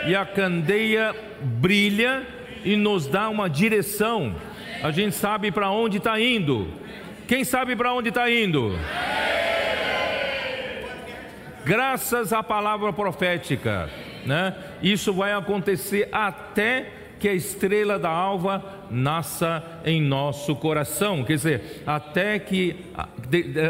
e 0.08 0.16
a 0.16 0.26
candeia 0.26 1.16
brilha 1.42 2.26
e 2.66 2.76
nos 2.76 3.06
dá 3.06 3.30
uma 3.30 3.48
direção, 3.48 4.36
a 4.82 4.90
gente 4.90 5.16
sabe 5.16 5.52
para 5.52 5.70
onde 5.70 5.98
está 5.98 6.20
indo 6.20 6.68
quem 7.28 7.44
sabe 7.44 7.76
para 7.76 7.94
onde 7.94 8.08
está 8.08 8.32
indo? 8.32 8.74
Graças 11.68 12.32
à 12.32 12.42
palavra 12.42 12.94
profética, 12.94 13.90
né? 14.26 14.56
Isso 14.82 15.12
vai 15.12 15.34
acontecer 15.34 16.08
até 16.14 16.90
que 17.20 17.28
a 17.28 17.34
estrela 17.34 18.00
da 18.00 18.10
alva 18.10 18.64
nasça 18.90 19.62
em 19.84 20.02
nosso 20.02 20.56
coração, 20.56 21.26
quer 21.26 21.34
dizer, 21.34 21.84
até 21.86 22.40
que 22.40 22.86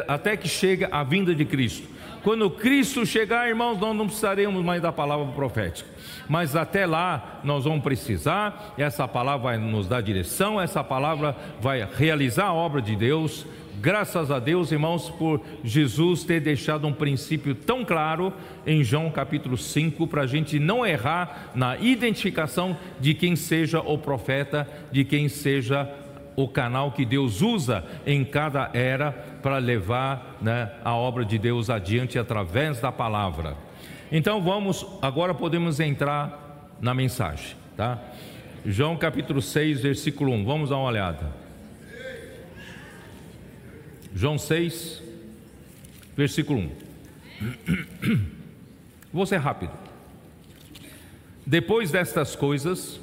até 0.08 0.38
que 0.38 0.48
chega 0.48 0.90
a 0.92 1.04
vinda 1.04 1.34
de 1.34 1.44
Cristo. 1.44 1.88
Quando 2.22 2.52
Cristo 2.52 3.04
chegar, 3.04 3.50
irmãos, 3.50 3.80
nós 3.80 3.96
não 3.96 4.06
precisaremos 4.06 4.64
mais 4.64 4.80
da 4.80 4.92
palavra 4.92 5.26
profética. 5.34 5.90
Mas 6.30 6.56
até 6.56 6.86
lá 6.86 7.40
nós 7.44 7.64
vamos 7.64 7.82
precisar, 7.82 8.76
essa 8.78 9.08
palavra 9.08 9.52
vai 9.52 9.58
nos 9.58 9.88
dar 9.88 10.02
direção, 10.02 10.62
essa 10.62 10.84
palavra 10.84 11.36
vai 11.60 11.88
realizar 11.98 12.46
a 12.46 12.54
obra 12.54 12.80
de 12.80 12.96
Deus. 12.96 13.44
Graças 13.80 14.32
a 14.32 14.40
Deus, 14.40 14.72
irmãos, 14.72 15.08
por 15.08 15.40
Jesus 15.64 16.24
ter 16.24 16.40
deixado 16.40 16.88
um 16.88 16.94
princípio 16.94 17.54
tão 17.54 17.86
claro 17.86 18.34
em 18.66 18.84
João 18.84 19.12
capítulo 19.12 19.56
5, 19.56 20.08
para 20.08 20.24
a 20.24 20.28
gente 20.28 20.58
não 20.58 20.84
errar 20.84 21.52
na 21.54 21.78
identificação 21.78 22.76
de 23.00 23.14
quem 23.14 23.36
seja 23.36 23.80
o 23.80 23.96
profeta, 23.96 24.68
de 24.92 25.06
quem 25.06 25.30
seja 25.30 25.88
o 26.36 26.48
canal 26.48 26.92
que 26.92 27.06
Deus 27.06 27.42
usa 27.42 27.86
em 28.06 28.26
cada 28.26 28.72
era 28.74 29.12
para 29.44 29.60
levar 29.60 30.38
né, 30.42 30.72
a 30.84 30.96
obra 30.96 31.24
de 31.24 31.38
Deus 31.38 31.70
adiante 31.70 32.18
através 32.18 32.80
da 32.80 32.92
palavra. 32.92 33.56
Então 34.12 34.42
vamos, 34.42 34.88
agora 35.04 35.36
podemos 35.36 35.80
entrar 35.80 36.74
na 36.82 36.96
mensagem, 36.96 37.56
tá? 37.76 38.00
João 38.66 38.98
capítulo 38.98 39.42
6, 39.42 39.82
versículo 39.82 40.32
1, 40.32 40.46
vamos 40.46 40.70
dar 40.72 40.78
uma 40.78 40.90
olhada. 40.90 41.47
João 44.18 44.40
6, 44.40 45.04
versículo 46.16 46.60
1. 46.60 46.72
Vou 49.14 49.28
ser 49.28 49.38
rápido. 49.38 49.72
Depois 51.46 51.92
destas 51.92 52.36
coisas, 52.36 53.00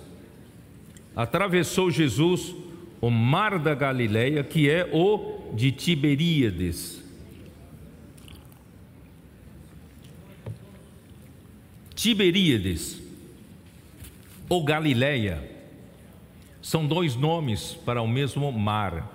atravessou 1.15 1.89
Jesus 1.89 2.53
o 3.01 3.11
mar 3.11 3.61
da 3.61 3.77
Galileia, 3.77 4.43
que 4.43 4.69
é 4.69 4.91
o 4.93 5.53
de 5.55 5.71
Tiberíades. 5.71 7.01
Tiberíades 11.95 13.01
ou 14.49 14.65
Galileia 14.65 15.49
são 16.61 16.85
dois 16.85 17.15
nomes 17.15 17.73
para 17.73 18.03
o 18.03 18.09
mesmo 18.09 18.51
mar. 18.51 19.14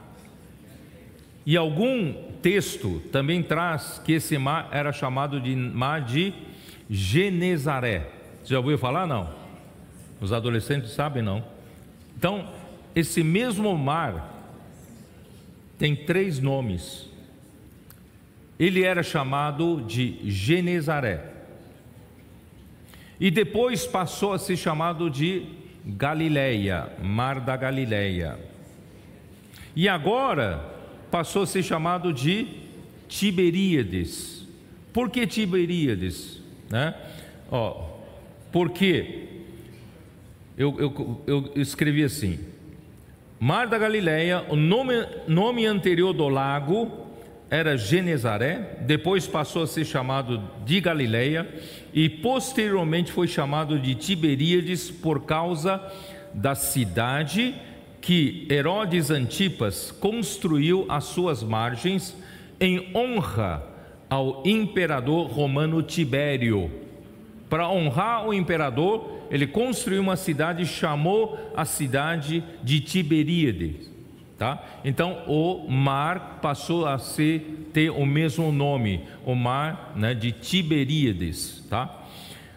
E 1.49 1.57
algum 1.57 2.13
texto 2.43 3.01
também 3.11 3.41
traz 3.41 3.99
que 4.05 4.11
esse 4.11 4.37
mar 4.37 4.69
era 4.71 4.93
chamado 4.93 5.41
de 5.41 5.55
mar 5.55 5.99
de 5.99 6.31
Genezaré. 6.87 8.07
Você 8.43 8.53
já 8.53 8.59
ouviu 8.59 8.77
falar? 8.77 9.07
Não. 9.07 9.33
Os 10.21 10.31
adolescentes 10.31 10.91
sabem, 10.91 11.23
não. 11.23 11.43
Então, 12.15 12.47
esse 12.95 13.23
mesmo 13.23 13.75
mar 13.75 14.31
tem 15.79 15.95
três 15.95 16.39
nomes. 16.39 17.09
Ele 18.59 18.83
era 18.83 19.01
chamado 19.01 19.81
de 19.87 20.19
Genezaré. 20.29 21.31
E 23.19 23.31
depois 23.31 23.87
passou 23.87 24.33
a 24.33 24.37
ser 24.37 24.55
chamado 24.55 25.09
de 25.09 25.47
Galileia, 25.83 26.91
Mar 27.01 27.39
da 27.39 27.57
Galileia. 27.57 28.37
E 29.75 29.89
agora 29.89 30.77
passou 31.09 31.43
a 31.43 31.47
ser 31.47 31.63
chamado 31.63 32.13
de 32.13 32.47
Tiberíades. 33.07 34.47
Por 34.93 35.09
que 35.09 35.25
Tiberíades? 35.25 36.41
Né? 36.69 36.93
Ó, 37.51 37.89
porque 38.51 39.27
eu, 40.57 40.79
eu, 40.79 41.23
eu 41.25 41.61
escrevi 41.61 42.03
assim: 42.03 42.39
Mar 43.39 43.67
da 43.67 43.77
Galileia, 43.77 44.45
o 44.49 44.55
nome, 44.55 44.93
nome 45.27 45.65
anterior 45.65 46.13
do 46.13 46.27
lago 46.27 47.07
era 47.49 47.75
Genezaré, 47.75 48.77
depois 48.81 49.25
passou 49.25 49.63
a 49.63 49.67
ser 49.67 49.85
chamado 49.85 50.41
de 50.65 50.79
Galileia 50.79 51.47
e 51.91 52.07
posteriormente 52.07 53.11
foi 53.11 53.27
chamado 53.27 53.79
de 53.79 53.95
Tiberíades 53.95 54.91
por 54.91 55.23
causa 55.23 55.81
da 56.33 56.53
cidade 56.53 57.55
que 58.01 58.47
Herodes 58.49 59.11
Antipas 59.11 59.91
construiu 59.91 60.85
às 60.89 61.05
suas 61.05 61.43
margens 61.43 62.15
em 62.59 62.91
honra 62.95 63.63
ao 64.09 64.43
imperador 64.45 65.27
romano 65.27 65.81
Tibério. 65.83 66.71
Para 67.49 67.69
honrar 67.69 68.27
o 68.27 68.33
imperador, 68.33 69.19
ele 69.29 69.47
construiu 69.47 70.01
uma 70.01 70.15
cidade 70.15 70.63
e 70.63 70.67
chamou 70.67 71.37
a 71.55 71.65
cidade 71.65 72.43
de 72.63 72.79
Tiberíades. 72.79 73.89
Tá? 74.37 74.63
Então 74.85 75.23
o 75.27 75.69
mar 75.69 76.39
passou 76.41 76.85
a 76.85 76.97
ser, 76.97 77.69
ter 77.73 77.89
o 77.89 78.05
mesmo 78.05 78.51
nome, 78.53 79.01
o 79.25 79.35
mar 79.35 79.91
né, 79.95 80.13
de 80.13 80.31
Tiberíades. 80.31 81.65
Tá? 81.69 82.03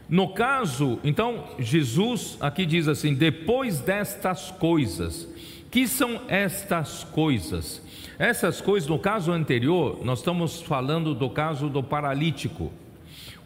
No 0.09 0.29
caso, 0.29 1.01
então 1.03 1.45
Jesus 1.59 2.37
aqui 2.41 2.65
diz 2.67 2.87
assim: 2.87 3.15
depois 3.15 3.81
destas 3.81 4.51
coisas, 4.51 5.29
que 5.73 5.89
são 5.89 6.21
estas 6.29 7.03
coisas? 7.03 7.83
Essas 8.19 8.61
coisas, 8.61 8.89
no 8.89 8.99
caso 8.99 9.33
anterior, 9.33 10.05
nós 10.05 10.19
estamos 10.19 10.61
falando 10.61 11.15
do 11.15 11.31
caso 11.31 11.71
do 11.71 11.83
paralítico. 11.83 12.71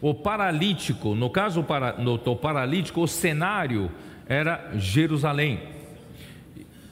O 0.01 0.13
paralítico, 0.13 1.15
no 1.15 1.29
caso 1.29 1.65
do 2.03 2.35
paralítico, 2.35 3.01
o 3.01 3.07
cenário 3.07 3.89
era 4.27 4.71
Jerusalém. 4.75 5.61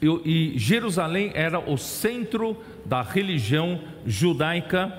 E, 0.02 0.54
Jerusalém 0.56 1.30
era 1.34 1.58
o 1.58 1.76
centro 1.76 2.56
da 2.86 3.02
religião 3.02 3.80
judaica 4.06 4.92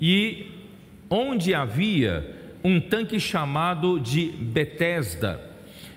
e 0.00 0.46
onde 1.10 1.54
havia 1.54 2.36
um 2.62 2.80
tanque 2.80 3.18
chamado 3.18 3.98
de 3.98 4.26
Betesda. 4.26 5.40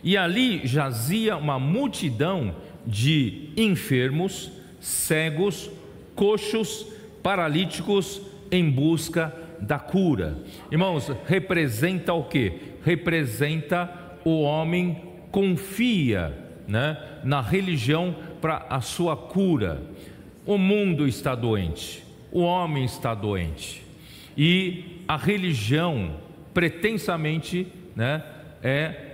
E 0.04 0.18
ali 0.18 0.66
jazia 0.66 1.38
uma 1.38 1.60
multidão 1.60 2.56
de 2.86 3.50
enfermos, 3.58 4.52
cegos, 4.80 5.70
coxos, 6.16 6.88
paralíticos 7.24 8.22
em 8.52 8.70
busca 8.70 9.34
da 9.60 9.80
cura. 9.80 10.38
Irmãos, 10.72 11.12
representa 11.28 12.14
o 12.14 12.24
que? 12.24 12.54
Representa 12.84 13.90
o 14.24 14.42
homem 14.42 15.02
confia 15.36 16.34
né, 16.66 16.98
na 17.22 17.42
religião 17.42 18.16
para 18.40 18.66
a 18.70 18.80
sua 18.80 19.18
cura. 19.18 19.82
O 20.46 20.58
mundo 20.58 21.06
está 21.06 21.36
doente, 21.36 22.02
o 22.32 22.40
homem 22.40 22.86
está 22.86 23.14
doente, 23.14 23.84
e 24.38 25.02
a 25.08 25.18
religião 25.18 26.16
pretensamente 26.54 27.68
né, 27.96 28.24
é 28.64 29.05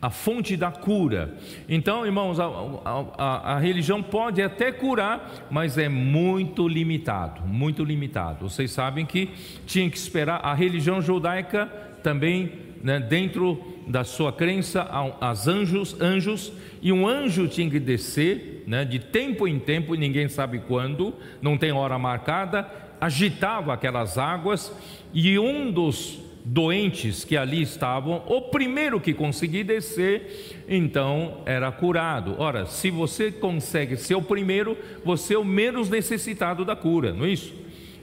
a 0.00 0.10
fonte 0.10 0.56
da 0.56 0.70
cura. 0.70 1.34
Então, 1.68 2.06
irmãos, 2.06 2.38
a, 2.38 2.46
a, 2.46 3.54
a, 3.54 3.58
religião 3.58 4.02
pode 4.02 4.40
até 4.40 4.70
curar, 4.70 5.46
mas 5.50 5.76
é 5.76 5.88
muito 5.88 6.68
limitado, 6.68 7.42
muito 7.42 7.84
limitado. 7.84 8.48
Vocês 8.48 8.70
sabem 8.70 9.04
que 9.04 9.30
tinha 9.66 9.90
que 9.90 9.98
esperar 9.98 10.40
a 10.44 10.54
religião 10.54 11.02
judaica 11.02 11.66
também, 12.02 12.52
né, 12.82 13.00
dentro 13.00 13.60
da 13.88 14.04
sua 14.04 14.32
crença, 14.32 14.88
as 15.20 15.48
anjos, 15.48 16.00
anjos, 16.00 16.52
e 16.80 16.92
um 16.92 17.08
anjo 17.08 17.48
tinha 17.48 17.68
que 17.68 17.80
descer, 17.80 18.62
né, 18.68 18.84
de 18.84 19.00
tempo 19.00 19.48
em 19.48 19.58
tempo, 19.58 19.94
ninguém 19.94 20.28
sabe 20.28 20.60
quando, 20.60 21.12
não 21.42 21.58
tem 21.58 21.72
hora 21.72 21.98
marcada, 21.98 22.70
agitava 23.00 23.72
aquelas 23.72 24.16
águas, 24.16 24.72
e 25.12 25.38
um 25.40 25.72
dos 25.72 26.27
doentes 26.48 27.24
que 27.24 27.36
ali 27.36 27.60
estavam, 27.60 28.22
o 28.26 28.40
primeiro 28.40 28.98
que 28.98 29.12
conseguir 29.12 29.64
descer, 29.64 30.64
então 30.66 31.42
era 31.44 31.70
curado. 31.70 32.36
Ora, 32.38 32.64
se 32.64 32.90
você 32.90 33.30
consegue 33.30 33.96
ser 33.96 34.14
o 34.14 34.22
primeiro, 34.22 34.76
você 35.04 35.34
é 35.34 35.38
o 35.38 35.44
menos 35.44 35.90
necessitado 35.90 36.64
da 36.64 36.74
cura, 36.74 37.12
não 37.12 37.26
é 37.26 37.30
isso? 37.30 37.54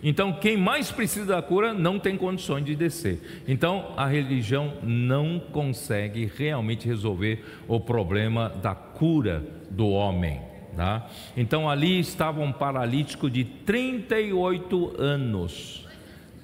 Então, 0.03 0.33
quem 0.33 0.55
mais 0.55 0.91
precisa 0.91 1.25
da 1.25 1.41
cura 1.41 1.73
não 1.73 1.97
tem 1.97 2.15
condições 2.15 2.63
de 2.63 2.75
descer. 2.75 3.19
Então, 3.47 3.93
a 3.97 4.05
religião 4.05 4.73
não 4.83 5.39
consegue 5.39 6.31
realmente 6.37 6.85
resolver 6.85 7.43
o 7.67 7.79
problema 7.79 8.49
da 8.61 8.75
cura 8.75 9.43
do 9.71 9.89
homem. 9.89 10.39
Tá? 10.75 11.09
Então, 11.35 11.67
ali 11.67 11.99
estava 11.99 12.41
um 12.41 12.51
paralítico 12.51 13.31
de 13.31 13.45
38 13.45 15.01
anos 15.01 15.84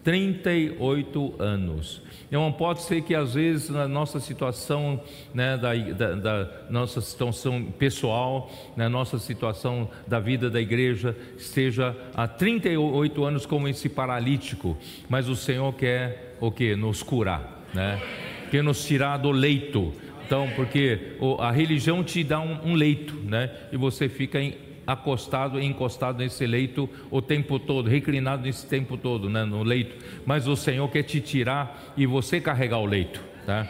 38 0.03 1.35
anos. 1.39 2.01
Então 2.27 2.51
pode 2.51 2.81
ser 2.83 3.01
que 3.01 3.13
às 3.13 3.33
vezes 3.33 3.69
na 3.69 3.87
nossa 3.87 4.19
situação, 4.19 5.01
né, 5.33 5.57
da, 5.57 5.73
da, 5.73 6.15
da, 6.15 6.49
nossa 6.69 7.01
situação 7.01 7.63
pessoal, 7.77 8.49
na 8.75 8.87
nossa 8.87 9.19
situação 9.19 9.89
da 10.07 10.19
vida 10.19 10.49
da 10.49 10.61
igreja, 10.61 11.15
esteja 11.37 11.95
há 12.13 12.27
38 12.27 13.23
anos 13.23 13.45
como 13.45 13.67
esse 13.67 13.89
paralítico, 13.89 14.77
mas 15.09 15.27
o 15.27 15.35
Senhor 15.35 15.73
quer 15.73 16.37
o 16.39 16.51
que? 16.51 16.75
Nos 16.75 17.03
curar, 17.03 17.65
né? 17.73 18.01
Quer 18.49 18.63
nos 18.63 18.85
tirar 18.85 19.17
do 19.17 19.31
leito. 19.31 19.93
Então, 20.25 20.49
porque 20.55 21.17
a 21.39 21.51
religião 21.51 22.03
te 22.03 22.23
dá 22.23 22.39
um, 22.39 22.71
um 22.71 22.73
leito, 22.73 23.15
né? 23.15 23.51
E 23.73 23.77
você 23.77 24.07
fica 24.07 24.39
em 24.39 24.55
acostado 24.93 25.59
e 25.59 25.65
encostado 25.65 26.19
nesse 26.19 26.45
leito 26.45 26.89
o 27.09 27.21
tempo 27.21 27.59
todo, 27.59 27.89
reclinado 27.89 28.43
nesse 28.43 28.65
tempo 28.67 28.97
todo, 28.97 29.29
né, 29.29 29.43
no 29.43 29.63
leito. 29.63 29.95
Mas 30.25 30.47
o 30.47 30.55
Senhor 30.55 30.87
quer 30.89 31.03
te 31.03 31.19
tirar 31.19 31.93
e 31.97 32.05
você 32.05 32.39
carregar 32.39 32.79
o 32.79 32.85
leito, 32.85 33.21
tá? 33.45 33.67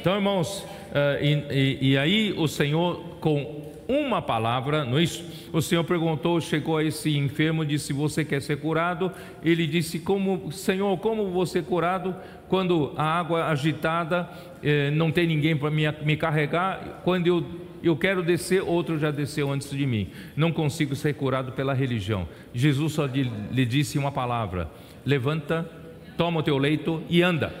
Então, 0.00 0.14
irmãos, 0.14 0.58
uh, 0.60 1.22
e, 1.22 1.80
e, 1.82 1.90
e 1.92 1.98
aí 1.98 2.34
o 2.36 2.46
Senhor 2.46 3.16
com 3.20 3.72
uma 3.88 4.22
palavra, 4.22 4.84
não 4.84 4.98
é 4.98 5.02
isso? 5.02 5.24
O 5.52 5.60
Senhor 5.60 5.84
perguntou, 5.84 6.40
chegou 6.40 6.78
a 6.78 6.84
esse 6.84 7.16
enfermo, 7.16 7.64
disse: 7.64 7.92
Você 7.92 8.24
quer 8.24 8.40
ser 8.40 8.58
curado? 8.58 9.12
Ele 9.42 9.66
disse: 9.66 9.98
Como, 9.98 10.50
Senhor, 10.50 10.96
como 10.98 11.44
ser 11.46 11.64
curado 11.64 12.14
quando 12.48 12.92
a 12.96 13.04
água 13.04 13.46
agitada 13.46 14.28
eh, 14.62 14.90
não 14.90 15.10
tem 15.10 15.26
ninguém 15.26 15.56
para 15.56 15.70
me, 15.70 15.84
me 16.04 16.16
carregar? 16.16 17.02
Quando 17.04 17.26
eu 17.26 17.44
eu 17.86 17.96
quero 17.96 18.22
descer, 18.22 18.62
outro 18.62 18.98
já 18.98 19.10
desceu 19.10 19.50
antes 19.50 19.70
de 19.70 19.86
mim. 19.86 20.08
Não 20.36 20.52
consigo 20.52 20.96
ser 20.96 21.14
curado 21.14 21.52
pela 21.52 21.74
religião. 21.74 22.28
Jesus 22.52 22.92
só 22.92 23.06
lhe 23.06 23.66
disse 23.66 23.98
uma 23.98 24.10
palavra: 24.10 24.70
levanta, 25.04 25.68
toma 26.16 26.40
o 26.40 26.42
teu 26.42 26.58
leito 26.58 27.02
e 27.08 27.22
anda. 27.22 27.52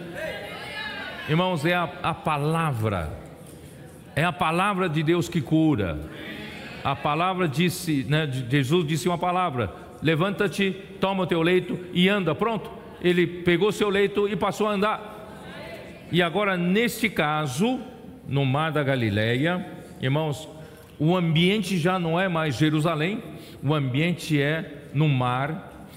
Irmãos, 1.28 1.64
é 1.64 1.74
a, 1.74 1.84
a 2.02 2.14
palavra, 2.14 3.10
é 4.14 4.24
a 4.24 4.32
palavra 4.32 4.88
de 4.88 5.02
Deus 5.02 5.28
que 5.28 5.40
cura. 5.40 5.98
A 6.82 6.94
palavra 6.94 7.48
disse, 7.48 8.04
né, 8.08 8.28
Jesus 8.48 8.86
disse 8.86 9.08
uma 9.08 9.18
palavra: 9.18 9.72
levanta-te, 10.02 10.70
toma 11.00 11.22
o 11.22 11.26
teu 11.26 11.42
leito 11.42 11.78
e 11.92 12.08
anda. 12.08 12.34
Pronto. 12.34 12.70
Ele 13.00 13.26
pegou 13.26 13.70
seu 13.70 13.90
leito 13.90 14.26
e 14.26 14.34
passou 14.36 14.66
a 14.66 14.72
andar. 14.72 15.14
E 16.10 16.22
agora, 16.22 16.56
neste 16.56 17.08
caso, 17.08 17.80
no 18.26 18.44
mar 18.44 18.72
da 18.72 18.82
Galileia, 18.82 19.66
Irmãos, 20.04 20.46
o 20.98 21.16
ambiente 21.16 21.78
já 21.78 21.98
não 21.98 22.20
é 22.20 22.28
mais 22.28 22.56
Jerusalém, 22.56 23.22
o 23.62 23.72
ambiente 23.72 24.38
é 24.38 24.82
no 24.92 25.08
mar. 25.08 25.88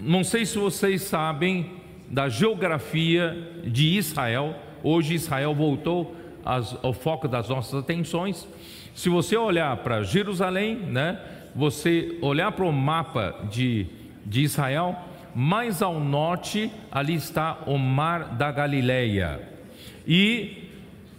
Não 0.00 0.24
sei 0.24 0.44
se 0.44 0.58
vocês 0.58 1.02
sabem 1.02 1.74
da 2.10 2.28
geografia 2.28 3.60
de 3.64 3.96
Israel. 3.96 4.56
Hoje 4.82 5.14
Israel 5.14 5.54
voltou 5.54 6.16
ao 6.82 6.92
foco 6.92 7.28
das 7.28 7.48
nossas 7.48 7.74
atenções. 7.74 8.48
Se 8.92 9.08
você 9.08 9.36
olhar 9.36 9.76
para 9.76 10.02
Jerusalém, 10.02 10.74
né, 10.74 11.16
você 11.54 12.18
olhar 12.22 12.50
para 12.50 12.64
o 12.64 12.72
mapa 12.72 13.46
de, 13.48 13.86
de 14.24 14.42
Israel, 14.42 14.96
mais 15.32 15.82
ao 15.82 16.00
norte 16.00 16.68
ali 16.90 17.14
está 17.14 17.60
o 17.64 17.78
mar 17.78 18.34
da 18.34 18.50
Galileia. 18.50 19.40
E 20.04 20.65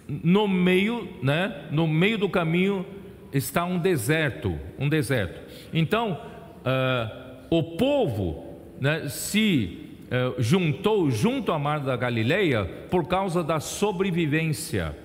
no 0.08 0.48
meio, 0.48 1.08
né, 1.22 1.66
no 1.72 1.88
meio 1.88 2.18
do 2.18 2.30
caminho 2.30 2.86
está 3.34 3.66
um 3.66 3.78
deserto, 3.78 4.58
um 4.80 4.88
deserto. 4.88 5.42
Então, 5.74 6.20
uh, 6.60 7.46
o 7.50 7.64
povo 7.78 8.58
né, 8.80 9.10
se 9.10 9.90
uh, 10.06 10.42
juntou 10.42 11.12
junto 11.12 11.52
ao 11.52 11.60
mar 11.60 11.80
da 11.80 11.96
Galileia 11.96 12.66
por 12.90 13.08
causa 13.08 13.44
da 13.44 13.60
sobrevivência. 13.60 14.96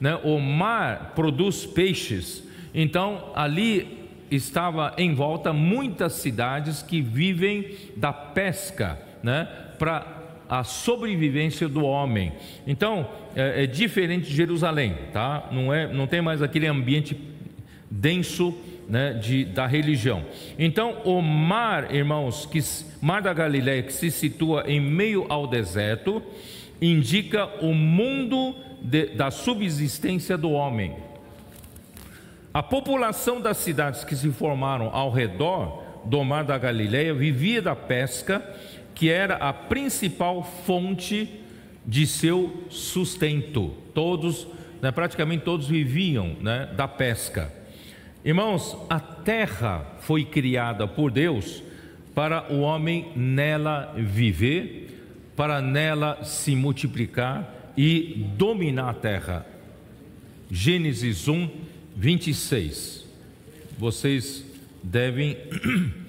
Né? 0.00 0.18
O 0.24 0.38
mar 0.38 1.12
produz 1.14 1.66
peixes, 1.66 2.48
então 2.74 3.32
ali 3.34 4.02
estava 4.30 4.94
em 4.96 5.14
volta 5.14 5.52
muitas 5.52 6.14
cidades 6.14 6.82
que 6.82 7.00
vivem 7.02 7.76
da 7.96 8.12
pesca, 8.12 8.98
né? 9.22 9.46
Para 9.78 10.21
a 10.48 10.64
sobrevivência 10.64 11.68
do 11.68 11.84
homem. 11.84 12.32
Então, 12.66 13.08
é, 13.34 13.64
é, 13.64 13.66
diferente 13.66 14.28
de 14.28 14.34
Jerusalém, 14.34 14.96
tá? 15.12 15.48
Não, 15.50 15.72
é, 15.72 15.92
não 15.92 16.06
tem 16.06 16.20
mais 16.20 16.42
aquele 16.42 16.66
ambiente 16.66 17.16
denso 17.90 18.54
né, 18.88 19.12
de, 19.14 19.44
da 19.44 19.66
religião. 19.66 20.24
Então, 20.58 20.98
o 21.04 21.20
mar, 21.22 21.94
irmãos, 21.94 22.46
que 22.46 22.60
mar 23.00 23.22
da 23.22 23.32
Galileia 23.32 23.82
que 23.82 23.92
se 23.92 24.10
situa 24.10 24.64
em 24.66 24.80
meio 24.80 25.26
ao 25.28 25.46
deserto, 25.46 26.22
indica 26.80 27.46
o 27.60 27.72
mundo 27.72 28.54
de, 28.82 29.06
da 29.06 29.30
subsistência 29.30 30.36
do 30.36 30.50
homem. 30.50 30.96
A 32.52 32.62
população 32.62 33.40
das 33.40 33.56
cidades 33.56 34.04
que 34.04 34.14
se 34.14 34.30
formaram 34.30 34.90
ao 34.92 35.10
redor 35.10 35.82
do 36.04 36.22
mar 36.24 36.44
da 36.44 36.58
Galileia 36.58 37.14
vivia 37.14 37.62
da 37.62 37.74
pesca, 37.74 38.42
que 38.94 39.10
era 39.10 39.36
a 39.36 39.52
principal 39.52 40.42
fonte 40.64 41.28
de 41.86 42.06
seu 42.06 42.64
sustento. 42.68 43.72
Todos, 43.94 44.46
né, 44.80 44.90
praticamente 44.90 45.44
todos 45.44 45.66
viviam 45.68 46.36
né, 46.40 46.68
da 46.76 46.86
pesca. 46.86 47.52
Irmãos, 48.24 48.76
a 48.88 49.00
terra 49.00 49.96
foi 50.00 50.24
criada 50.24 50.86
por 50.86 51.10
Deus 51.10 51.62
para 52.14 52.52
o 52.52 52.60
homem 52.60 53.10
nela 53.16 53.94
viver, 53.96 55.02
para 55.34 55.60
nela 55.60 56.22
se 56.22 56.54
multiplicar 56.54 57.72
e 57.76 58.26
dominar 58.36 58.90
a 58.90 58.94
terra. 58.94 59.46
Gênesis 60.50 61.26
1, 61.26 61.48
26. 61.96 63.06
Vocês 63.78 64.44
devem 64.82 65.36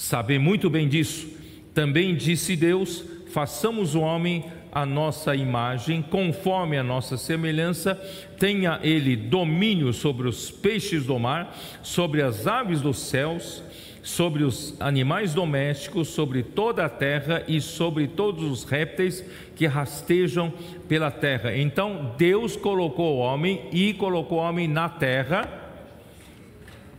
saber 0.00 0.38
muito 0.38 0.70
bem 0.70 0.88
disso. 0.88 1.28
Também 1.74 2.14
disse 2.14 2.56
Deus: 2.56 3.04
façamos 3.28 3.94
o 3.94 4.00
homem 4.00 4.44
a 4.72 4.86
nossa 4.86 5.34
imagem, 5.34 6.00
conforme 6.00 6.78
a 6.78 6.82
nossa 6.82 7.16
semelhança, 7.16 7.94
tenha 8.38 8.78
ele 8.82 9.16
domínio 9.16 9.92
sobre 9.92 10.28
os 10.28 10.50
peixes 10.50 11.04
do 11.04 11.18
mar, 11.18 11.56
sobre 11.82 12.22
as 12.22 12.46
aves 12.46 12.80
dos 12.80 12.98
céus, 12.98 13.62
sobre 14.02 14.44
os 14.44 14.80
animais 14.80 15.34
domésticos, 15.34 16.08
sobre 16.08 16.44
toda 16.44 16.84
a 16.84 16.88
terra 16.88 17.42
e 17.46 17.60
sobre 17.60 18.06
todos 18.06 18.44
os 18.44 18.64
répteis 18.64 19.24
que 19.56 19.66
rastejam 19.66 20.52
pela 20.88 21.10
terra. 21.10 21.54
Então 21.54 22.14
Deus 22.16 22.56
colocou 22.56 23.16
o 23.16 23.18
homem 23.18 23.68
e 23.72 23.92
colocou 23.94 24.38
o 24.38 24.42
homem 24.42 24.66
na 24.66 24.88
terra, 24.88 25.48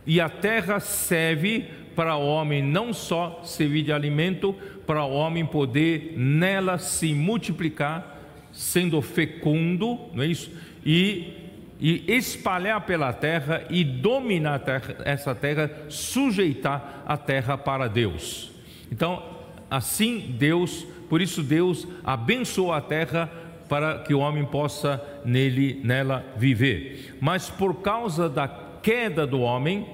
e 0.06 0.20
a 0.20 0.28
terra 0.28 0.78
serve 0.78 1.81
para 1.94 2.16
o 2.16 2.26
homem 2.26 2.62
não 2.62 2.92
só 2.92 3.40
servir 3.44 3.82
de 3.82 3.92
alimento, 3.92 4.54
para 4.86 5.04
o 5.04 5.12
homem 5.12 5.44
poder 5.46 6.14
nela 6.16 6.78
se 6.78 7.14
multiplicar, 7.14 8.20
sendo 8.52 9.00
fecundo, 9.00 9.98
não 10.12 10.22
é 10.22 10.26
isso? 10.26 10.50
E, 10.84 11.32
e 11.80 12.04
espalhar 12.08 12.80
pela 12.82 13.12
terra 13.12 13.64
e 13.70 13.84
dominar 13.84 14.58
terra, 14.60 14.96
essa 15.04 15.34
terra, 15.34 15.70
sujeitar 15.88 17.02
a 17.06 17.16
terra 17.16 17.56
para 17.56 17.88
Deus. 17.88 18.50
Então, 18.90 19.22
assim 19.70 20.34
Deus, 20.38 20.86
por 21.08 21.20
isso 21.22 21.42
Deus 21.42 21.86
abençoou 22.04 22.72
a 22.72 22.80
terra 22.80 23.30
para 23.68 24.00
que 24.00 24.12
o 24.12 24.18
homem 24.18 24.44
possa 24.44 25.02
nele, 25.24 25.80
nela 25.82 26.24
viver. 26.36 27.16
Mas 27.20 27.48
por 27.48 27.76
causa 27.76 28.28
da 28.28 28.46
queda 28.82 29.26
do 29.26 29.40
homem, 29.40 29.86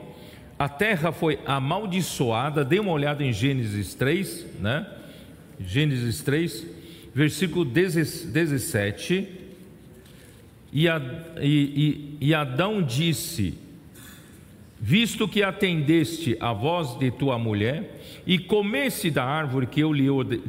a 0.58 0.68
terra 0.68 1.12
foi 1.12 1.38
amaldiçoada, 1.46 2.64
dê 2.64 2.80
uma 2.80 2.90
olhada 2.90 3.22
em 3.22 3.32
Gênesis 3.32 3.94
3, 3.94 4.46
né? 4.60 4.86
Gênesis 5.60 6.20
3, 6.22 6.66
versículo 7.14 7.64
17. 7.64 9.28
E, 10.72 10.86
e, 11.40 12.16
e 12.20 12.34
Adão 12.34 12.82
disse: 12.82 13.56
Visto 14.80 15.28
que 15.28 15.42
atendeste 15.42 16.36
a 16.40 16.52
voz 16.52 16.98
de 16.98 17.10
tua 17.10 17.38
mulher 17.38 18.00
e 18.26 18.38
comesse 18.38 19.10
da 19.10 19.24
árvore 19.24 19.66
que 19.66 19.80
eu 19.80 19.92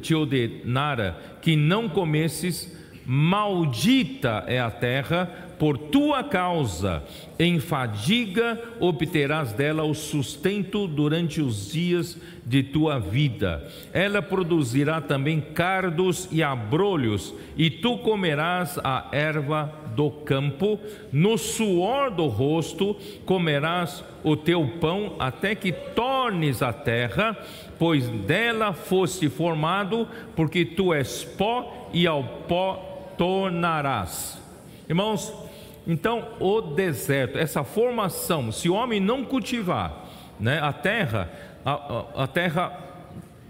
te 0.02 0.15
ordenara 0.15 1.38
que 1.41 1.56
não 1.56 1.88
comesses, 1.88 2.76
maldita 3.06 4.43
é 4.48 4.60
a 4.60 4.69
terra 4.69 5.48
por 5.60 5.78
tua 5.78 6.24
causa, 6.24 7.04
em 7.38 7.60
fadiga 7.60 8.60
obterás 8.80 9.52
dela 9.52 9.84
o 9.84 9.93
sustento 9.93 10.88
durante 10.88 11.41
os 11.41 11.72
dias 11.72 12.17
de 12.45 12.63
tua 12.63 12.98
vida. 12.98 13.69
Ela 13.93 14.22
produzirá 14.22 15.02
também 15.02 15.41
cardos 15.41 16.30
e 16.32 16.41
abrolhos, 16.41 17.36
e 17.58 17.69
tu 17.69 17.98
comerás 17.98 18.80
a 18.84 19.10
erva 19.12 19.72
do 19.95 20.10
campo, 20.10 20.80
no 21.12 21.38
suor 21.38 22.10
do 22.10 22.28
rosto 22.28 22.95
comerás 23.26 24.02
o 24.24 24.38
teu 24.38 24.65
pão, 24.80 25.15
até 25.19 25.56
que 25.56 25.74
tornes 25.74 26.62
a 26.62 26.72
terra, 26.72 27.38
pois 27.78 28.08
dela 28.08 28.72
foste 28.72 29.28
formado, 29.28 30.08
porque 30.38 30.63
tu 30.63 30.93
és 30.93 31.26
pó 31.26 31.89
e 31.93 32.08
ao 32.08 32.24
pó 32.48 33.13
tornarás. 33.17 34.41
Irmãos, 34.88 35.48
então, 35.91 36.28
o 36.39 36.62
deserto, 36.62 37.36
essa 37.36 37.63
formação, 37.63 38.52
se 38.52 38.69
o 38.69 38.75
homem 38.75 38.99
não 38.99 39.25
cultivar 39.25 40.06
né, 40.39 40.60
a 40.62 40.71
terra, 40.71 41.32
a, 41.65 42.23
a 42.25 42.28
terra 42.28 42.80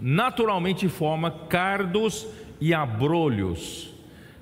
naturalmente 0.00 0.88
forma 0.88 1.30
cardos 1.50 2.26
e 2.58 2.72
abrolhos. 2.72 3.92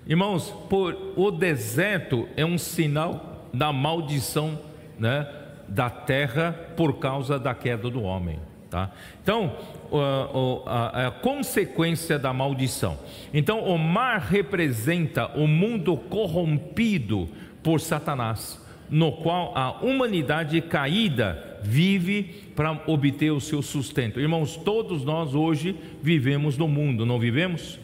Irmãos, 0.06 0.48
por, 0.70 0.96
o 1.16 1.32
deserto 1.32 2.28
é 2.36 2.44
um 2.44 2.56
sinal 2.56 3.48
da 3.52 3.72
maldição 3.72 4.56
né, 4.96 5.26
da 5.66 5.90
terra 5.90 6.56
por 6.76 7.00
causa 7.00 7.36
da 7.36 7.52
queda 7.52 7.90
do 7.90 8.02
homem. 8.02 8.38
Tá? 8.70 8.92
Então, 9.22 9.56
a, 9.90 11.02
a, 11.02 11.06
a, 11.06 11.10
consequência 11.10 12.18
da 12.18 12.32
maldição. 12.32 12.96
Então, 13.34 13.64
o 13.64 13.76
mar 13.76 14.20
representa 14.20 15.26
o 15.34 15.48
mundo 15.48 15.96
corrompido 15.96 17.28
por 17.68 17.82
Satanás, 17.82 18.58
no 18.88 19.12
qual 19.12 19.52
a 19.54 19.82
humanidade 19.82 20.58
caída 20.62 21.60
vive 21.62 22.50
para 22.56 22.82
obter 22.86 23.30
o 23.30 23.42
seu 23.42 23.60
sustento. 23.60 24.18
Irmãos, 24.18 24.56
todos 24.56 25.04
nós 25.04 25.34
hoje 25.34 25.76
vivemos 26.02 26.56
no 26.56 26.66
mundo, 26.66 27.04
não 27.04 27.18
vivemos? 27.18 27.78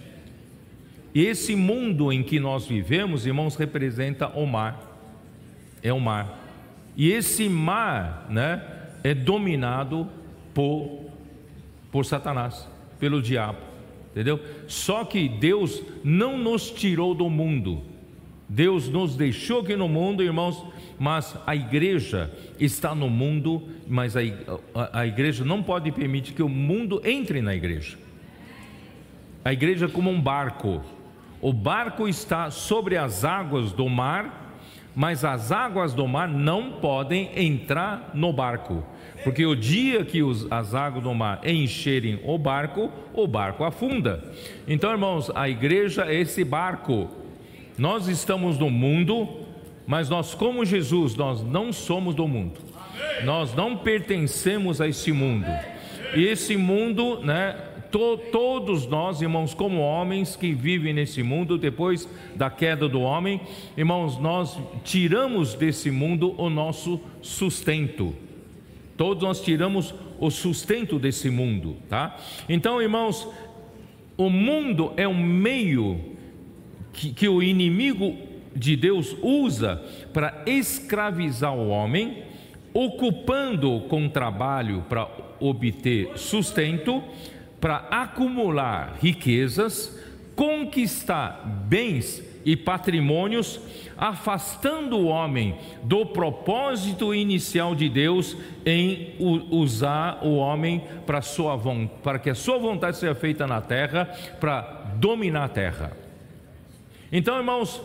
E 1.14 1.22
esse 1.26 1.54
mundo 1.54 2.10
em 2.10 2.22
que 2.22 2.40
nós 2.40 2.66
vivemos, 2.66 3.26
irmãos, 3.26 3.56
representa 3.56 4.26
o 4.28 4.46
mar. 4.46 4.98
É 5.82 5.92
o 5.92 6.00
mar. 6.00 6.42
E 6.96 7.12
esse 7.12 7.46
mar, 7.46 8.26
né, 8.30 8.62
é 9.02 9.12
dominado 9.12 10.08
por 10.54 11.04
por 11.92 12.06
Satanás, 12.06 12.66
pelo 12.98 13.20
diabo. 13.20 13.58
Entendeu? 14.12 14.40
Só 14.66 15.04
que 15.04 15.28
Deus 15.28 15.82
não 16.02 16.38
nos 16.38 16.70
tirou 16.70 17.14
do 17.14 17.28
mundo. 17.28 17.92
Deus 18.48 18.88
nos 18.88 19.16
deixou 19.16 19.60
aqui 19.60 19.74
no 19.74 19.88
mundo, 19.88 20.22
irmãos, 20.22 20.64
mas 20.98 21.36
a 21.46 21.56
igreja 21.56 22.30
está 22.58 22.94
no 22.94 23.08
mundo, 23.08 23.62
mas 23.86 24.16
a, 24.16 24.20
a, 24.74 25.00
a, 25.00 25.06
igreja 25.06 25.44
não 25.44 25.62
pode 25.62 25.90
permitir 25.90 26.34
que 26.34 26.42
o 26.42 26.48
mundo 26.48 27.00
entre 27.04 27.40
na 27.40 27.54
igreja. 27.54 27.96
A 29.44 29.52
igreja 29.52 29.86
é 29.86 29.88
como 29.88 30.10
um 30.10 30.20
barco. 30.20 30.82
O 31.40 31.52
barco 31.52 32.06
está 32.06 32.50
sobre 32.50 32.96
as 32.96 33.24
águas 33.24 33.72
do 33.72 33.88
mar, 33.88 34.58
mas 34.94 35.24
as 35.24 35.50
águas 35.50 35.92
do 35.92 36.06
mar 36.06 36.28
não 36.28 36.72
podem 36.72 37.30
entrar 37.34 38.10
no 38.14 38.32
barco. 38.32 38.84
Porque 39.24 39.44
o 39.44 39.56
dia 39.56 40.04
que 40.04 40.22
os, 40.22 40.50
as 40.52 40.74
águas 40.74 41.02
do 41.02 41.14
mar 41.14 41.40
encherem 41.44 42.20
o 42.24 42.38
barco, 42.38 42.92
o 43.12 43.26
barco 43.26 43.64
afunda. 43.64 44.22
Então, 44.68 44.90
irmãos, 44.90 45.30
a 45.34 45.48
igreja 45.48 46.04
é 46.04 46.20
esse 46.20 46.44
barco 46.44 47.23
nós 47.76 48.08
estamos 48.08 48.58
no 48.58 48.70
mundo, 48.70 49.28
mas 49.86 50.08
nós, 50.08 50.34
como 50.34 50.64
Jesus, 50.64 51.14
nós 51.16 51.42
não 51.42 51.72
somos 51.72 52.14
do 52.14 52.26
mundo. 52.28 52.60
Nós 53.24 53.54
não 53.54 53.76
pertencemos 53.76 54.80
a 54.80 54.88
esse 54.88 55.12
mundo. 55.12 55.46
E 56.14 56.24
esse 56.24 56.56
mundo, 56.56 57.18
né, 57.20 57.56
to, 57.90 58.16
todos 58.30 58.86
nós, 58.86 59.20
irmãos, 59.20 59.54
como 59.54 59.78
homens 59.78 60.36
que 60.36 60.52
vivem 60.52 60.92
nesse 60.92 61.22
mundo 61.22 61.58
depois 61.58 62.08
da 62.34 62.48
queda 62.48 62.88
do 62.88 63.00
homem, 63.00 63.40
irmãos, 63.76 64.18
nós 64.18 64.58
tiramos 64.84 65.54
desse 65.54 65.90
mundo 65.90 66.34
o 66.38 66.48
nosso 66.48 67.00
sustento. 67.20 68.14
Todos 68.96 69.22
nós 69.24 69.40
tiramos 69.40 69.92
o 70.20 70.30
sustento 70.30 70.98
desse 70.98 71.28
mundo, 71.28 71.76
tá? 71.88 72.16
Então, 72.48 72.80
irmãos, 72.80 73.28
o 74.16 74.30
mundo 74.30 74.92
é 74.96 75.08
um 75.08 75.20
meio 75.20 76.13
que, 76.94 77.12
que 77.12 77.28
o 77.28 77.42
inimigo 77.42 78.16
de 78.54 78.76
Deus 78.76 79.16
usa 79.20 79.82
para 80.12 80.42
escravizar 80.46 81.54
o 81.54 81.68
homem, 81.68 82.22
ocupando 82.72 83.80
com 83.88 84.08
trabalho 84.08 84.84
para 84.88 85.08
obter 85.40 86.16
sustento, 86.16 87.02
para 87.60 87.76
acumular 87.90 88.96
riquezas, 89.00 89.98
conquistar 90.36 91.42
bens 91.68 92.22
e 92.44 92.56
patrimônios, 92.56 93.60
afastando 93.96 94.98
o 94.98 95.06
homem 95.06 95.56
do 95.82 96.04
propósito 96.04 97.14
inicial 97.14 97.74
de 97.74 97.88
Deus 97.88 98.36
em 98.66 99.14
usar 99.50 100.18
o 100.22 100.36
homem 100.36 100.82
para, 101.06 101.22
sua, 101.22 101.58
para 102.02 102.18
que 102.18 102.30
a 102.30 102.34
sua 102.34 102.58
vontade 102.58 102.98
seja 102.98 103.14
feita 103.14 103.46
na 103.46 103.60
terra, 103.60 104.04
para 104.38 104.60
dominar 104.96 105.44
a 105.44 105.48
terra. 105.48 106.03
Então, 107.12 107.36
irmãos, 107.38 107.80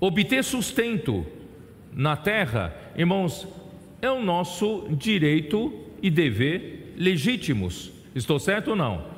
obter 0.00 0.42
sustento 0.42 1.26
na 1.92 2.16
terra, 2.16 2.74
irmãos, 2.96 3.46
é 4.00 4.10
o 4.10 4.22
nosso 4.22 4.86
direito 4.90 5.72
e 6.02 6.10
dever 6.10 6.94
legítimos. 6.96 7.90
Estou 8.14 8.38
certo 8.38 8.70
ou 8.70 8.76
não? 8.76 9.16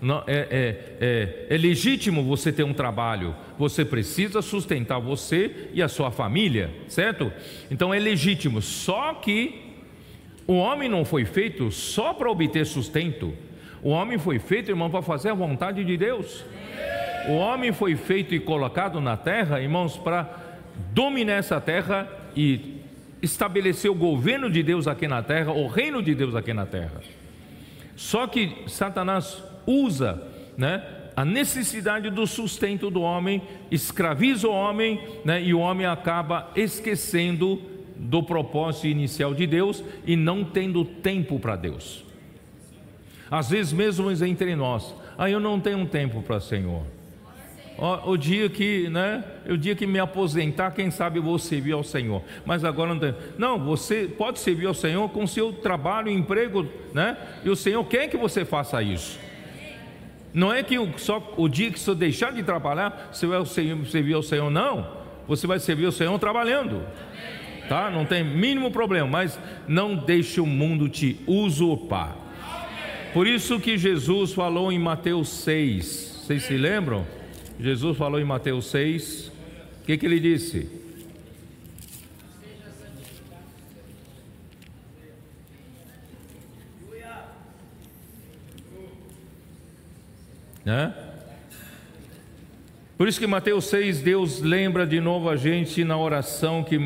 não 0.00 0.24
é, 0.26 0.32
é, 0.50 0.96
é, 1.00 1.46
é 1.50 1.58
legítimo 1.58 2.22
você 2.22 2.50
ter 2.50 2.64
um 2.64 2.72
trabalho, 2.72 3.34
você 3.58 3.84
precisa 3.84 4.40
sustentar 4.40 4.98
você 4.98 5.68
e 5.74 5.82
a 5.82 5.88
sua 5.88 6.10
família, 6.10 6.70
certo? 6.88 7.30
Então 7.70 7.92
é 7.92 7.98
legítimo, 7.98 8.62
só 8.62 9.14
que 9.14 9.60
o 10.46 10.54
homem 10.54 10.88
não 10.88 11.04
foi 11.04 11.24
feito 11.24 11.70
só 11.70 12.14
para 12.14 12.30
obter 12.30 12.64
sustento, 12.64 13.34
o 13.82 13.90
homem 13.90 14.18
foi 14.18 14.38
feito, 14.38 14.70
irmão, 14.70 14.90
para 14.90 15.02
fazer 15.02 15.30
a 15.30 15.34
vontade 15.34 15.84
de 15.84 15.96
Deus. 15.96 16.44
O 17.28 17.32
homem 17.32 17.72
foi 17.72 17.96
feito 17.96 18.34
e 18.34 18.40
colocado 18.40 19.00
na 19.00 19.16
terra, 19.16 19.60
irmãos, 19.60 19.96
para 19.96 20.28
dominar 20.92 21.34
essa 21.34 21.60
terra 21.60 22.08
e 22.34 22.80
estabelecer 23.22 23.90
o 23.90 23.94
governo 23.94 24.50
de 24.50 24.62
Deus 24.62 24.86
aqui 24.86 25.06
na 25.06 25.22
terra, 25.22 25.52
o 25.52 25.66
reino 25.66 26.02
de 26.02 26.14
Deus 26.14 26.34
aqui 26.34 26.54
na 26.54 26.64
terra. 26.64 27.00
Só 27.94 28.26
que 28.26 28.64
Satanás 28.66 29.42
usa, 29.66 30.22
né, 30.56 30.82
a 31.14 31.24
necessidade 31.24 32.08
do 32.08 32.26
sustento 32.26 32.90
do 32.90 33.02
homem, 33.02 33.42
escraviza 33.70 34.48
o 34.48 34.52
homem, 34.52 35.00
né, 35.24 35.42
e 35.42 35.52
o 35.52 35.58
homem 35.58 35.86
acaba 35.86 36.50
esquecendo 36.56 37.60
do 37.96 38.22
propósito 38.22 38.86
inicial 38.86 39.34
de 39.34 39.46
Deus 39.46 39.84
e 40.06 40.16
não 40.16 40.42
tendo 40.42 40.84
tempo 40.84 41.38
para 41.38 41.56
Deus. 41.56 42.02
Às 43.30 43.50
vezes, 43.50 43.72
mesmo 43.72 44.10
entre 44.10 44.56
nós, 44.56 44.94
ah, 45.18 45.28
eu 45.28 45.38
não 45.38 45.60
tenho 45.60 45.84
tempo 45.86 46.22
para 46.22 46.36
o 46.36 46.40
Senhor. 46.40 46.82
O, 47.80 48.14
dia 48.18 48.50
que, 48.50 48.90
né, 48.90 49.24
o 49.48 49.56
dia 49.56 49.74
que 49.74 49.86
me 49.86 49.98
aposentar, 49.98 50.70
quem 50.72 50.90
sabe 50.90 51.18
vou 51.18 51.38
servir 51.38 51.72
ao 51.72 51.82
Senhor. 51.82 52.22
Mas 52.44 52.62
agora 52.62 52.92
não 52.92 53.00
tem. 53.00 53.14
Não, 53.38 53.58
você 53.58 54.06
pode 54.06 54.38
servir 54.38 54.66
ao 54.66 54.74
Senhor 54.74 55.08
com 55.08 55.26
seu 55.26 55.50
trabalho, 55.50 56.10
emprego, 56.10 56.68
né? 56.92 57.16
E 57.42 57.48
o 57.48 57.56
Senhor 57.56 57.82
quer 57.84 58.08
que 58.08 58.18
você 58.18 58.44
faça 58.44 58.82
isso. 58.82 59.18
Não 60.34 60.52
é 60.52 60.62
que 60.62 60.76
só 60.98 61.32
o 61.38 61.48
dia 61.48 61.70
que 61.70 61.80
você 61.80 61.94
deixar 61.94 62.32
de 62.32 62.42
trabalhar, 62.42 63.08
você 63.10 63.26
vai 63.26 63.44
servir 63.46 64.12
ao 64.12 64.22
Senhor, 64.22 64.50
não. 64.50 64.86
Você 65.26 65.46
vai 65.46 65.58
servir 65.58 65.86
ao 65.86 65.92
Senhor 65.92 66.18
trabalhando. 66.18 66.82
Tá? 67.66 67.90
Não 67.90 68.04
tem 68.04 68.22
mínimo 68.22 68.70
problema, 68.70 69.08
mas 69.08 69.38
não 69.66 69.96
deixe 69.96 70.38
o 70.38 70.46
mundo 70.46 70.86
te 70.86 71.18
usurpar. 71.26 72.14
Por 73.14 73.26
isso 73.26 73.58
que 73.58 73.78
Jesus 73.78 74.34
falou 74.34 74.70
em 74.70 74.78
Mateus 74.78 75.30
6. 75.30 76.24
Vocês 76.26 76.42
se 76.42 76.56
lembram? 76.58 77.06
Jesus 77.60 77.98
falou 77.98 78.18
em 78.18 78.24
Mateus 78.24 78.66
6. 78.70 79.28
O 79.82 79.84
que, 79.84 79.98
que 79.98 80.06
ele 80.06 80.18
disse? 80.18 80.80
Né? 90.64 90.94
Por 92.96 93.08
isso 93.08 93.18
que 93.18 93.26
Mateus 93.26 93.66
6, 93.66 94.00
Deus 94.00 94.40
lembra 94.40 94.86
de 94.86 95.00
novo 95.00 95.28
a 95.28 95.36
gente 95.36 95.84
na 95.84 95.98
oração 95.98 96.62
que 96.62 96.76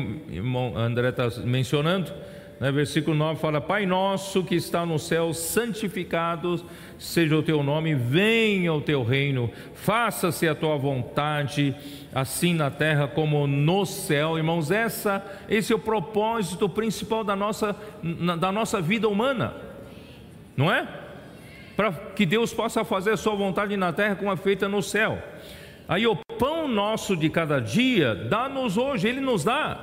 André 0.75 1.09
está 1.09 1.29
mencionando. 1.43 2.11
Né? 2.59 2.71
Versículo 2.71 3.15
9 3.15 3.39
fala: 3.39 3.59
Pai 3.59 3.85
nosso 3.85 4.43
que 4.43 4.55
está 4.55 4.85
no 4.85 4.97
céu, 4.99 5.33
santificado 5.33 6.63
seja 6.97 7.35
o 7.35 7.43
teu 7.43 7.61
nome, 7.61 7.93
venha 7.93 8.73
o 8.73 8.81
teu 8.81 9.03
reino, 9.03 9.49
faça-se 9.73 10.47
a 10.47 10.55
tua 10.55 10.77
vontade, 10.77 11.75
assim 12.13 12.53
na 12.53 12.71
terra 12.71 13.07
como 13.07 13.45
no 13.45 13.85
céu. 13.85 14.37
Irmãos, 14.37 14.71
essa, 14.71 15.25
esse 15.49 15.73
é 15.73 15.75
o 15.75 15.79
propósito 15.79 16.69
principal 16.69 17.23
da 17.23 17.35
nossa, 17.35 17.75
da 18.39 18.51
nossa 18.51 18.81
vida 18.81 19.07
humana, 19.09 19.53
não 20.55 20.71
é? 20.71 20.87
para 21.75 21.91
que 21.91 22.25
Deus 22.25 22.53
possa 22.53 22.83
fazer 22.83 23.11
a 23.11 23.17
sua 23.17 23.35
vontade 23.35 23.75
na 23.75 23.91
terra 23.91 24.15
como 24.15 24.31
é 24.31 24.37
feita 24.37 24.67
no 24.67 24.81
céu. 24.81 25.21
Aí 25.87 26.07
o 26.07 26.15
pão 26.39 26.67
nosso 26.67 27.15
de 27.15 27.29
cada 27.29 27.59
dia, 27.59 28.15
dá-nos 28.15 28.77
hoje, 28.77 29.07
Ele 29.07 29.19
nos 29.19 29.43
dá, 29.43 29.77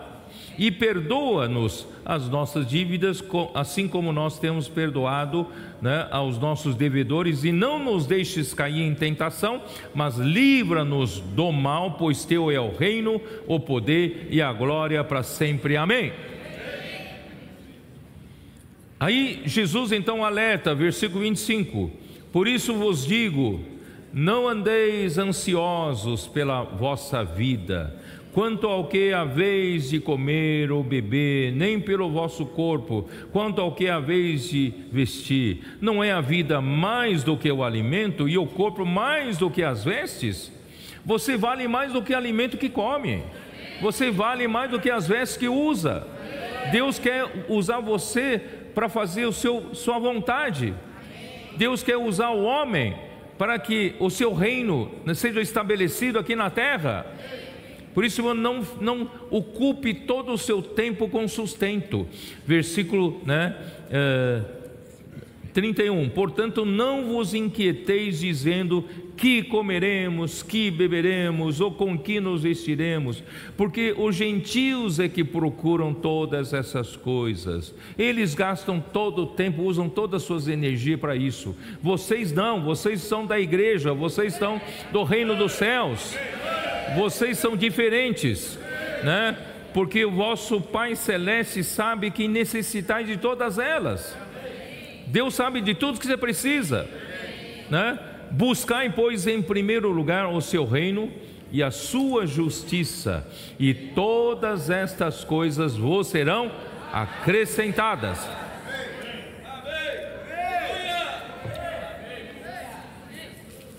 e 0.58 0.70
perdoa-nos 0.70 1.86
as 2.04 2.28
nossas 2.28 2.66
dívidas, 2.66 3.22
assim 3.54 3.86
como 3.88 4.12
nós 4.12 4.38
temos 4.38 4.68
perdoado 4.68 5.46
né, 5.80 6.06
aos 6.10 6.38
nossos 6.38 6.74
devedores, 6.74 7.44
e 7.44 7.52
não 7.52 7.78
nos 7.78 8.06
deixes 8.06 8.52
cair 8.52 8.82
em 8.82 8.94
tentação, 8.94 9.62
mas 9.94 10.16
livra-nos 10.16 11.20
do 11.20 11.52
mal, 11.52 11.92
pois 11.92 12.24
Teu 12.24 12.50
é 12.50 12.60
o 12.60 12.74
reino, 12.74 13.20
o 13.46 13.58
poder 13.60 14.28
e 14.30 14.42
a 14.42 14.52
glória 14.52 15.02
para 15.04 15.22
sempre. 15.22 15.76
Amém. 15.76 16.12
Aí 19.02 19.42
Jesus 19.44 19.90
então 19.90 20.24
alerta, 20.24 20.74
versículo 20.76 21.22
25: 21.22 21.90
Por 22.32 22.46
isso 22.46 22.74
vos 22.74 23.04
digo, 23.04 23.60
não 24.12 24.46
andeis 24.46 25.18
ansiosos 25.18 26.28
pela 26.28 26.62
vossa 26.62 27.24
vida, 27.24 27.98
quanto 28.32 28.66
ao 28.66 28.86
que 28.86 29.12
haveis 29.12 29.90
de 29.90 30.00
comer 30.00 30.72
ou 30.72 30.82
beber, 30.82 31.52
nem 31.52 31.78
pelo 31.78 32.10
vosso 32.10 32.46
corpo, 32.46 33.06
quanto 33.30 33.60
ao 33.60 33.72
que 33.72 33.88
haveis 33.88 34.48
de 34.48 34.72
vestir. 34.90 35.60
Não 35.80 36.02
é 36.02 36.12
a 36.12 36.20
vida 36.20 36.60
mais 36.60 37.22
do 37.22 37.36
que 37.36 37.50
o 37.52 37.62
alimento 37.62 38.28
e 38.28 38.38
o 38.38 38.46
corpo 38.46 38.86
mais 38.86 39.36
do 39.36 39.50
que 39.50 39.62
as 39.62 39.84
vestes? 39.84 40.50
Você 41.04 41.36
vale 41.36 41.68
mais 41.68 41.92
do 41.92 42.02
que 42.02 42.14
o 42.14 42.16
alimento 42.16 42.56
que 42.56 42.70
come, 42.70 43.22
você 43.80 44.10
vale 44.10 44.48
mais 44.48 44.70
do 44.70 44.80
que 44.80 44.90
as 44.90 45.06
vestes 45.06 45.36
que 45.36 45.48
usa. 45.48 46.06
Deus 46.70 46.98
quer 46.98 47.46
usar 47.48 47.80
você 47.80 48.40
para 48.74 48.88
fazer 48.88 49.26
o 49.26 49.32
seu, 49.32 49.74
sua 49.74 49.98
vontade. 49.98 50.72
Deus 51.56 51.82
quer 51.82 51.98
usar 51.98 52.30
o 52.30 52.44
homem 52.44 52.96
para 53.36 53.58
que 53.58 53.94
o 53.98 54.08
seu 54.08 54.32
reino 54.32 54.90
seja 55.14 55.40
estabelecido 55.40 56.18
aqui 56.18 56.34
na 56.36 56.48
terra. 56.48 57.04
Por 57.94 58.04
isso, 58.04 58.22
não, 58.34 58.66
não 58.80 59.10
ocupe 59.30 59.92
todo 59.92 60.32
o 60.32 60.38
seu 60.38 60.62
tempo 60.62 61.08
com 61.08 61.28
sustento. 61.28 62.06
Versículo 62.46 63.20
né, 63.24 63.56
é, 63.90 64.42
31. 65.52 66.08
Portanto, 66.10 66.64
não 66.64 67.04
vos 67.06 67.34
inquieteis 67.34 68.20
dizendo 68.20 68.84
que 69.16 69.42
comeremos, 69.42 70.42
que 70.42 70.70
beberemos 70.70 71.60
ou 71.60 71.70
com 71.70 71.96
que 71.98 72.18
nos 72.18 72.42
vestiremos, 72.42 73.22
porque 73.56 73.94
os 73.96 74.16
gentios 74.16 74.98
é 74.98 75.08
que 75.08 75.22
procuram 75.22 75.92
todas 75.92 76.52
essas 76.52 76.96
coisas. 76.96 77.74
Eles 77.98 78.34
gastam 78.34 78.80
todo 78.80 79.22
o 79.22 79.26
tempo, 79.26 79.62
usam 79.62 79.88
todas 79.88 80.22
as 80.22 80.26
suas 80.26 80.48
energias 80.48 80.98
para 80.98 81.14
isso. 81.14 81.54
Vocês 81.82 82.32
não, 82.32 82.62
vocês 82.62 83.00
são 83.02 83.26
da 83.26 83.38
igreja, 83.38 83.92
vocês 83.92 84.34
são 84.34 84.60
do 84.90 85.04
reino 85.04 85.36
dos 85.36 85.52
céus. 85.52 86.16
Vocês 86.96 87.38
são 87.38 87.56
diferentes, 87.56 88.58
né? 89.04 89.36
Porque 89.72 90.04
o 90.04 90.10
vosso 90.10 90.60
Pai 90.60 90.94
celeste 90.94 91.64
sabe 91.64 92.10
que 92.10 92.28
necessitais 92.28 93.06
de 93.06 93.16
todas 93.16 93.58
elas. 93.58 94.21
Deus 95.12 95.34
sabe 95.34 95.60
de 95.60 95.74
tudo 95.74 96.00
que 96.00 96.06
você 96.06 96.16
precisa, 96.16 96.88
né? 97.68 97.98
Buscai, 98.30 98.90
pois, 98.90 99.26
em 99.26 99.42
primeiro 99.42 99.90
lugar 99.90 100.26
o 100.26 100.40
seu 100.40 100.64
reino 100.64 101.12
e 101.50 101.62
a 101.62 101.70
sua 101.70 102.26
justiça, 102.26 103.28
e 103.58 103.74
todas 103.74 104.70
estas 104.70 105.22
coisas 105.22 105.76
vos 105.76 106.06
serão 106.06 106.50
acrescentadas. 106.90 108.26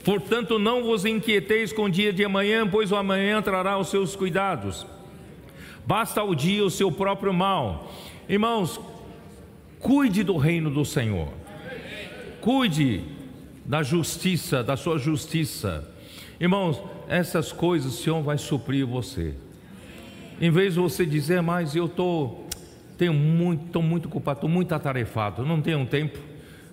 Portanto, 0.04 0.60
não 0.60 0.84
vos 0.84 1.04
inquieteis 1.04 1.74
com 1.74 1.86
o 1.86 1.90
dia 1.90 2.14
de 2.14 2.24
amanhã, 2.24 2.68
pois 2.68 2.92
o 2.92 2.96
amanhã 2.96 3.42
trará 3.42 3.80
os 3.80 3.90
seus 3.90 4.16
cuidados. 4.16 4.86
Basta 5.84 6.22
o 6.22 6.36
dia 6.36 6.64
o 6.64 6.70
seu 6.70 6.92
próprio 6.92 7.34
mal. 7.34 7.92
Irmãos, 8.30 8.80
cuide 9.84 10.24
do 10.24 10.38
reino 10.38 10.72
do 10.72 10.84
Senhor. 10.84 11.28
Cuide 12.42 13.04
da 13.66 13.84
justiça, 13.84 14.64
da 14.64 14.76
sua 14.76 14.98
justiça. 14.98 15.88
Irmãos, 16.40 16.82
essas 17.08 17.52
coisas 17.52 17.94
o 17.94 18.02
Senhor 18.02 18.24
vai 18.24 18.38
suprir 18.38 18.88
você. 18.88 19.36
Em 20.42 20.50
vez 20.50 20.74
de 20.74 20.80
você 20.80 21.06
dizer, 21.06 21.42
mas 21.42 21.76
eu 21.76 21.88
tô 21.88 22.40
tenho 22.98 23.14
muito, 23.14 23.66
estou 23.66 23.82
muito 23.82 24.06
ocupado, 24.08 24.38
estou 24.38 24.50
muito 24.50 24.74
atarefado, 24.74 25.46
não 25.46 25.62
tenho 25.62 25.86
tempo, 25.86 26.18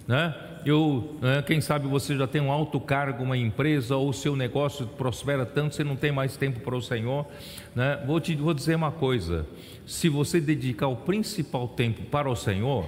né? 0.06 0.34
Eu, 0.64 1.16
né, 1.20 1.42
quem 1.42 1.60
sabe 1.60 1.86
você 1.86 2.16
já 2.16 2.26
tem 2.26 2.40
um 2.40 2.52
alto 2.52 2.78
cargo, 2.78 3.22
uma 3.24 3.36
empresa, 3.36 3.96
ou 3.96 4.12
seu 4.12 4.36
negócio 4.36 4.86
prospera 4.86 5.46
tanto, 5.46 5.74
você 5.74 5.82
não 5.82 5.96
tem 5.96 6.12
mais 6.12 6.36
tempo 6.36 6.60
para 6.60 6.76
o 6.76 6.82
Senhor. 6.82 7.26
Né? 7.74 8.02
Vou 8.06 8.20
te 8.20 8.34
vou 8.34 8.52
dizer 8.52 8.74
uma 8.74 8.92
coisa: 8.92 9.46
se 9.86 10.08
você 10.08 10.40
dedicar 10.40 10.88
o 10.88 10.96
principal 10.96 11.68
tempo 11.68 12.02
para 12.02 12.28
o 12.28 12.36
Senhor, 12.36 12.86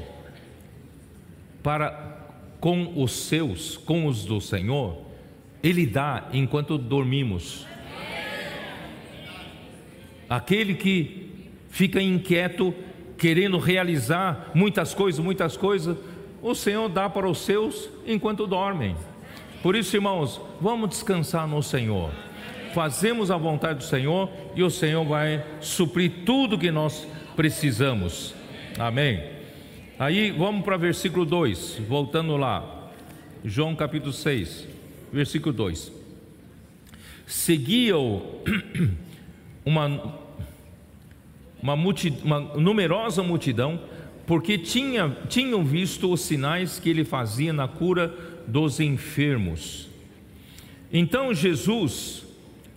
para 1.62 2.12
com 2.60 3.02
os 3.02 3.12
seus, 3.12 3.76
com 3.76 4.06
os 4.06 4.24
do 4.24 4.40
Senhor, 4.40 4.98
Ele 5.62 5.86
dá 5.86 6.28
enquanto 6.32 6.78
dormimos. 6.78 7.66
Aquele 10.28 10.74
que 10.74 11.30
fica 11.68 12.00
inquieto, 12.00 12.72
querendo 13.18 13.58
realizar 13.58 14.50
muitas 14.54 14.94
coisas, 14.94 15.22
muitas 15.22 15.56
coisas, 15.56 15.96
o 16.42 16.54
Senhor 16.54 16.88
dá 16.88 17.08
para 17.08 17.28
os 17.28 17.38
seus 17.38 17.88
enquanto 18.04 18.46
dormem. 18.46 18.96
Por 19.62 19.76
isso, 19.76 19.96
irmãos, 19.96 20.40
vamos 20.60 20.90
descansar 20.90 21.46
no 21.46 21.62
Senhor. 21.62 22.10
Fazemos 22.74 23.30
a 23.30 23.36
vontade 23.36 23.78
do 23.78 23.84
Senhor 23.84 24.28
e 24.56 24.62
o 24.62 24.70
Senhor 24.70 25.04
vai 25.04 25.44
suprir 25.60 26.24
tudo 26.26 26.58
que 26.58 26.70
nós 26.70 27.06
precisamos. 27.36 28.34
Amém. 28.76 29.22
Aí 29.98 30.32
vamos 30.32 30.64
para 30.64 30.76
versículo 30.76 31.24
2, 31.24 31.82
voltando 31.88 32.36
lá. 32.36 32.90
João 33.44 33.76
capítulo 33.76 34.12
6, 34.12 34.66
versículo 35.12 35.52
2. 35.52 35.92
Seguia-o 37.26 38.42
uma, 39.64 39.86
uma, 41.62 41.74
uma 41.74 42.40
numerosa 42.56 43.22
multidão 43.22 43.80
porque 44.26 44.56
tinha, 44.58 45.16
tinham 45.28 45.64
visto 45.64 46.12
os 46.12 46.20
sinais 46.20 46.78
que 46.78 46.88
ele 46.88 47.04
fazia 47.04 47.52
na 47.52 47.66
cura 47.66 48.14
dos 48.46 48.80
enfermos. 48.80 49.88
Então 50.92 51.32
Jesus 51.34 52.24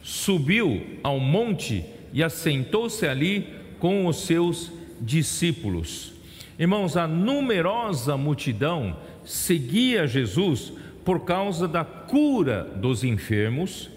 subiu 0.02 0.82
ao 1.04 1.20
monte 1.20 1.84
e 2.14 2.24
assentou-se 2.24 3.06
ali 3.06 3.48
com 3.80 4.08
os 4.08 4.22
seus 4.26 4.72
discípulos. 5.02 6.14
Irmãos, 6.58 6.96
a 6.96 7.08
numerosa 7.08 8.16
multidão 8.16 8.96
seguia 9.26 10.08
Jesus 10.08 10.72
por 11.04 11.26
causa 11.26 11.68
da 11.68 11.84
cura 11.84 12.64
dos 12.76 13.04
enfermos. 13.04 13.90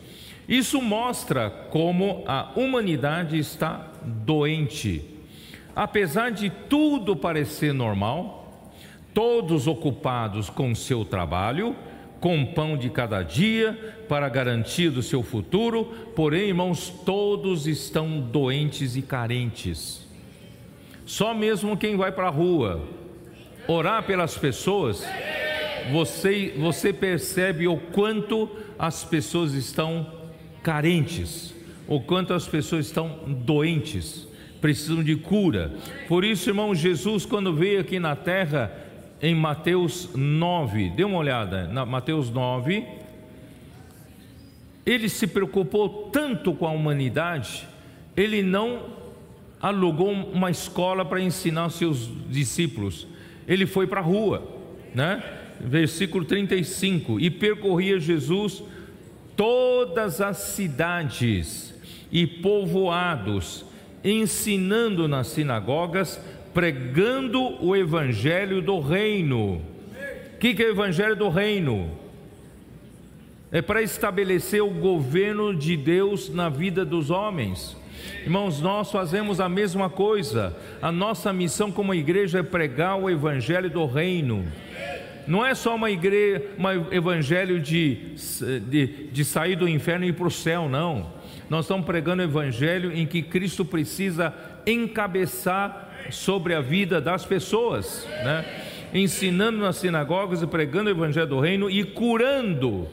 Isso 0.49 0.83
mostra 0.83 1.49
como 1.49 2.25
a 2.27 2.53
humanidade 2.57 3.39
está 3.39 3.93
doente 4.03 5.18
apesar 5.79 6.33
de 6.33 6.51
tudo 6.51 7.14
parecer 7.14 7.72
normal, 7.72 8.72
todos 9.14 9.68
ocupados 9.68 10.51
com 10.51 10.74
seu 10.74 11.05
trabalho, 11.05 11.76
com 12.18 12.45
pão 12.45 12.76
de 12.76 12.91
cada 12.91 13.22
dia, 13.22 13.95
para 14.09 14.29
garantir 14.29 14.89
o 14.89 15.05
seu 15.05 15.22
futuro, 15.22 15.85
porém, 16.16 16.49
irmãos, 16.49 16.93
todos 17.07 17.68
estão 17.68 18.20
doentes 18.20 18.97
e 18.97 19.03
carentes. 19.03 20.05
Só 21.07 21.33
mesmo 21.33 21.76
quem 21.76 21.97
vai 21.97 22.11
para 22.11 22.26
a 22.26 22.31
rua 22.31 22.83
orar 23.68 24.03
pelas 24.03 24.37
pessoas, 24.37 25.07
você, 25.93 26.55
você 26.59 26.93
percebe 26.93 27.68
o 27.68 27.76
quanto 27.76 28.51
as 28.76 29.05
pessoas 29.05 29.53
estão 29.55 30.12
carentes, 30.61 31.55
o 31.87 32.01
quanto 32.01 32.35
as 32.35 32.49
pessoas 32.49 32.87
estão 32.87 33.20
doentes 33.29 34.28
precisam 34.61 35.03
de 35.03 35.17
cura. 35.17 35.73
Por 36.07 36.25
isso, 36.25 36.51
irmão, 36.51 36.75
Jesus, 36.75 37.25
quando 37.25 37.55
veio 37.55 37.81
aqui 37.81 37.99
na 37.99 38.17
terra, 38.17 38.73
em 39.21 39.35
Mateus 39.35 40.11
9, 40.15 40.91
dê 40.91 41.05
uma 41.05 41.19
olhada, 41.19 41.67
na 41.69 41.85
Mateus 41.85 42.31
9, 42.31 42.85
ele 44.87 45.09
se 45.09 45.27
preocupou 45.27 46.09
tanto 46.11 46.55
com 46.55 46.67
a 46.67 46.71
humanidade, 46.71 47.67
ele 48.17 48.43
não 48.43 48.87
alugou 49.61 50.11
uma 50.11 50.51
escola 50.51 51.05
para 51.05 51.21
ensinar 51.21 51.71
seus 51.71 52.09
discípulos, 52.29 53.07
ele 53.47 53.67
foi 53.67 53.87
para 53.87 54.01
a 54.01 54.05
rua, 54.05 54.47
né? 54.95 55.23
Versículo 55.61 56.25
35: 56.25 57.19
E 57.19 57.31
percorria 57.31 57.99
Jesus 57.99 58.63
todas 59.37 60.21
as 60.21 60.37
cidades 60.37 61.75
e 62.11 62.27
povoados, 62.27 63.65
ensinando 64.05 65.09
nas 65.09 65.29
sinagogas, 65.29 66.21
pregando 66.55 67.63
o 67.65 67.77
evangelho 67.77 68.61
do 68.61 68.81
reino. 68.81 69.63
O 70.35 70.39
que, 70.39 70.55
que 70.55 70.63
é 70.63 70.67
o 70.67 70.71
evangelho 70.71 71.17
do 71.17 71.29
reino? 71.29 71.91
É 73.51 73.63
para 73.63 73.83
estabelecer 73.83 74.63
o 74.63 74.71
governo 74.71 75.55
de 75.55 75.77
Deus 75.77 76.29
na 76.29 76.49
vida 76.49 76.85
dos 76.85 77.11
homens. 77.11 77.77
Irmãos, 78.23 78.61
nós 78.61 78.91
fazemos 78.91 79.41
a 79.41 79.49
mesma 79.49 79.89
coisa. 79.89 80.57
A 80.83 80.93
nossa 80.93 81.33
missão 81.33 81.73
como 81.73 81.95
igreja 81.95 82.41
é 82.41 82.43
pregar 82.43 82.99
o 82.99 83.09
evangelho 83.09 83.71
do 83.71 83.87
reino. 83.87 84.47
Não 85.27 85.45
é 85.45 85.55
só 85.55 85.75
uma 85.75 85.91
igreja, 85.91 86.43
um 86.59 86.93
evangelho 86.95 87.61
de, 87.61 88.15
de, 88.69 88.87
de 89.13 89.25
sair 89.25 89.57
do 89.57 89.69
inferno 89.69 90.05
e 90.05 90.09
ir 90.09 90.15
para 90.15 90.27
o 90.27 90.31
céu, 90.31 90.69
não. 90.69 91.18
Nós 91.51 91.65
estamos 91.65 91.87
pregando 91.87 92.23
o 92.23 92.25
evangelho 92.25 92.93
em 92.93 93.07
que 93.07 93.23
Cristo 93.23 93.65
precisa 93.65 94.35
encabeçar 94.67 95.89
sobre 96.11 96.55
a 96.55 96.61
vida 96.61 97.01
das 97.01 97.25
pessoas, 97.25 98.07
né? 98.23 98.45
ensinando 98.93 99.59
nas 99.59 99.77
sinagogas 99.77 100.43
e 100.43 100.47
pregando 100.47 100.89
o 100.89 100.93
evangelho 100.93 101.27
do 101.27 101.41
reino 101.41 101.71
e 101.71 101.85
curando 101.85 102.87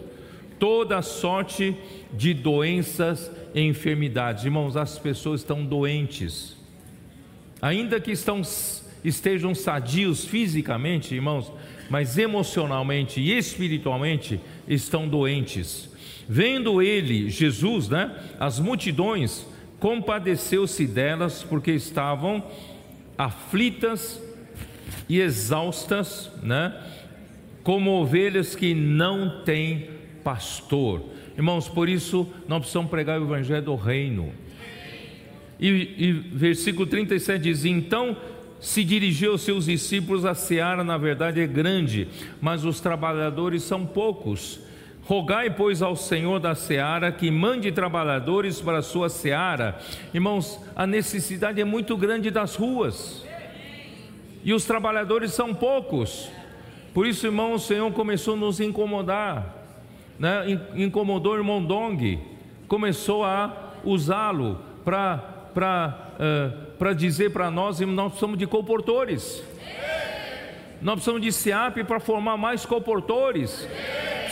toda 0.57 1.01
sorte 1.01 1.75
de 2.13 2.33
doenças 2.33 3.29
e 3.53 3.61
enfermidades. 3.61 4.45
Irmãos, 4.45 4.77
as 4.77 4.97
pessoas 4.97 5.41
estão 5.41 5.65
doentes, 5.65 6.55
ainda 7.61 7.99
que 7.99 8.11
estão, 8.11 8.41
estejam 9.03 9.53
sadios 9.53 10.25
fisicamente, 10.25 11.13
irmãos, 11.13 11.51
mas 11.89 12.17
emocionalmente 12.17 13.19
e 13.19 13.37
espiritualmente 13.37 14.39
estão 14.67 15.07
doentes. 15.07 15.93
Vendo 16.27 16.81
ele, 16.81 17.29
Jesus, 17.29 17.87
né, 17.89 18.15
as 18.39 18.59
multidões, 18.59 19.45
compadeceu-se 19.79 20.87
delas 20.87 21.43
porque 21.43 21.71
estavam 21.71 22.43
aflitas 23.17 24.21
e 25.07 25.19
exaustas, 25.19 26.31
né, 26.41 26.73
como 27.63 27.91
ovelhas 27.91 28.55
que 28.55 28.73
não 28.73 29.43
têm 29.43 29.89
pastor. 30.23 31.03
Irmãos, 31.37 31.67
por 31.67 31.89
isso 31.89 32.27
nós 32.47 32.59
precisamos 32.59 32.89
pregar 32.89 33.19
o 33.19 33.25
evangelho 33.25 33.65
do 33.65 33.75
reino. 33.75 34.31
E, 35.59 35.67
e 35.97 36.11
versículo 36.11 36.85
37 36.85 37.41
diz: 37.41 37.65
Então 37.65 38.17
se 38.59 38.83
dirigiu 38.83 39.33
aos 39.33 39.41
seus 39.41 39.65
discípulos, 39.65 40.25
a 40.25 40.33
seara 40.33 40.83
na 40.83 40.97
verdade 40.97 41.39
é 41.39 41.47
grande, 41.47 42.07
mas 42.41 42.65
os 42.65 42.79
trabalhadores 42.79 43.63
são 43.63 43.85
poucos. 43.85 44.59
Rogai, 45.05 45.51
pois, 45.51 45.83
ao 45.83 45.95
Senhor 45.95 46.39
da 46.39 46.55
seara 46.55 47.11
que 47.11 47.29
mande 47.29 47.71
trabalhadores 47.71 48.59
para 48.59 48.79
a 48.79 48.81
sua 48.81 49.07
seara. 49.07 49.77
Irmãos, 50.11 50.59
a 50.75 50.87
necessidade 50.87 51.61
é 51.61 51.63
muito 51.63 51.95
grande 51.95 52.31
das 52.31 52.55
ruas 52.55 53.23
e 54.43 54.51
os 54.51 54.65
trabalhadores 54.65 55.31
são 55.31 55.53
poucos. 55.53 56.27
Por 56.91 57.05
isso, 57.05 57.27
irmão, 57.27 57.53
o 57.53 57.59
Senhor 57.59 57.91
começou 57.91 58.33
a 58.33 58.37
nos 58.37 58.59
incomodar, 58.59 59.55
né? 60.17 60.59
incomodou 60.73 61.33
o 61.33 61.37
irmão 61.37 61.63
Dong, 61.63 62.19
começou 62.67 63.23
a 63.23 63.73
usá-lo 63.83 64.59
para 64.83 66.15
uh, 66.79 66.95
dizer 66.95 67.29
para 67.29 67.51
nós: 67.51 67.79
nós 67.79 68.07
precisamos 68.07 68.39
de 68.39 68.47
comportores, 68.47 69.43
nós 70.81 70.95
precisamos 70.95 71.21
de 71.21 71.31
SEAP 71.31 71.83
para 71.83 71.99
formar 71.99 72.37
mais 72.37 72.65
comportores 72.65 73.67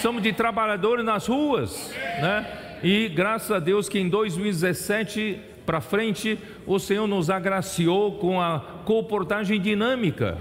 precisamos 0.04 0.22
de 0.22 0.34
trabalhadores 0.34 1.06
nas 1.06 1.28
ruas, 1.28 1.90
né? 2.20 2.46
E 2.84 3.08
graças 3.08 3.50
a 3.52 3.60
Deus 3.60 3.88
que 3.88 3.98
em 3.98 4.10
2017 4.10 5.40
para 5.66 5.80
frente 5.80 6.38
o 6.68 6.78
Senhor 6.78 7.08
nos 7.08 7.30
agraciou 7.30 8.18
com 8.18 8.42
a 8.42 8.60
comportagem 8.84 9.62
dinâmica. 9.62 10.38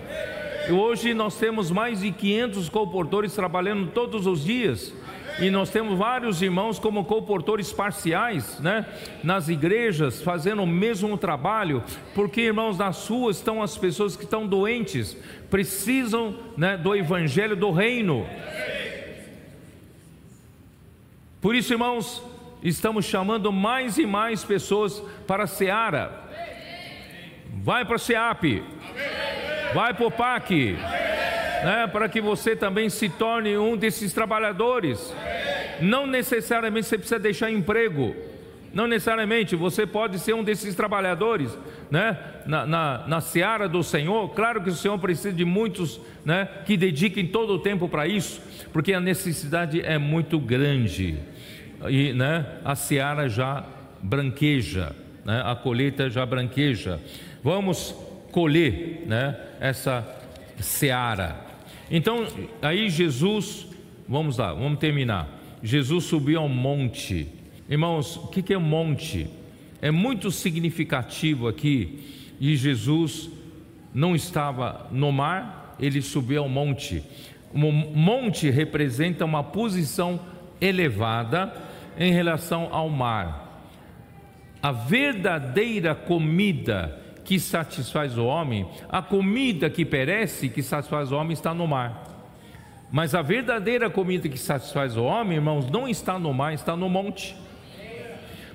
E 0.68 0.72
hoje 0.72 1.14
nós 1.14 1.38
temos 1.38 1.70
mais 1.70 2.00
de 2.00 2.10
500 2.10 2.68
comportores 2.68 3.36
trabalhando 3.36 3.92
todos 3.92 4.26
os 4.26 4.42
dias. 4.42 4.92
E 5.38 5.48
nós 5.48 5.70
temos 5.70 5.96
vários 5.96 6.42
irmãos 6.42 6.80
como 6.80 7.04
comportores 7.04 7.72
parciais, 7.72 8.58
né? 8.58 8.84
Nas 9.22 9.48
igrejas, 9.48 10.20
fazendo 10.20 10.62
o 10.62 10.66
mesmo 10.66 11.16
trabalho, 11.16 11.84
porque 12.16 12.40
irmãos, 12.40 12.76
nas 12.76 13.06
ruas 13.06 13.36
estão 13.36 13.62
as 13.62 13.78
pessoas 13.78 14.16
que 14.16 14.24
estão 14.24 14.44
doentes, 14.44 15.16
precisam 15.48 16.36
né, 16.56 16.76
do 16.76 16.96
evangelho 16.96 17.54
do 17.54 17.70
reino. 17.70 18.26
Por 21.42 21.56
isso, 21.56 21.72
irmãos, 21.72 22.22
estamos 22.62 23.04
chamando 23.04 23.50
mais 23.50 23.98
e 23.98 24.06
mais 24.06 24.44
pessoas 24.44 25.02
para 25.26 25.42
a 25.42 25.46
Seara. 25.48 26.22
Vai 27.64 27.84
para 27.84 27.96
o 27.96 27.98
SEAP, 27.98 28.62
vai 29.74 29.92
para 29.92 30.06
o 30.06 30.10
PAC, 30.10 30.76
né, 31.64 31.88
para 31.92 32.08
que 32.08 32.20
você 32.20 32.54
também 32.54 32.88
se 32.88 33.08
torne 33.08 33.58
um 33.58 33.76
desses 33.76 34.12
trabalhadores. 34.12 35.12
Não 35.80 36.06
necessariamente 36.06 36.86
você 36.86 36.96
precisa 36.96 37.18
deixar 37.18 37.50
emprego, 37.50 38.14
não 38.72 38.86
necessariamente 38.86 39.56
você 39.56 39.84
pode 39.84 40.20
ser 40.20 40.34
um 40.34 40.44
desses 40.44 40.76
trabalhadores, 40.76 41.58
né? 41.90 42.18
Na, 42.46 42.66
na, 42.66 43.06
na 43.06 43.20
seara 43.20 43.68
do 43.68 43.82
Senhor. 43.82 44.30
Claro 44.30 44.62
que 44.62 44.70
o 44.70 44.74
Senhor 44.74 44.98
precisa 44.98 45.32
de 45.32 45.44
muitos, 45.44 46.00
né? 46.24 46.48
Que 46.64 46.76
dediquem 46.76 47.26
todo 47.26 47.54
o 47.54 47.58
tempo 47.58 47.88
para 47.88 48.06
isso, 48.06 48.40
porque 48.72 48.92
a 48.92 49.00
necessidade 49.00 49.80
é 49.80 49.98
muito 49.98 50.38
grande 50.38 51.31
e, 51.88 52.12
né? 52.12 52.46
A 52.64 52.74
seara 52.74 53.28
já 53.28 53.64
branqueja, 54.02 54.94
né? 55.24 55.42
A 55.44 55.54
colheita 55.54 56.10
já 56.10 56.24
branqueja. 56.24 57.00
Vamos 57.42 57.94
colher, 58.30 59.04
né? 59.06 59.36
Essa 59.60 60.06
seara. 60.58 61.36
Então, 61.90 62.26
aí 62.60 62.88
Jesus, 62.88 63.66
vamos 64.08 64.38
lá, 64.38 64.52
vamos 64.52 64.78
terminar. 64.78 65.28
Jesus 65.62 66.04
subiu 66.04 66.40
ao 66.40 66.48
monte 66.48 67.28
Irmãos, 67.72 68.16
o 68.16 68.26
que 68.26 68.52
é 68.52 68.58
monte? 68.58 69.26
É 69.80 69.90
muito 69.90 70.30
significativo 70.30 71.48
aqui, 71.48 72.34
e 72.38 72.54
Jesus 72.54 73.30
não 73.94 74.14
estava 74.14 74.88
no 74.90 75.10
mar, 75.10 75.74
ele 75.80 76.02
subiu 76.02 76.42
ao 76.42 76.50
monte. 76.50 77.02
O 77.50 77.58
monte 77.58 78.50
representa 78.50 79.24
uma 79.24 79.42
posição 79.42 80.20
elevada 80.60 81.50
em 81.96 82.12
relação 82.12 82.68
ao 82.72 82.88
mar. 82.88 83.64
A 84.62 84.72
verdadeira 84.72 85.94
comida 85.94 86.98
que 87.24 87.38
satisfaz 87.38 88.18
o 88.18 88.24
homem, 88.24 88.68
a 88.88 89.00
comida 89.00 89.70
que 89.70 89.84
perece, 89.84 90.48
que 90.48 90.62
satisfaz 90.62 91.12
o 91.12 91.16
homem, 91.16 91.32
está 91.32 91.54
no 91.54 91.66
mar. 91.66 92.04
Mas 92.90 93.14
a 93.14 93.22
verdadeira 93.22 93.88
comida 93.88 94.28
que 94.28 94.38
satisfaz 94.38 94.96
o 94.96 95.04
homem, 95.04 95.36
irmãos, 95.36 95.70
não 95.70 95.88
está 95.88 96.18
no 96.18 96.32
mar, 96.34 96.52
está 96.52 96.76
no 96.76 96.88
monte. 96.88 97.34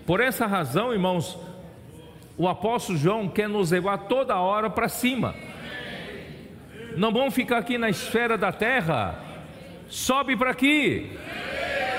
Por 0.05 0.19
essa 0.21 0.45
razão, 0.45 0.93
irmãos, 0.93 1.37
o 2.37 2.47
apóstolo 2.47 2.97
João 2.97 3.27
quer 3.27 3.49
nos 3.49 3.71
levar 3.71 3.97
toda 4.07 4.39
hora 4.39 4.69
para 4.69 4.87
cima. 4.87 5.33
Não 6.95 7.11
vamos 7.11 7.33
ficar 7.33 7.57
aqui 7.57 7.77
na 7.77 7.89
esfera 7.89 8.37
da 8.37 8.51
terra. 8.51 9.19
Sobe 9.87 10.35
para 10.35 10.51
aqui. 10.51 11.17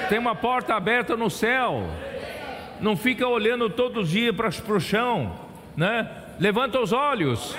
Tem 0.08 0.18
uma 0.18 0.34
porta 0.34 0.74
aberta 0.74 1.16
no 1.16 1.30
céu. 1.30 1.84
Não 2.80 2.96
fica 2.96 3.26
olhando 3.26 3.68
todo 3.68 4.04
dia 4.04 4.32
para 4.32 4.48
o 4.48 4.80
chão, 4.80 5.38
né? 5.76 6.08
Levanta 6.38 6.80
os 6.80 6.92
olhos. 6.92 7.56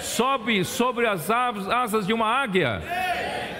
Sobe 0.00 0.64
sobre 0.64 1.06
as 1.06 1.30
asas 1.30 2.06
de 2.06 2.12
uma 2.12 2.26
águia 2.26 2.82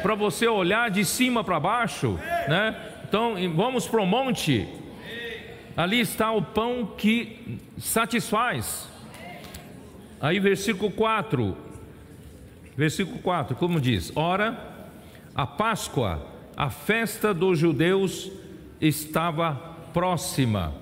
para 0.02 0.14
você 0.14 0.46
olhar 0.46 0.90
de 0.90 1.04
cima 1.04 1.42
para 1.42 1.58
baixo, 1.58 2.18
né? 2.48 2.74
Então, 3.08 3.34
vamos 3.54 3.86
para 3.86 4.00
o 4.00 4.06
monte 4.06 4.68
ali 5.78 6.00
está 6.00 6.32
o 6.32 6.42
pão 6.42 6.84
que 6.84 7.60
satisfaz. 7.78 8.88
Aí, 10.20 10.40
versículo 10.40 10.90
4, 10.90 11.56
versículo 12.76 13.20
4, 13.20 13.54
como 13.54 13.80
diz: 13.80 14.10
Ora, 14.16 14.58
a 15.32 15.46
Páscoa, 15.46 16.26
a 16.58 16.70
festa 16.70 17.32
dos 17.32 17.56
judeus, 17.56 18.32
estava 18.80 19.52
próxima. 19.94 20.74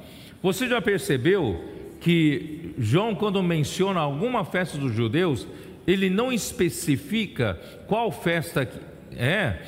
Você 0.42 0.66
já 0.66 0.80
percebeu 0.80 1.62
que 2.00 2.72
João, 2.78 3.14
quando 3.14 3.42
menciona 3.42 4.00
alguma 4.00 4.42
festa 4.42 4.78
dos 4.78 4.94
judeus, 4.94 5.46
ele 5.86 6.08
não 6.08 6.32
especifica 6.32 7.60
qual 7.86 8.10
festa 8.10 8.66
é, 9.12 9.58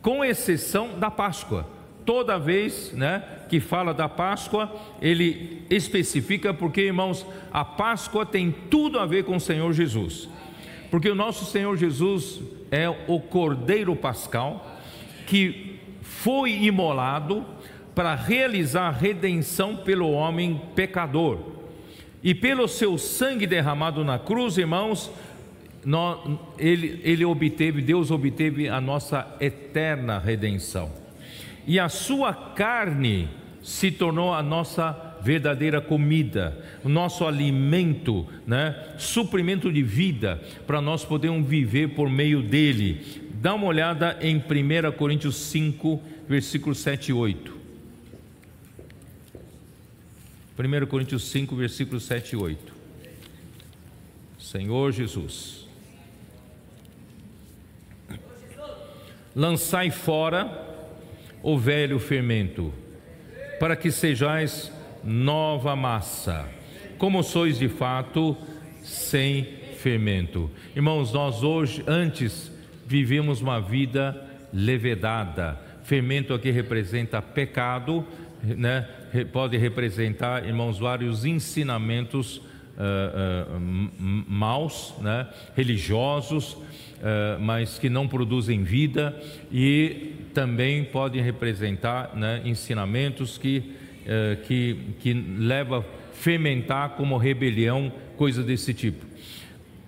com 0.00 0.24
exceção 0.24 0.98
da 0.98 1.10
Páscoa. 1.10 1.68
Toda 2.06 2.38
vez, 2.38 2.90
né, 2.94 3.22
que 3.50 3.60
fala 3.60 3.92
da 3.92 4.08
Páscoa, 4.08 4.74
ele 5.02 5.66
especifica 5.68 6.54
porque, 6.54 6.80
irmãos, 6.80 7.26
a 7.52 7.62
Páscoa 7.62 8.24
tem 8.24 8.50
tudo 8.70 8.98
a 8.98 9.04
ver 9.04 9.24
com 9.24 9.36
o 9.36 9.40
Senhor 9.40 9.70
Jesus. 9.74 10.30
Porque 10.90 11.10
o 11.10 11.14
nosso 11.14 11.44
Senhor 11.44 11.76
Jesus 11.76 12.40
é 12.70 12.88
o 12.88 13.20
Cordeiro 13.20 13.94
Pascal 13.94 14.71
que 15.32 15.78
foi 16.02 16.52
imolado 16.62 17.42
para 17.94 18.14
realizar 18.14 18.88
a 18.88 18.90
redenção 18.90 19.76
pelo 19.76 20.10
homem 20.10 20.60
pecador. 20.76 21.38
E 22.22 22.34
pelo 22.34 22.68
seu 22.68 22.98
sangue 22.98 23.46
derramado 23.46 24.04
na 24.04 24.18
cruz, 24.18 24.58
irmãos, 24.58 25.10
nós, 25.86 26.18
ele, 26.58 27.00
ele 27.02 27.24
obteve, 27.24 27.80
Deus 27.80 28.10
obteve 28.10 28.68
a 28.68 28.78
nossa 28.78 29.26
eterna 29.40 30.18
redenção. 30.18 30.92
E 31.66 31.80
a 31.80 31.88
sua 31.88 32.34
carne 32.34 33.26
se 33.62 33.90
tornou 33.90 34.34
a 34.34 34.42
nossa 34.42 35.16
verdadeira 35.22 35.80
comida, 35.80 36.62
o 36.84 36.90
nosso 36.90 37.26
alimento, 37.26 38.26
né? 38.46 38.76
suprimento 38.98 39.72
de 39.72 39.82
vida, 39.82 40.42
para 40.66 40.82
nós 40.82 41.06
podermos 41.06 41.48
viver 41.48 41.94
por 41.94 42.10
meio 42.10 42.42
dele. 42.42 43.21
Dá 43.42 43.54
uma 43.54 43.66
olhada 43.66 44.16
em 44.20 44.36
1 44.36 44.92
Coríntios 44.96 45.34
5, 45.34 46.00
versículos 46.28 46.78
7 46.78 47.08
e 47.08 47.12
8. 47.12 47.58
1 50.56 50.86
Coríntios 50.86 51.24
5, 51.24 51.56
versículos 51.56 52.04
7 52.04 52.34
e 52.34 52.36
8. 52.36 52.72
Senhor 54.38 54.92
Jesus, 54.92 55.66
lançai 59.34 59.90
fora 59.90 60.64
o 61.42 61.58
velho 61.58 61.98
fermento 61.98 62.72
para 63.58 63.74
que 63.74 63.90
sejais 63.90 64.70
nova 65.02 65.74
massa, 65.74 66.48
como 66.96 67.24
sois 67.24 67.58
de 67.58 67.68
fato 67.68 68.36
sem 68.84 69.58
fermento. 69.78 70.48
Irmãos, 70.76 71.12
nós 71.12 71.42
hoje, 71.42 71.82
antes, 71.88 72.51
vivíamos 72.92 73.40
uma 73.40 73.58
vida 73.58 74.22
levedada. 74.52 75.58
Fermento 75.82 76.34
aqui 76.34 76.50
representa 76.50 77.22
pecado, 77.22 78.06
né? 78.44 78.86
pode 79.32 79.56
representar, 79.56 80.46
irmãos, 80.46 80.78
vários 80.78 81.24
ensinamentos 81.24 82.36
uh, 82.36 83.56
uh, 83.56 83.60
maus, 84.28 84.92
né? 85.00 85.26
religiosos, 85.56 86.52
uh, 86.52 87.40
mas 87.40 87.78
que 87.78 87.88
não 87.88 88.06
produzem 88.06 88.62
vida 88.62 89.18
e 89.50 90.12
também 90.34 90.84
podem 90.84 91.22
representar 91.22 92.14
né, 92.14 92.42
ensinamentos 92.44 93.36
que, 93.36 93.72
que, 94.46 94.76
que 94.98 95.12
leva 95.12 95.80
a 95.80 95.84
fermentar 96.14 96.90
como 96.90 97.18
rebelião, 97.18 97.92
coisa 98.16 98.42
desse 98.42 98.72
tipo. 98.72 99.11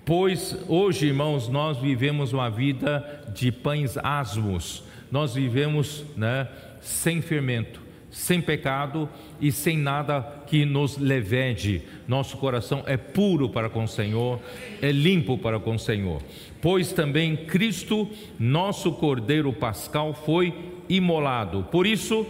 Pois 0.05 0.57
hoje, 0.69 1.07
irmãos, 1.07 1.49
nós 1.49 1.79
vivemos 1.79 2.33
uma 2.33 2.51
vida 2.51 3.25
de 3.35 3.51
pães 3.51 3.97
asmos, 3.97 4.85
nós 5.11 5.35
vivemos 5.35 6.05
né, 6.17 6.49
sem 6.81 7.23
fermento, 7.23 7.81
sem 8.11 8.41
pecado 8.41 9.09
e 9.41 9.51
sem 9.51 9.79
nada 9.79 10.21
que 10.47 10.65
nos 10.65 10.99
levede. 10.99 11.83
Nosso 12.07 12.37
coração 12.37 12.83
é 12.87 12.97
puro 12.97 13.49
para 13.49 13.71
com 13.71 13.85
o 13.85 13.89
Senhor, 13.89 14.41
é 14.83 14.93
limpo 14.93 15.39
para 15.39 15.59
com 15.59 15.75
o 15.75 15.79
Senhor 15.79 16.21
pois 16.65 16.93
também 16.93 17.37
Cristo, 17.37 18.09
nosso 18.39 18.91
Cordeiro 18.93 19.53
Pascal, 19.53 20.15
foi 20.15 20.55
imolado. 20.89 21.65
Por 21.71 21.87
isso, 21.87 22.27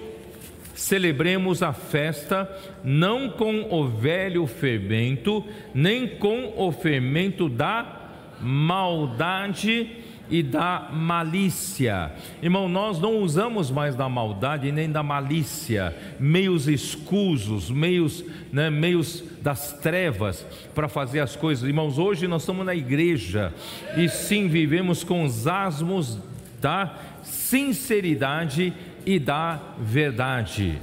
celebremos 0.74 1.62
a 1.62 1.72
festa 1.72 2.50
não 2.82 3.30
com 3.30 3.68
o 3.70 3.88
velho 3.88 4.46
fermento, 4.46 5.44
nem 5.72 6.06
com 6.06 6.52
o 6.56 6.70
fermento 6.72 7.48
da 7.48 8.00
maldade 8.40 10.04
e 10.28 10.42
da 10.42 10.88
malícia. 10.92 12.12
Irmão, 12.42 12.68
nós 12.68 12.98
não 12.98 13.18
usamos 13.18 13.70
mais 13.70 13.94
da 13.94 14.08
maldade 14.08 14.72
nem 14.72 14.90
da 14.90 15.02
malícia, 15.02 15.94
meios 16.18 16.66
escusos, 16.66 17.70
meios, 17.70 18.24
né, 18.52 18.70
meios 18.70 19.22
das 19.42 19.72
trevas 19.74 20.44
para 20.74 20.88
fazer 20.88 21.20
as 21.20 21.36
coisas. 21.36 21.68
Irmãos, 21.68 21.98
hoje 21.98 22.26
nós 22.26 22.42
estamos 22.42 22.64
na 22.64 22.74
igreja 22.74 23.52
e 23.96 24.08
sim 24.08 24.48
vivemos 24.48 25.04
com 25.04 25.24
os 25.24 25.46
asmos 25.46 26.18
da 26.60 26.94
sinceridade 27.22 28.72
e 29.06 29.18
da 29.18 29.60
verdade. 29.78 30.78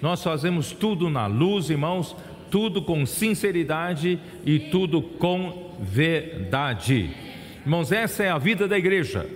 Nós 0.00 0.22
fazemos 0.22 0.72
tudo 0.72 1.10
na 1.10 1.26
luz, 1.26 1.70
irmãos, 1.70 2.14
tudo 2.50 2.82
com 2.82 3.04
sinceridade 3.04 4.18
e 4.44 4.58
tudo 4.58 5.02
com 5.02 5.74
verdade. 5.80 7.10
Irmãos, 7.62 7.92
essa 7.92 8.22
é 8.22 8.30
a 8.30 8.38
vida 8.38 8.66
da 8.66 8.78
igreja. 8.78 9.28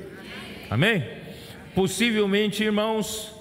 Amém? 0.71 1.05
Possivelmente, 1.75 2.63
irmãos, 2.63 3.35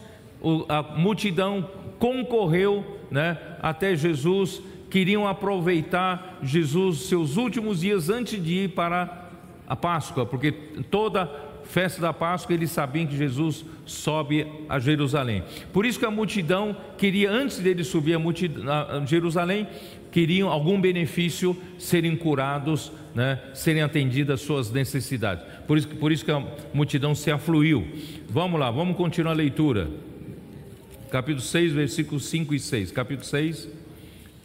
a 0.67 0.81
multidão 0.81 1.69
concorreu 1.99 2.99
né, 3.09 3.37
até 3.61 3.95
Jesus, 3.95 4.61
queriam 4.89 5.27
aproveitar 5.27 6.39
Jesus, 6.41 7.01
seus 7.01 7.37
últimos 7.37 7.81
dias 7.81 8.09
antes 8.09 8.43
de 8.43 8.63
ir 8.63 8.69
para 8.69 9.29
a 9.67 9.75
Páscoa, 9.75 10.25
porque 10.25 10.51
toda 10.89 11.29
festa 11.63 12.01
da 12.01 12.13
Páscoa 12.13 12.53
eles 12.53 12.71
sabiam 12.71 13.07
que 13.07 13.15
Jesus 13.15 13.65
sobe 13.85 14.45
a 14.67 14.79
Jerusalém. 14.79 15.43
Por 15.71 15.85
isso 15.85 15.99
que 15.99 16.05
a 16.05 16.11
multidão 16.11 16.75
queria, 16.97 17.31
antes 17.31 17.59
dele 17.59 17.83
subir 17.83 18.13
a, 18.13 18.19
multidão, 18.19 18.63
a 18.71 19.05
Jerusalém, 19.05 19.67
queriam 20.11 20.49
algum 20.49 20.79
benefício, 20.79 21.55
serem 21.79 22.15
curados, 22.15 22.91
né, 23.15 23.39
serem 23.53 23.81
atendidas 23.81 24.41
as 24.41 24.45
suas 24.45 24.71
necessidades. 24.71 25.43
Por 25.65 25.77
isso, 25.77 25.87
por 25.87 26.11
isso 26.11 26.25
que 26.25 26.31
a 26.31 26.45
multidão 26.73 27.15
se 27.15 27.31
afluiu. 27.31 27.87
Vamos 28.29 28.59
lá, 28.59 28.69
vamos 28.69 28.97
continuar 28.97 29.31
a 29.31 29.35
leitura. 29.35 29.89
Capítulo 31.09 31.41
6, 31.41 31.73
versículos 31.73 32.25
5 32.25 32.53
e 32.53 32.59
6. 32.59 32.91
Capítulo 32.91 33.25
6, 33.25 33.69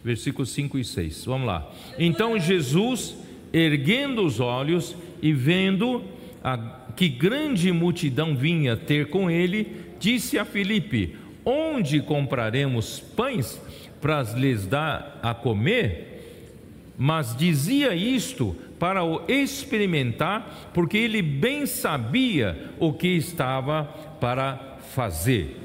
versículos 0.04 0.50
5 0.50 0.78
e 0.78 0.84
6. 0.84 1.24
Vamos 1.24 1.46
lá. 1.46 1.70
Então 1.98 2.38
Jesus, 2.38 3.16
erguendo 3.52 4.24
os 4.24 4.40
olhos 4.40 4.96
e 5.22 5.32
vendo 5.32 6.02
a, 6.42 6.85
que 6.96 7.08
grande 7.08 7.70
multidão 7.70 8.34
vinha 8.34 8.76
ter 8.76 9.08
com 9.10 9.30
ele, 9.30 9.76
disse 10.00 10.38
a 10.38 10.44
Filipe: 10.44 11.14
Onde 11.44 12.00
compraremos 12.00 12.98
pães 12.98 13.60
para 14.00 14.22
lhes 14.22 14.66
dar 14.66 15.20
a 15.22 15.34
comer, 15.34 16.94
mas 16.96 17.36
dizia 17.36 17.94
isto 17.94 18.56
para 18.78 19.04
o 19.04 19.22
experimentar, 19.28 20.70
porque 20.72 20.96
ele 20.96 21.20
bem 21.22 21.66
sabia 21.66 22.70
o 22.78 22.92
que 22.92 23.08
estava 23.08 23.84
para 24.20 24.78
fazer. 24.94 25.56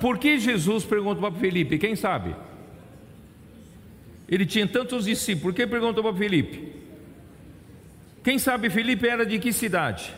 Por 0.00 0.18
que 0.18 0.38
Jesus 0.38 0.84
perguntou 0.84 1.30
para 1.30 1.40
Felipe? 1.40 1.78
Quem 1.78 1.96
sabe? 1.96 2.34
Ele 4.28 4.44
tinha 4.44 4.66
tantos 4.66 5.04
discípulos, 5.06 5.42
por 5.42 5.54
que 5.54 5.66
perguntou 5.66 6.02
para 6.02 6.14
Felipe? 6.14 6.72
Quem 8.22 8.38
sabe 8.38 8.68
Felipe 8.68 9.06
era 9.08 9.24
de 9.24 9.38
que 9.38 9.52
cidade? 9.52 10.12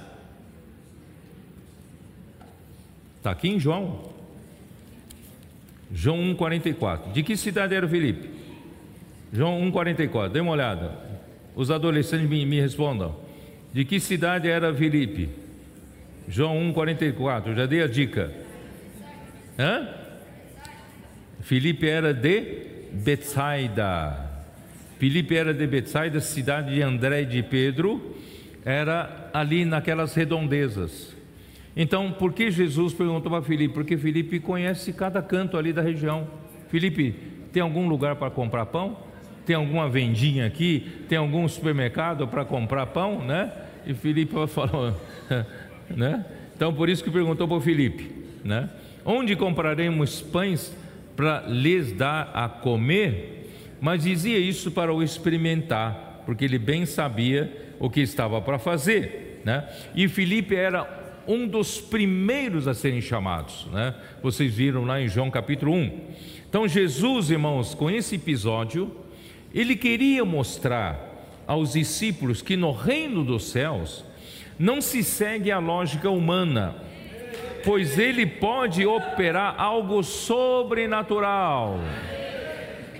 Está 3.18 3.32
aqui 3.32 3.48
em 3.48 3.60
João. 3.60 4.00
João 5.92 6.18
1,44. 6.34 7.12
De 7.12 7.22
que 7.22 7.36
cidade 7.36 7.74
era 7.74 7.88
Felipe? 7.88 8.30
João 9.32 9.60
1,44. 9.70 10.30
Dê 10.30 10.40
uma 10.40 10.52
olhada. 10.52 10.92
Os 11.54 11.70
adolescentes 11.70 12.28
me, 12.28 12.46
me, 12.46 12.60
respondam. 12.60 13.16
De 13.72 13.84
que 13.84 13.98
cidade 13.98 14.48
era 14.48 14.72
Felipe? 14.72 15.28
João 16.28 16.72
1,44. 16.72 17.54
Já 17.54 17.66
dei 17.66 17.82
a 17.82 17.88
dica. 17.88 18.32
Hã? 19.58 19.88
Felipe 21.40 21.88
era 21.88 22.14
de 22.14 22.66
Betsaida. 22.92 24.26
Felipe 24.98 25.36
era 25.36 25.52
de 25.52 25.66
Betsaida, 25.66 26.20
cidade 26.20 26.74
de 26.74 26.82
André 26.82 27.22
e 27.22 27.26
de 27.26 27.42
Pedro. 27.42 28.16
Era 28.64 29.30
ali 29.32 29.64
naquelas 29.64 30.14
redondezas. 30.14 31.17
Então, 31.80 32.10
por 32.10 32.32
que 32.32 32.50
Jesus 32.50 32.92
perguntou 32.92 33.30
para 33.30 33.40
Filipe? 33.40 33.72
Porque 33.72 33.96
Filipe 33.96 34.40
conhece 34.40 34.92
cada 34.92 35.22
canto 35.22 35.56
ali 35.56 35.72
da 35.72 35.80
região. 35.80 36.26
Filipe, 36.66 37.14
tem 37.52 37.62
algum 37.62 37.88
lugar 37.88 38.16
para 38.16 38.32
comprar 38.32 38.66
pão? 38.66 38.96
Tem 39.46 39.54
alguma 39.54 39.88
vendinha 39.88 40.44
aqui? 40.44 41.04
Tem 41.08 41.16
algum 41.16 41.46
supermercado 41.46 42.26
para 42.26 42.44
comprar 42.44 42.86
pão, 42.86 43.24
né? 43.24 43.52
E 43.86 43.94
Filipe 43.94 44.34
falou, 44.48 44.92
né? 45.88 46.26
Então, 46.56 46.74
por 46.74 46.88
isso 46.88 47.04
que 47.04 47.12
perguntou 47.12 47.46
para 47.46 47.60
Filipe, 47.60 48.10
né? 48.44 48.68
Onde 49.04 49.36
compraremos 49.36 50.20
pães 50.20 50.76
para 51.14 51.44
lhes 51.46 51.92
dar 51.92 52.32
a 52.34 52.48
comer? 52.48 53.54
Mas 53.80 54.02
dizia 54.02 54.36
isso 54.36 54.72
para 54.72 54.92
o 54.92 55.00
experimentar, 55.00 56.24
porque 56.26 56.44
ele 56.44 56.58
bem 56.58 56.84
sabia 56.84 57.68
o 57.78 57.88
que 57.88 58.00
estava 58.00 58.42
para 58.42 58.58
fazer, 58.58 59.40
né? 59.44 59.64
E 59.94 60.08
Filipe 60.08 60.56
era 60.56 61.06
um 61.28 61.46
dos 61.46 61.78
primeiros 61.78 62.66
a 62.66 62.72
serem 62.72 63.02
chamados, 63.02 63.66
né? 63.70 63.94
Vocês 64.22 64.54
viram 64.54 64.86
lá 64.86 64.98
em 64.98 65.08
João 65.08 65.30
capítulo 65.30 65.74
1. 65.74 66.00
Então, 66.48 66.66
Jesus, 66.66 67.30
irmãos, 67.30 67.74
com 67.74 67.90
esse 67.90 68.14
episódio, 68.14 68.90
ele 69.54 69.76
queria 69.76 70.24
mostrar 70.24 70.98
aos 71.46 71.74
discípulos 71.74 72.40
que 72.40 72.56
no 72.56 72.72
reino 72.72 73.22
dos 73.22 73.50
céus 73.50 74.04
não 74.58 74.80
se 74.80 75.04
segue 75.04 75.52
a 75.52 75.58
lógica 75.58 76.08
humana, 76.08 76.76
pois 77.62 77.98
ele 77.98 78.24
pode 78.24 78.86
operar 78.86 79.54
algo 79.60 80.02
sobrenatural. 80.02 81.78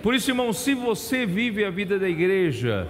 Por 0.03 0.15
isso, 0.15 0.31
irmão, 0.31 0.53
se 0.53 0.75
você 0.75 1.25
vive 1.25 1.65
a 1.65 1.71
vida 1.71 1.99
da 1.99 2.09
igreja 2.09 2.89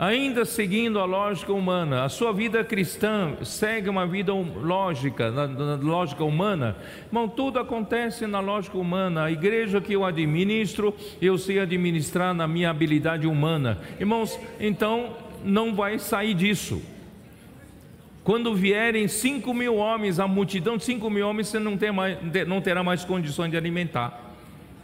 ainda 0.00 0.46
seguindo 0.46 0.98
a 0.98 1.04
lógica 1.04 1.52
humana, 1.52 2.04
a 2.04 2.08
sua 2.08 2.32
vida 2.32 2.64
cristã 2.64 3.34
segue 3.44 3.86
uma 3.90 4.06
vida 4.06 4.32
lógica, 4.32 5.30
na, 5.30 5.46
na, 5.46 5.74
lógica 5.74 6.24
humana, 6.24 6.74
irmão, 7.06 7.28
tudo 7.28 7.58
acontece 7.58 8.26
na 8.26 8.40
lógica 8.40 8.78
humana. 8.78 9.24
A 9.24 9.30
igreja 9.30 9.78
que 9.78 9.92
eu 9.92 10.02
administro, 10.02 10.94
eu 11.20 11.36
sei 11.36 11.58
administrar 11.60 12.32
na 12.32 12.48
minha 12.48 12.70
habilidade 12.70 13.26
humana. 13.26 13.76
Irmãos, 14.00 14.40
então 14.58 15.10
não 15.44 15.74
vai 15.74 15.98
sair 15.98 16.32
disso. 16.32 16.82
Quando 18.24 18.54
vierem 18.54 19.06
cinco 19.06 19.52
mil 19.52 19.76
homens, 19.76 20.18
a 20.18 20.26
multidão 20.26 20.78
de 20.78 20.84
cinco 20.84 21.10
mil 21.10 21.28
homens, 21.28 21.48
você 21.48 21.58
não, 21.58 21.76
tem 21.76 21.92
mais, 21.92 22.16
não 22.48 22.62
terá 22.62 22.82
mais 22.82 23.04
condições 23.04 23.50
de 23.50 23.56
alimentar. 23.58 24.29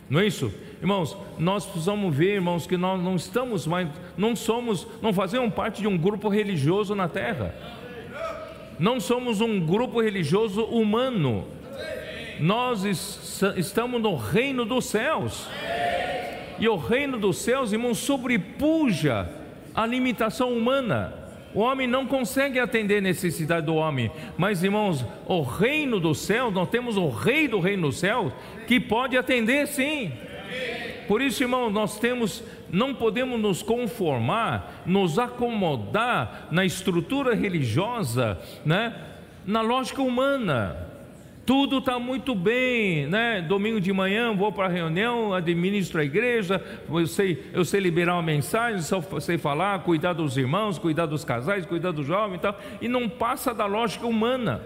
Não 0.09 0.21
é 0.21 0.27
isso? 0.27 0.53
Irmãos, 0.81 1.17
nós 1.39 1.65
precisamos 1.65 2.15
ver, 2.15 2.35
irmãos, 2.35 2.67
que 2.67 2.77
nós 2.77 3.03
não 3.03 3.17
estamos 3.17 3.67
mais, 3.67 3.89
não 4.17 4.37
somos, 4.37 4.87
não 5.03 5.13
fazemos 5.13 5.53
parte 5.53 5.81
de 5.81 5.89
um 5.89 5.99
grupo 5.99 6.29
religioso 6.29 6.95
na 6.95 7.09
terra. 7.09 7.55
Não 8.79 9.01
somos 9.01 9.41
um 9.41 9.59
grupo 9.59 10.01
religioso 10.01 10.65
humano. 10.65 11.47
Nós 12.39 12.85
estamos 13.57 14.01
no 14.01 14.15
reino 14.15 14.65
dos 14.65 14.85
céus. 14.85 15.49
E 16.59 16.69
o 16.69 16.77
reino 16.77 17.19
dos 17.19 17.39
céus, 17.39 17.73
irmãos, 17.73 17.99
sobrepuja 17.99 19.29
a 19.75 19.85
limitação 19.87 20.53
humana. 20.53 21.26
O 21.57 21.61
homem 21.61 21.87
não 21.87 22.07
consegue 22.07 22.59
atender 22.59 22.99
a 22.99 23.01
necessidade 23.01 23.65
do 23.65 23.77
homem, 23.77 24.11
mas 24.37 24.63
irmãos, 24.63 25.03
o 25.25 25.41
reino 25.41 25.99
do 25.99 26.15
céu, 26.15 26.51
nós 26.51 26.69
temos 26.69 26.99
o 26.99 27.09
rei 27.09 27.49
do 27.49 27.61
reino 27.61 27.89
dos 27.89 27.99
céus 27.99 28.31
que 28.67 28.79
pode 28.79 29.17
atender 29.17 29.67
sim. 29.67 30.13
Por 31.09 31.23
isso, 31.23 31.43
irmão, 31.43 31.71
nós 31.71 31.99
temos, 31.99 32.45
não 32.71 32.95
podemos 32.95 33.41
nos 33.41 33.63
conformar, 33.63 34.83
nos 34.85 35.19
acomodar 35.19 36.47
na 36.51 36.63
estrutura 36.63 37.35
religiosa, 37.35 38.39
né? 38.63 38.95
na 39.47 39.63
lógica 39.63 40.03
humana. 40.03 40.86
Tudo 41.47 41.79
está 41.79 41.97
muito 41.97 42.35
bem, 42.35 43.07
né? 43.07 43.41
Domingo 43.41 43.81
de 43.81 43.93
manhã 43.93 44.35
vou 44.35 44.51
para 44.51 44.67
a 44.67 44.69
reunião, 44.69 45.33
administro 45.33 46.01
a 46.01 46.05
igreja, 46.05 46.61
eu 46.91 47.07
sei, 47.07 47.45
eu 47.53 47.65
sei 47.65 47.79
liberar 47.79 48.15
uma 48.15 48.23
mensagem, 48.23 48.81
sei 49.21 49.39
falar, 49.39 49.79
cuidar 49.85 50.13
dos 50.13 50.37
irmãos, 50.37 50.77
cuidar 50.77 51.07
dos 51.07 51.25
casais, 51.25 51.65
cuidar 51.65 51.93
dos 51.93 52.05
jovens 52.05 52.39
e 52.39 52.41
tal, 52.41 52.61
e 52.81 52.89
não 52.89 53.09
passa 53.09 53.55
da 53.55 53.65
lógica 53.65 54.09
humana. 54.09 54.61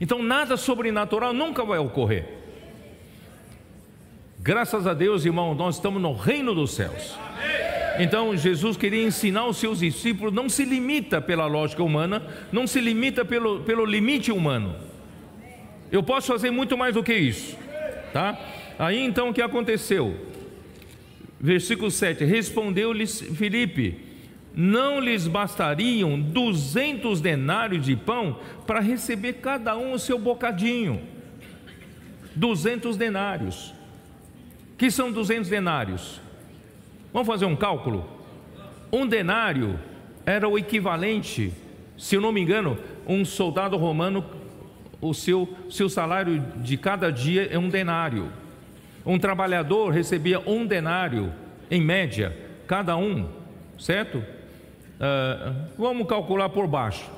Então 0.00 0.22
nada 0.22 0.56
sobrenatural 0.56 1.34
nunca 1.34 1.62
vai 1.62 1.78
ocorrer. 1.78 2.26
Graças 4.38 4.86
a 4.86 4.94
Deus, 4.94 5.26
irmão, 5.26 5.54
nós 5.54 5.74
estamos 5.74 6.00
no 6.00 6.14
reino 6.14 6.54
dos 6.54 6.70
céus. 6.70 7.18
Então 7.98 8.34
Jesus 8.34 8.78
queria 8.78 9.04
ensinar 9.04 9.44
os 9.44 9.58
seus 9.58 9.80
discípulos, 9.80 10.32
não 10.32 10.48
se 10.48 10.64
limita 10.64 11.20
pela 11.20 11.44
lógica 11.44 11.82
humana, 11.82 12.22
não 12.50 12.66
se 12.66 12.80
limita 12.80 13.26
pelo, 13.26 13.60
pelo 13.60 13.84
limite 13.84 14.32
humano. 14.32 14.88
Eu 15.90 16.02
posso 16.02 16.28
fazer 16.28 16.50
muito 16.50 16.76
mais 16.76 16.94
do 16.94 17.02
que 17.02 17.14
isso, 17.14 17.56
tá? 18.12 18.38
Aí 18.78 18.98
então 18.98 19.30
o 19.30 19.34
que 19.34 19.42
aconteceu? 19.42 20.14
Versículo 21.40 21.90
7: 21.90 22.24
Respondeu-lhes 22.24 23.20
Filipe: 23.20 23.98
Não 24.54 25.00
lhes 25.00 25.26
bastariam 25.26 26.20
duzentos 26.20 27.20
denários 27.20 27.84
de 27.84 27.96
pão 27.96 28.38
para 28.66 28.80
receber 28.80 29.34
cada 29.34 29.76
um 29.76 29.92
o 29.92 29.98
seu 29.98 30.18
bocadinho? 30.18 31.00
Duzentos 32.34 32.96
denários 32.96 33.74
que 34.80 34.90
são 34.90 35.12
200 35.12 35.50
denários. 35.50 36.22
Vamos 37.12 37.28
fazer 37.28 37.44
um 37.44 37.54
cálculo? 37.54 38.08
Um 38.90 39.06
denário 39.06 39.78
era 40.24 40.48
o 40.48 40.56
equivalente, 40.56 41.52
se 41.98 42.16
eu 42.16 42.20
não 42.22 42.32
me 42.32 42.40
engano, 42.40 42.78
um 43.06 43.22
soldado 43.22 43.76
romano, 43.76 44.24
o 45.00 45.14
seu, 45.14 45.48
seu 45.70 45.88
salário 45.88 46.40
de 46.56 46.76
cada 46.76 47.10
dia 47.10 47.48
é 47.50 47.58
um 47.58 47.68
denário. 47.68 48.30
Um 49.04 49.18
trabalhador 49.18 49.90
recebia 49.90 50.40
um 50.40 50.66
denário, 50.66 51.32
em 51.70 51.80
média, 51.80 52.36
cada 52.66 52.96
um, 52.96 53.28
certo? 53.78 54.18
Uh, 54.18 55.54
vamos 55.78 56.06
calcular 56.06 56.50
por 56.50 56.66
baixo. 56.66 57.10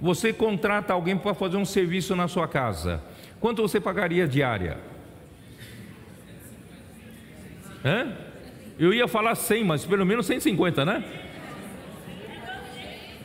Você 0.00 0.32
contrata 0.32 0.92
alguém 0.92 1.16
para 1.16 1.34
fazer 1.34 1.56
um 1.56 1.64
serviço 1.64 2.16
na 2.16 2.26
sua 2.26 2.48
casa. 2.48 3.02
Quanto 3.40 3.62
você 3.62 3.80
pagaria 3.80 4.26
diária? 4.26 4.78
Hã? 7.84 8.12
Eu 8.78 8.92
ia 8.92 9.06
falar 9.06 9.34
100, 9.34 9.64
mas 9.64 9.84
pelo 9.84 10.04
menos 10.04 10.26
150, 10.26 10.84
né? 10.84 11.04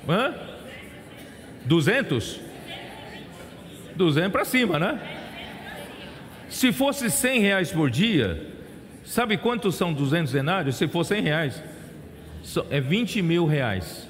Hã? 0.07 0.33
200? 1.65 2.42
200 3.95 4.31
para 4.31 4.45
cima, 4.45 4.79
né? 4.79 4.99
Se 6.49 6.71
fosse 6.71 7.09
100 7.09 7.39
reais 7.39 7.71
por 7.71 7.89
dia, 7.89 8.47
sabe 9.03 9.37
quantos 9.37 9.75
são 9.75 9.91
200 9.91 10.31
denários? 10.31 10.75
Se 10.75 10.87
for 10.87 11.03
100 11.03 11.21
reais, 11.21 11.63
é 12.69 12.79
20 12.79 13.21
mil 13.21 13.45
reais. 13.45 14.07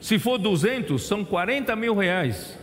Se 0.00 0.18
for 0.18 0.38
200, 0.38 1.02
são 1.02 1.24
40 1.24 1.74
mil 1.74 1.94
reais. 1.96 2.56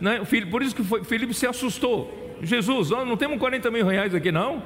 Né, 0.00 0.20
por 0.50 0.62
isso 0.62 0.74
que 0.74 0.82
Felipe 1.04 1.32
se 1.32 1.46
assustou. 1.46 2.36
Jesus, 2.42 2.90
não 2.90 3.16
temos 3.16 3.38
40 3.38 3.70
mil 3.70 3.86
reais 3.86 4.14
aqui 4.14 4.30
não? 4.30 4.62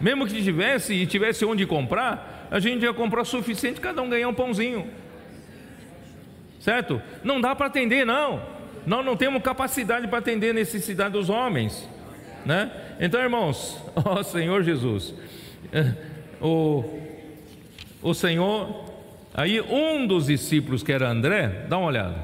Mesmo 0.00 0.26
que 0.26 0.40
tivesse 0.42 0.94
e 0.94 1.06
tivesse 1.06 1.44
onde 1.44 1.66
comprar, 1.66 2.46
a 2.50 2.60
gente 2.60 2.84
ia 2.84 2.94
comprar 2.94 3.22
o 3.22 3.24
suficiente 3.24 3.80
cada 3.80 4.00
um 4.00 4.08
ganhar 4.08 4.28
um 4.28 4.34
pãozinho. 4.34 4.86
Certo? 6.60 7.00
Não 7.24 7.40
dá 7.40 7.56
para 7.56 7.66
atender, 7.66 8.04
não. 8.04 8.42
Nós 8.86 9.04
não 9.04 9.16
temos 9.16 9.42
capacidade 9.42 10.06
para 10.06 10.18
atender 10.18 10.50
a 10.50 10.54
necessidade 10.54 11.12
dos 11.12 11.28
homens. 11.28 11.88
Né? 12.44 12.70
Então, 13.00 13.20
irmãos, 13.20 13.78
ó 13.96 14.22
Senhor 14.22 14.62
Jesus, 14.62 15.14
o, 16.40 16.84
o 18.02 18.14
Senhor, 18.14 18.84
aí 19.34 19.60
um 19.60 20.06
dos 20.06 20.26
discípulos 20.26 20.82
que 20.82 20.92
era 20.92 21.08
André, 21.08 21.66
dá 21.68 21.78
uma 21.78 21.88
olhada, 21.88 22.16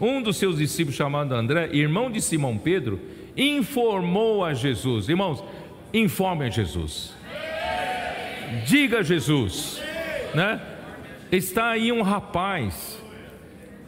um 0.00 0.22
dos 0.22 0.36
seus 0.36 0.58
discípulos 0.58 0.96
chamado 0.96 1.34
André, 1.34 1.68
irmão 1.72 2.10
de 2.10 2.20
Simão 2.20 2.56
Pedro, 2.56 3.00
informou 3.36 4.44
a 4.44 4.54
Jesus, 4.54 5.08
irmãos, 5.08 5.42
informe 5.92 6.46
a 6.46 6.50
Jesus, 6.50 7.14
diga 8.66 8.98
a 8.98 9.02
Jesus, 9.02 9.80
né? 10.34 10.60
Está 11.30 11.70
aí 11.70 11.92
um 11.92 12.02
rapaz, 12.02 12.99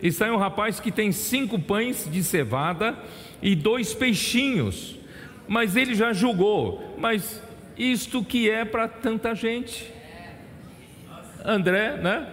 está 0.03 0.24
aí 0.24 0.30
um 0.30 0.36
rapaz 0.36 0.80
que 0.80 0.90
tem 0.90 1.12
cinco 1.12 1.59
pães 1.59 2.09
de 2.11 2.22
cevada 2.24 2.98
e 3.40 3.55
dois 3.55 3.94
peixinhos, 3.94 4.96
mas 5.46 5.76
ele 5.76 5.94
já 5.94 6.12
julgou, 6.12 6.96
mas 6.98 7.42
isto 7.76 8.24
que 8.24 8.50
é 8.50 8.64
para 8.64 8.88
tanta 8.88 9.34
gente. 9.34 9.90
André, 11.44 11.96
né? 11.96 12.26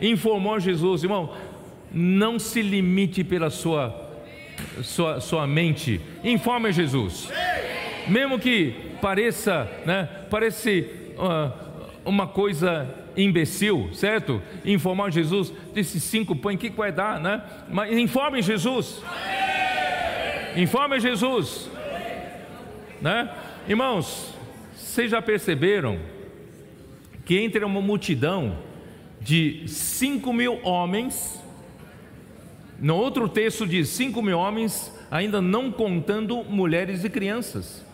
Informou 0.00 0.58
Jesus, 0.58 1.02
irmão, 1.02 1.36
não 1.92 2.38
se 2.38 2.60
limite 2.62 3.22
pela 3.22 3.50
sua 3.50 4.02
sua, 4.82 5.20
sua 5.20 5.46
mente, 5.46 6.00
informe 6.22 6.72
Jesus. 6.72 7.30
Mesmo 8.08 8.38
que 8.38 8.74
pareça, 9.00 9.68
né? 9.86 10.08
Parece 10.30 10.88
uh, 11.16 11.52
uma 12.04 12.26
coisa 12.26 13.03
imbecil, 13.16 13.90
certo? 13.92 14.42
Informar 14.64 15.10
Jesus 15.10 15.52
desses 15.72 16.02
cinco 16.02 16.34
pães, 16.34 16.56
o 16.56 16.58
que, 16.58 16.70
que 16.70 16.76
vai 16.76 16.92
dar, 16.92 17.20
né? 17.20 17.42
Mas 17.68 17.96
informe 17.96 18.42
Jesus. 18.42 19.02
Informe 20.56 21.00
Jesus. 21.00 21.70
Né? 23.00 23.30
Irmãos, 23.68 24.34
vocês 24.76 25.10
já 25.10 25.20
perceberam 25.20 25.98
que 27.24 27.38
entre 27.38 27.64
uma 27.64 27.80
multidão 27.80 28.58
de 29.20 29.64
cinco 29.66 30.32
mil 30.32 30.60
homens, 30.62 31.42
no 32.78 32.96
outro 32.96 33.28
texto 33.28 33.66
diz 33.66 33.88
cinco 33.88 34.22
mil 34.22 34.38
homens, 34.38 34.92
ainda 35.10 35.40
não 35.40 35.72
contando 35.72 36.44
mulheres 36.44 37.04
e 37.04 37.10
crianças. 37.10 37.84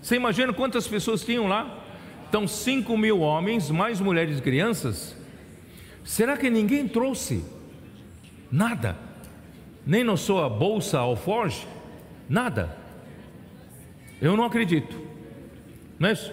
Você 0.00 0.16
imagina 0.16 0.52
quantas 0.52 0.86
pessoas 0.86 1.24
tinham 1.24 1.48
lá? 1.48 1.84
Então, 2.28 2.46
cinco 2.46 2.96
mil 2.96 3.20
homens, 3.20 3.70
mais 3.70 4.00
mulheres 4.00 4.38
e 4.38 4.42
crianças. 4.42 5.16
Será 6.04 6.36
que 6.36 6.50
ninguém 6.50 6.86
trouxe 6.86 7.42
nada? 8.52 8.96
Nem 9.86 10.04
na 10.04 10.16
sua 10.16 10.48
bolsa 10.48 10.98
alforge? 10.98 11.66
Nada. 12.28 12.76
Eu 14.20 14.36
não 14.36 14.44
acredito. 14.44 14.94
Não 15.98 16.10
é 16.10 16.12
isso? 16.12 16.32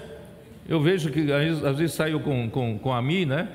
Eu 0.68 0.82
vejo 0.82 1.12
que 1.12 1.32
às 1.32 1.78
vezes 1.78 1.94
saio 1.94 2.20
com, 2.20 2.50
com, 2.50 2.78
com 2.78 2.92
a 2.92 3.02
Mi, 3.02 3.26
né? 3.26 3.48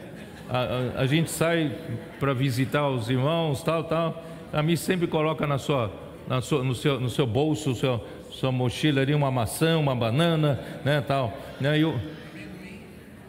A, 0.48 0.58
a, 0.58 1.00
a 1.02 1.06
gente 1.06 1.30
sai 1.30 1.76
para 2.18 2.32
visitar 2.32 2.88
os 2.88 3.10
irmãos, 3.10 3.62
tal, 3.62 3.84
tal. 3.84 4.24
A 4.52 4.62
Mi 4.62 4.76
sempre 4.76 5.06
coloca 5.06 5.46
na 5.46 5.58
sua, 5.58 5.92
na 6.26 6.40
sua, 6.40 6.64
no, 6.64 6.74
seu, 6.74 6.98
no 6.98 7.10
seu 7.10 7.26
bolso, 7.26 7.74
seu, 7.74 8.02
sua 8.30 8.50
mochila 8.50 9.02
ali, 9.02 9.14
uma 9.14 9.30
maçã, 9.30 9.76
uma 9.76 9.94
banana, 9.94 10.58
né, 10.84 11.02
tal. 11.06 11.36
Né? 11.60 11.80
E 11.80 11.84
o 11.84 12.00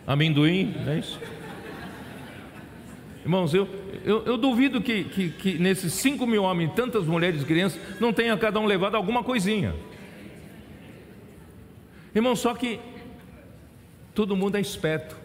amendoim, 0.06 0.76
é 0.88 1.00
isso? 1.00 1.20
Irmãos, 3.24 3.54
eu, 3.54 3.68
eu, 4.04 4.26
eu 4.26 4.38
duvido 4.38 4.82
que, 4.82 5.04
que, 5.04 5.30
que 5.30 5.58
nesses 5.60 5.94
5 5.94 6.26
mil 6.26 6.44
homens, 6.44 6.72
tantas 6.76 7.06
mulheres 7.06 7.42
e 7.42 7.46
crianças, 7.46 7.80
não 8.00 8.12
tenha 8.12 8.36
cada 8.36 8.60
um 8.60 8.66
levado 8.66 8.96
alguma 8.96 9.24
coisinha. 9.24 9.76
Irmão, 12.14 12.36
só 12.36 12.54
que 12.54 12.80
todo 14.16 14.36
mundo 14.36 14.58
é 14.58 14.62
esperto, 14.62 15.16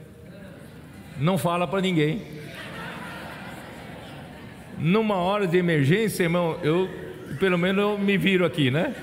não 1.19 1.39
fala 1.39 1.67
para 1.67 1.81
ninguém. 1.81 2.23
Numa 4.79 5.17
hora 5.17 5.47
de 5.47 5.57
emergência, 5.57 6.25
irmão, 6.25 6.59
eu 6.63 6.89
pelo 7.41 7.59
menos 7.59 7.83
eu 7.83 7.99
me 7.99 8.17
viro 8.17 8.45
aqui, 8.45 8.71
né? 8.71 8.95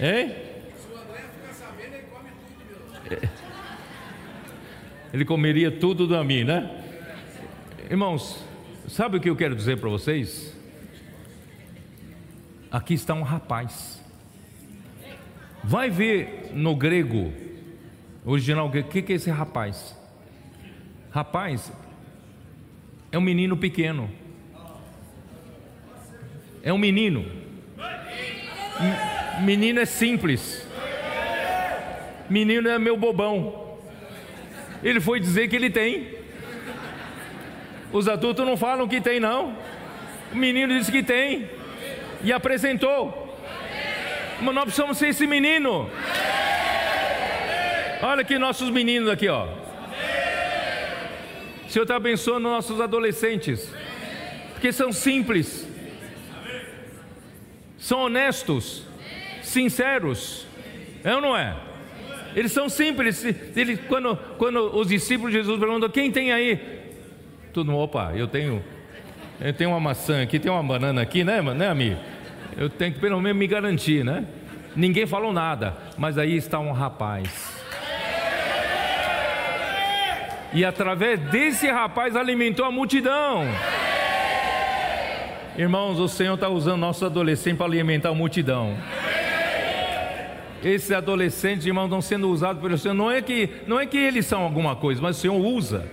Hein? 0.00 0.41
Ele 5.12 5.24
comeria 5.24 5.70
tudo 5.70 6.06
da 6.06 6.24
mim, 6.24 6.44
né? 6.44 6.84
Irmãos, 7.90 8.44
sabe 8.88 9.16
o 9.16 9.20
que 9.20 9.28
eu 9.28 9.36
quero 9.36 9.54
dizer 9.54 9.78
para 9.78 9.88
vocês? 9.88 10.56
Aqui 12.70 12.94
está 12.94 13.12
um 13.12 13.22
rapaz 13.22 14.02
Vai 15.64 15.90
ver 15.90 16.50
no 16.52 16.74
grego, 16.74 17.32
original 18.24 18.68
grego, 18.68 18.88
o 18.88 18.90
que 18.90 19.12
é 19.12 19.16
esse 19.16 19.30
rapaz? 19.30 19.96
Rapaz 21.10 21.72
é 23.12 23.18
um 23.18 23.20
menino 23.20 23.56
pequeno. 23.56 24.10
É 26.64 26.72
um 26.72 26.78
menino. 26.78 27.24
Menino 29.44 29.78
é 29.78 29.84
simples. 29.84 30.61
Menino 32.32 32.66
é 32.66 32.78
meu 32.78 32.96
bobão. 32.96 33.76
Ele 34.82 35.02
foi 35.02 35.20
dizer 35.20 35.48
que 35.48 35.56
ele 35.56 35.68
tem. 35.68 36.08
Os 37.92 38.08
adultos 38.08 38.46
não 38.46 38.56
falam 38.56 38.88
que 38.88 39.02
tem, 39.02 39.20
não. 39.20 39.54
O 40.32 40.36
menino 40.36 40.78
disse 40.78 40.90
que 40.90 41.02
tem. 41.02 41.50
E 42.24 42.32
apresentou. 42.32 43.36
Mas 44.40 44.54
nós 44.54 44.64
precisamos 44.64 44.96
ser 44.96 45.08
esse 45.08 45.26
menino. 45.26 45.90
Olha 48.02 48.22
aqui 48.22 48.38
nossos 48.38 48.70
meninos 48.70 49.10
aqui, 49.10 49.28
ó. 49.28 49.46
O 51.66 51.70
Senhor 51.70 51.82
está 51.82 51.96
abençoando 51.96 52.48
nossos 52.48 52.80
adolescentes. 52.80 53.70
Porque 54.54 54.72
são 54.72 54.90
simples. 54.90 55.68
São 57.76 58.04
honestos. 58.04 58.86
Sinceros. 59.42 60.46
É 61.04 61.14
ou 61.14 61.20
não 61.20 61.36
é? 61.36 61.71
Eles 62.34 62.52
são 62.52 62.68
simples. 62.68 63.24
Eles, 63.56 63.80
quando, 63.88 64.16
quando 64.38 64.76
os 64.76 64.88
discípulos 64.88 65.32
de 65.32 65.38
Jesus 65.38 65.58
perguntam: 65.58 65.88
quem 65.88 66.10
tem 66.10 66.32
aí? 66.32 66.58
Tudo, 67.52 67.76
opa, 67.76 68.12
eu 68.14 68.26
tenho. 68.26 68.62
Eu 69.40 69.52
tenho 69.52 69.70
uma 69.70 69.80
maçã 69.80 70.22
aqui, 70.22 70.38
tem 70.38 70.50
uma 70.50 70.62
banana 70.62 71.02
aqui, 71.02 71.24
né, 71.24 71.42
né 71.42 71.68
amigo? 71.68 71.98
Eu 72.56 72.70
tenho 72.70 72.92
que 72.92 73.00
pelo 73.00 73.20
menos 73.20 73.38
me 73.38 73.46
garantir, 73.46 74.04
né? 74.04 74.24
Ninguém 74.76 75.06
falou 75.06 75.32
nada, 75.32 75.76
mas 75.98 76.16
aí 76.16 76.36
está 76.36 76.58
um 76.58 76.72
rapaz. 76.72 77.60
E 80.54 80.64
através 80.64 81.18
desse 81.18 81.66
rapaz 81.66 82.14
alimentou 82.14 82.64
a 82.64 82.70
multidão. 82.70 83.46
Irmãos, 85.56 85.98
o 85.98 86.08
Senhor 86.08 86.34
está 86.34 86.48
usando 86.48 86.80
nossos 86.80 87.02
adolescentes 87.02 87.58
para 87.58 87.66
alimentar 87.66 88.10
a 88.10 88.14
multidão. 88.14 88.76
Esses 90.64 90.90
adolescentes, 90.92 91.66
irmãos, 91.66 91.86
estão 91.86 92.02
sendo 92.02 92.30
usados 92.30 92.62
pelo 92.62 92.78
Senhor. 92.78 92.94
Não 92.94 93.10
é 93.10 93.20
que, 93.20 93.48
não 93.66 93.80
é 93.80 93.86
que 93.86 93.96
eles 93.96 94.26
são 94.26 94.42
alguma 94.42 94.76
coisa, 94.76 95.00
mas 95.00 95.16
o 95.16 95.20
Senhor 95.20 95.36
usa. 95.36 95.90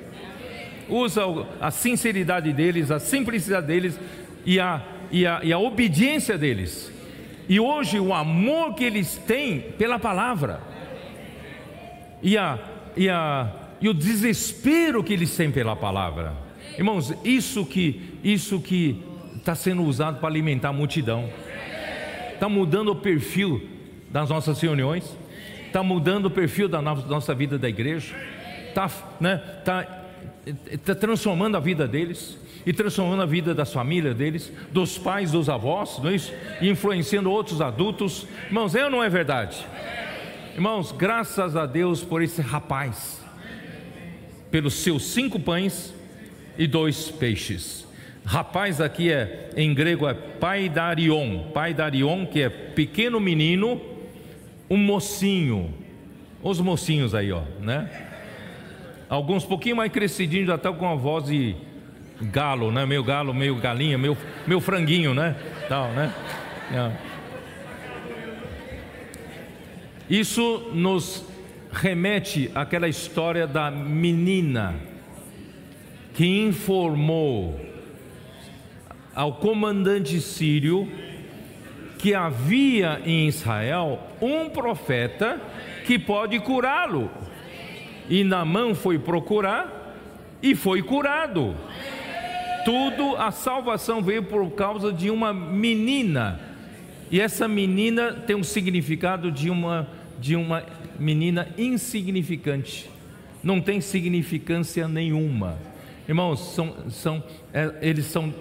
Usa 0.87 1.21
a 1.59 1.71
sinceridade 1.71 2.51
deles, 2.53 2.91
a 2.91 2.99
simplicidade 2.99 3.67
deles 3.67 3.99
e 4.45 4.59
a 4.59 4.81
e 5.11 5.25
a, 5.25 5.41
e 5.43 5.51
a 5.51 5.59
obediência 5.59 6.37
deles. 6.37 6.91
E 7.47 7.59
hoje 7.59 7.99
o 7.99 8.13
amor 8.13 8.75
que 8.75 8.83
eles 8.83 9.17
têm 9.17 9.59
pela 9.59 9.97
palavra. 9.97 10.61
E, 12.21 12.37
a, 12.37 12.59
e, 12.95 13.09
a, 13.09 13.51
e 13.81 13.89
o 13.89 13.93
desespero 13.93 15.03
que 15.03 15.13
eles 15.13 15.35
têm 15.35 15.51
pela 15.51 15.75
palavra. 15.75 16.33
Irmãos, 16.77 17.13
isso 17.23 17.65
que 17.65 18.19
isso 18.23 18.59
que 18.59 19.03
está 19.37 19.55
sendo 19.55 19.83
usado 19.83 20.19
para 20.19 20.29
alimentar 20.29 20.69
a 20.69 20.73
multidão. 20.73 21.29
Está 22.33 22.47
mudando 22.47 22.89
o 22.89 22.95
perfil 22.95 23.67
das 24.09 24.29
nossas 24.29 24.59
reuniões. 24.59 25.17
Está 25.65 25.83
mudando 25.83 26.25
o 26.25 26.31
perfil 26.31 26.67
da 26.67 26.81
nossa 26.81 27.33
vida 27.33 27.57
da 27.57 27.69
igreja. 27.69 28.15
Está 28.69 28.89
né, 29.19 29.37
tá 29.63 29.99
tá 30.83 30.95
transformando 30.95 31.57
a 31.57 31.59
vida 31.59 31.87
deles 31.87 32.37
e 32.65 32.73
transformando 32.73 33.23
a 33.23 33.25
vida 33.25 33.53
das 33.53 33.71
famílias 33.71 34.15
deles, 34.15 34.51
dos 34.71 34.97
pais, 34.97 35.31
dos 35.31 35.49
avós, 35.49 35.99
não 35.99 36.09
é 36.09 36.15
isso? 36.15 36.33
E 36.61 36.69
influenciando 36.69 37.31
outros 37.31 37.61
adultos. 37.61 38.27
Irmãos, 38.47 38.75
é 38.75 38.83
ou 38.83 38.89
não 38.89 39.03
é 39.03 39.09
verdade? 39.09 39.65
Irmãos, 40.55 40.91
graças 40.91 41.55
a 41.55 41.65
Deus 41.65 42.03
por 42.03 42.21
esse 42.21 42.41
rapaz, 42.41 43.23
pelos 44.51 44.73
seus 44.75 45.03
cinco 45.03 45.39
pães 45.39 45.93
e 46.57 46.67
dois 46.67 47.09
peixes. 47.09 47.87
Rapaz 48.25 48.81
aqui 48.81 49.11
é 49.11 49.49
em 49.55 49.73
grego 49.73 50.07
é 50.07 50.13
pai 50.13 50.69
darion, 50.69 51.51
pai 51.53 51.73
darion 51.73 52.25
que 52.25 52.41
é 52.41 52.49
pequeno 52.49 53.19
menino, 53.19 53.81
um 54.69 54.77
mocinho, 54.77 55.73
os 56.41 56.59
mocinhos 56.61 57.15
aí, 57.15 57.31
ó, 57.31 57.41
né? 57.59 57.89
Alguns 59.09 59.43
pouquinho 59.43 59.75
mais 59.75 59.91
crescidinhos, 59.91 60.47
já 60.47 60.55
estão 60.55 60.75
com 60.75 60.87
a 60.87 60.95
voz 60.95 61.25
de 61.25 61.55
galo, 62.21 62.71
né? 62.71 62.85
Meio 62.85 63.03
galo, 63.03 63.33
meio 63.33 63.55
galinha, 63.55 63.97
meio, 63.97 64.15
meio 64.45 64.59
franguinho, 64.59 65.13
né? 65.13 65.35
Tal, 65.67 65.89
né? 65.91 66.13
É. 66.71 67.09
Isso 70.09 70.71
nos 70.73 71.25
remete 71.71 72.51
àquela 72.53 72.87
história 72.87 73.45
da 73.45 73.69
menina 73.69 74.75
que 76.13 76.25
informou 76.25 77.59
ao 79.15 79.33
comandante 79.33 80.19
sírio 80.19 80.87
que 81.99 82.15
havia 82.15 83.01
em 83.05 83.27
Israel 83.27 83.99
um 84.21 84.49
profeta 84.49 85.39
que 85.85 85.99
pode 85.99 86.39
curá-lo. 86.39 87.11
E 88.09 88.23
Naamã 88.23 88.73
foi 88.73 88.97
procurar 88.97 89.95
e 90.41 90.55
foi 90.55 90.81
curado. 90.81 91.55
Tudo, 92.63 93.15
a 93.17 93.31
salvação 93.31 94.01
veio 94.01 94.23
por 94.23 94.49
causa 94.51 94.91
de 94.93 95.11
uma 95.11 95.33
menina. 95.33 96.39
E 97.11 97.19
essa 97.19 97.47
menina 97.47 98.13
tem 98.13 98.35
um 98.35 98.43
significado 98.43 99.31
de 99.31 99.49
uma 99.49 99.87
de 100.19 100.35
uma 100.35 100.63
menina 100.99 101.47
insignificante. 101.57 102.89
Não 103.41 103.61
tem 103.61 103.79
significância 103.79 104.87
nenhuma. 104.87 105.57
Irmãos, 106.07 106.53
são, 106.53 106.89
são, 106.89 107.23
é, 107.53 107.73
eles 107.81 108.05
são 108.05 108.33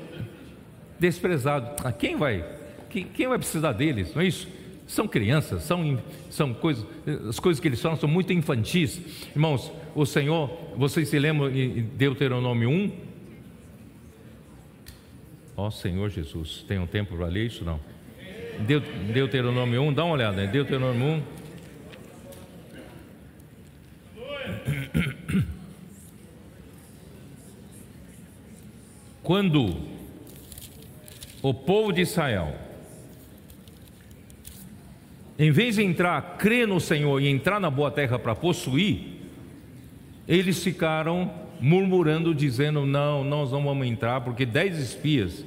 desprezados. 0.98 1.70
Ah, 1.84 1.92
quem 1.92 2.16
vai? 2.16 2.57
Quem, 2.90 3.04
quem 3.04 3.28
vai 3.28 3.38
precisar 3.38 3.72
deles? 3.72 4.14
Não 4.14 4.22
é 4.22 4.26
isso? 4.26 4.48
São 4.86 5.06
crianças, 5.06 5.64
são, 5.64 6.00
são 6.30 6.54
coisas, 6.54 6.86
as 7.28 7.38
coisas 7.38 7.60
que 7.60 7.68
eles 7.68 7.80
falam 7.80 7.98
são 7.98 8.08
muito 8.08 8.32
infantis. 8.32 8.98
Irmãos, 9.34 9.70
o 9.94 10.06
Senhor, 10.06 10.50
vocês 10.76 11.08
se 11.10 11.18
lembram 11.18 11.50
em 11.50 11.82
Deuteronômio 11.82 12.70
1? 12.70 12.92
Ó 15.58 15.66
oh, 15.66 15.70
Senhor 15.70 16.08
Jesus, 16.08 16.64
tem 16.66 16.78
um 16.78 16.86
tempo 16.86 17.16
para 17.16 17.26
ler 17.26 17.46
isso? 17.46 17.64
Não. 17.64 17.78
Deuteronômio 19.12 19.82
1, 19.82 19.92
dá 19.92 20.04
uma 20.04 20.14
olhada, 20.14 20.36
né? 20.38 20.46
Deuteronômio 20.46 21.22
1. 24.16 25.42
Quando 29.22 29.76
o 31.42 31.52
povo 31.52 31.92
de 31.92 32.00
Israel, 32.00 32.56
em 35.38 35.50
vez 35.50 35.76
de 35.76 35.82
entrar, 35.82 36.36
crer 36.38 36.66
no 36.66 36.80
Senhor 36.80 37.20
e 37.20 37.28
entrar 37.28 37.60
na 37.60 37.70
boa 37.70 37.90
terra 37.90 38.18
para 38.18 38.34
possuir, 38.34 39.18
eles 40.26 40.62
ficaram 40.62 41.30
murmurando, 41.60 42.34
dizendo: 42.34 42.84
Não, 42.84 43.22
nós 43.22 43.52
não 43.52 43.62
vamos 43.62 43.86
entrar, 43.86 44.20
porque 44.20 44.44
dez 44.44 44.78
espias, 44.78 45.44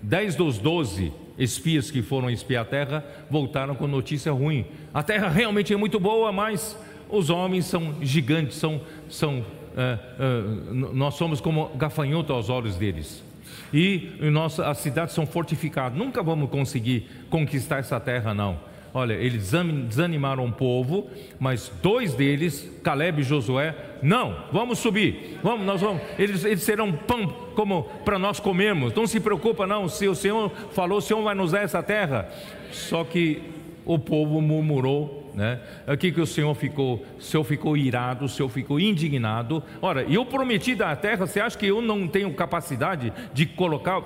dez 0.00 0.34
dos 0.34 0.58
doze 0.58 1.12
espias 1.38 1.90
que 1.90 2.02
foram 2.02 2.30
espiar 2.30 2.62
a 2.62 2.66
terra, 2.66 3.04
voltaram 3.30 3.74
com 3.74 3.86
notícia 3.86 4.30
ruim. 4.32 4.64
A 4.92 5.02
terra 5.02 5.28
realmente 5.28 5.72
é 5.72 5.76
muito 5.76 5.98
boa, 5.98 6.30
mas 6.30 6.78
os 7.08 7.30
homens 7.30 7.64
são 7.64 7.96
gigantes, 8.02 8.58
são, 8.58 8.80
são 9.08 9.44
é, 9.76 9.98
é, 10.18 10.72
nós 10.92 11.14
somos 11.14 11.40
como 11.40 11.68
gafanhoto 11.76 12.32
aos 12.32 12.48
olhos 12.48 12.76
deles 12.76 13.24
e 13.72 14.10
nossa, 14.30 14.68
as 14.68 14.78
cidades 14.78 15.14
são 15.14 15.26
fortificadas. 15.26 15.96
Nunca 15.96 16.22
vamos 16.22 16.50
conseguir 16.50 17.08
conquistar 17.30 17.78
essa 17.78 17.98
terra, 17.98 18.34
não. 18.34 18.58
Olha, 18.94 19.14
eles 19.14 19.52
desanimaram 19.88 20.44
o 20.44 20.52
povo, 20.52 21.08
mas 21.40 21.72
dois 21.82 22.14
deles, 22.14 22.70
Caleb 22.82 23.20
e 23.22 23.24
Josué, 23.24 23.74
não, 24.02 24.44
vamos 24.52 24.80
subir, 24.80 25.38
vamos, 25.42 25.64
nós 25.64 25.80
vamos, 25.80 26.02
eles, 26.18 26.44
eles 26.44 26.62
serão 26.62 26.92
pão 26.92 27.26
como 27.54 27.84
para 28.04 28.18
nós 28.18 28.38
comermos, 28.38 28.92
não 28.94 29.06
se 29.06 29.18
preocupa 29.18 29.66
não, 29.66 29.88
se 29.88 30.06
o 30.06 30.14
Senhor 30.14 30.50
falou, 30.72 30.98
o 30.98 31.02
Senhor 31.02 31.22
vai 31.22 31.34
nos 31.34 31.52
dar 31.52 31.62
essa 31.62 31.82
terra. 31.82 32.28
Só 32.70 33.04
que 33.04 33.42
o 33.84 33.98
povo 33.98 34.40
murmurou 34.40 35.22
né? 35.34 35.60
Aqui 35.86 36.12
que 36.12 36.20
o 36.20 36.26
Senhor 36.26 36.54
ficou, 36.54 37.04
o 37.18 37.22
Senhor 37.22 37.44
ficou 37.44 37.76
irado, 37.76 38.24
o 38.24 38.28
Senhor 38.28 38.48
ficou 38.48 38.78
indignado. 38.78 39.62
Ora, 39.80 40.02
eu 40.02 40.24
prometi 40.26 40.74
da 40.74 40.94
terra, 40.94 41.26
você 41.26 41.40
acha 41.40 41.56
que 41.56 41.66
eu 41.66 41.80
não 41.80 42.06
tenho 42.06 42.32
capacidade 42.34 43.12
de 43.32 43.46
colocar 43.46 44.02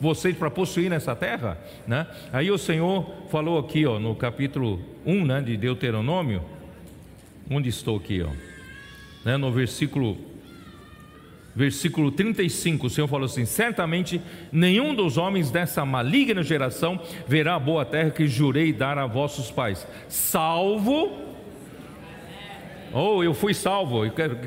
vocês 0.00 0.36
para 0.36 0.50
possuir 0.50 0.90
nessa 0.90 1.14
terra? 1.14 1.58
Né? 1.86 2.06
Aí 2.32 2.50
o 2.50 2.58
Senhor 2.58 3.06
falou 3.30 3.58
aqui, 3.58 3.86
ó, 3.86 3.98
no 3.98 4.14
capítulo 4.14 4.80
1 5.04 5.24
né, 5.24 5.40
de 5.40 5.56
Deuteronômio, 5.56 6.42
onde 7.50 7.68
estou 7.68 7.96
aqui, 7.96 8.22
ó, 8.22 8.30
né, 9.24 9.36
no 9.36 9.50
versículo 9.50 10.18
versículo 11.56 12.12
35, 12.12 12.86
o 12.86 12.90
Senhor 12.90 13.08
falou 13.08 13.24
assim: 13.24 13.46
Certamente 13.46 14.20
nenhum 14.52 14.94
dos 14.94 15.16
homens 15.16 15.50
dessa 15.50 15.86
maligna 15.86 16.42
geração 16.42 17.00
verá 17.26 17.54
a 17.54 17.58
boa 17.58 17.84
terra 17.84 18.10
que 18.10 18.28
jurei 18.28 18.74
dar 18.74 18.98
a 18.98 19.06
vossos 19.06 19.50
pais, 19.50 19.86
salvo. 20.06 21.24
Oh, 22.92 23.24
eu 23.24 23.32
fui 23.32 23.54
salvo, 23.54 24.04
eu 24.04 24.12
quero, 24.12 24.38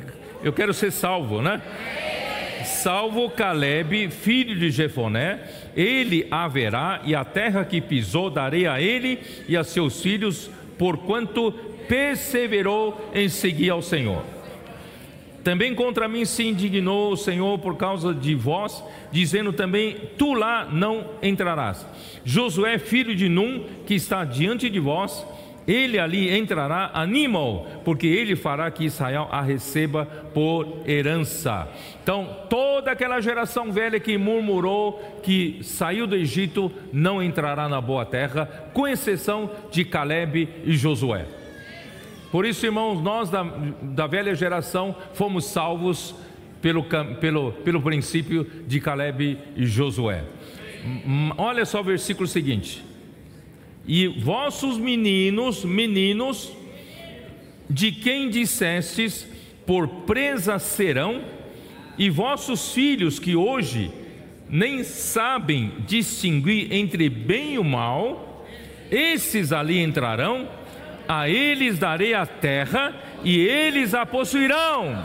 eu 0.44 0.54
quero 0.54 0.74
ser 0.74 0.92
salvo, 0.92 1.42
né? 1.42 1.62
Salvo 2.82 3.30
Caleb, 3.30 4.10
filho 4.10 4.56
de 4.56 4.72
Jefoné, 4.72 5.42
ele 5.76 6.26
haverá, 6.32 7.02
e 7.04 7.14
a 7.14 7.26
terra 7.26 7.66
que 7.66 7.82
pisou 7.82 8.30
darei 8.30 8.68
a 8.68 8.80
ele 8.80 9.20
e 9.50 9.58
a 9.58 9.66
seus 9.66 10.02
filhos, 10.02 10.50
porquanto 10.78 11.52
perseverou 11.90 13.12
em 13.14 13.28
seguir 13.28 13.70
ao 13.70 13.82
Senhor. 13.82 14.24
Também 15.44 15.76
contra 15.76 16.08
mim 16.08 16.24
se 16.24 16.48
indignou 16.48 17.12
o 17.12 17.18
Senhor 17.18 17.60
por 17.60 17.76
causa 17.76 18.14
de 18.14 18.34
vós, 18.34 18.82
dizendo 19.12 19.52
também: 19.52 19.98
Tu 20.18 20.34
lá 20.34 20.66
não 20.72 21.06
entrarás. 21.22 21.86
Josué, 22.24 22.78
filho 22.78 23.14
de 23.14 23.28
Num, 23.28 23.66
que 23.86 23.96
está 23.96 24.24
diante 24.24 24.70
de 24.70 24.80
vós, 24.80 25.26
ele 25.70 26.00
ali 26.00 26.36
entrará, 26.36 26.90
anima-o, 26.96 27.64
porque 27.86 28.08
ele 28.08 28.36
fará 28.36 28.72
que 28.72 28.86
Israel 28.86 29.28
a 29.30 29.40
receba 29.40 30.04
por 30.34 30.82
herança. 30.88 31.68
Então, 32.02 32.28
toda 32.50 32.90
aquela 32.90 33.22
geração 33.22 33.72
velha 33.72 34.00
que 34.00 34.18
murmurou 34.18 35.00
que 35.22 35.60
saiu 35.62 36.08
do 36.08 36.16
Egito 36.16 36.72
não 36.92 37.22
entrará 37.22 37.70
na 37.70 37.80
boa 37.80 38.04
terra, 38.04 38.48
com 38.74 38.88
exceção 38.88 39.52
de 39.70 39.86
Caleb 39.86 40.50
e 40.66 40.76
Josué. 40.76 41.28
Por 42.32 42.48
isso, 42.48 42.66
irmãos, 42.66 43.00
nós 43.00 43.30
da, 43.30 43.44
da 43.44 44.08
velha 44.08 44.34
geração 44.34 44.96
fomos 45.14 45.46
salvos 45.46 46.16
pelo, 46.64 46.84
pelo, 46.84 47.52
pelo 47.52 47.82
princípio 47.82 48.44
de 48.66 48.80
Caleb 48.80 49.38
e 49.56 49.68
Josué. 49.68 50.24
Olha 51.38 51.64
só 51.64 51.82
o 51.82 51.84
versículo 51.84 52.28
seguinte: 52.28 52.89
E 53.88 54.08
vossos 54.08 54.78
meninos, 54.78 55.64
meninos, 55.64 56.52
de 57.70 57.92
quem 57.92 58.30
dissestes, 58.30 59.28
por 59.66 59.88
presa 59.88 60.58
serão, 60.60 61.22
e 61.98 62.10
vossos 62.10 62.72
filhos 62.72 63.20
que 63.20 63.36
hoje 63.36 63.92
nem 64.50 64.84
sabem 64.84 65.74
distinguir 65.86 66.74
entre 66.74 67.10
bem 67.10 67.56
e 67.56 67.64
mal, 67.64 68.46
esses 68.90 69.52
ali 69.52 69.80
entrarão 69.80 70.48
a 71.08 71.28
eles 71.28 71.78
darei 71.78 72.14
a 72.14 72.26
terra 72.26 72.96
e 73.24 73.40
eles 73.40 73.94
a 73.94 74.06
possuirão. 74.06 75.04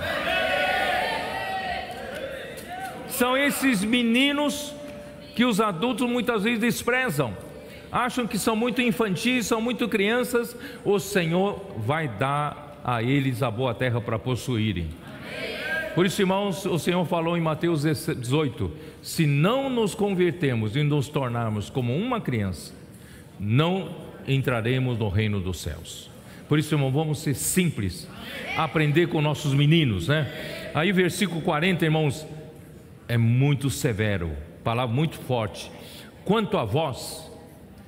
São 3.08 3.36
esses 3.36 3.84
meninos 3.84 4.74
que 5.34 5.44
os 5.44 5.60
adultos 5.60 6.08
muitas 6.08 6.42
vezes 6.42 6.60
desprezam, 6.60 7.34
acham 7.94 8.26
que 8.26 8.40
são 8.40 8.56
muito 8.56 8.82
infantis, 8.82 9.46
são 9.46 9.60
muito 9.60 9.88
crianças. 9.88 10.56
O 10.84 10.98
Senhor 10.98 11.64
vai 11.78 12.08
dar 12.08 12.80
a 12.82 13.00
eles 13.00 13.40
a 13.40 13.48
boa 13.52 13.72
terra 13.72 14.00
para 14.00 14.18
possuírem. 14.18 14.88
Por 15.94 16.04
isso, 16.04 16.20
irmãos, 16.20 16.66
o 16.66 16.76
Senhor 16.76 17.04
falou 17.06 17.36
em 17.36 17.40
Mateus 17.40 17.84
18: 17.84 18.70
se 19.00 19.28
não 19.28 19.70
nos 19.70 19.94
convertermos 19.94 20.74
e 20.74 20.82
nos 20.82 21.08
tornarmos 21.08 21.70
como 21.70 21.96
uma 21.96 22.20
criança, 22.20 22.74
não 23.38 23.94
entraremos 24.26 24.98
no 24.98 25.08
reino 25.08 25.38
dos 25.38 25.60
céus. 25.60 26.10
Por 26.48 26.58
isso, 26.58 26.74
irmão, 26.74 26.90
vamos 26.90 27.20
ser 27.20 27.34
simples, 27.34 28.08
aprender 28.56 29.06
com 29.06 29.22
nossos 29.22 29.54
meninos, 29.54 30.08
né? 30.08 30.28
Aí, 30.74 30.90
versículo 30.90 31.40
40, 31.40 31.84
irmãos, 31.84 32.26
é 33.06 33.16
muito 33.16 33.70
severo, 33.70 34.32
palavra 34.64 34.92
muito 34.92 35.16
forte. 35.16 35.70
Quanto 36.24 36.58
a 36.58 36.64
vós, 36.64 37.23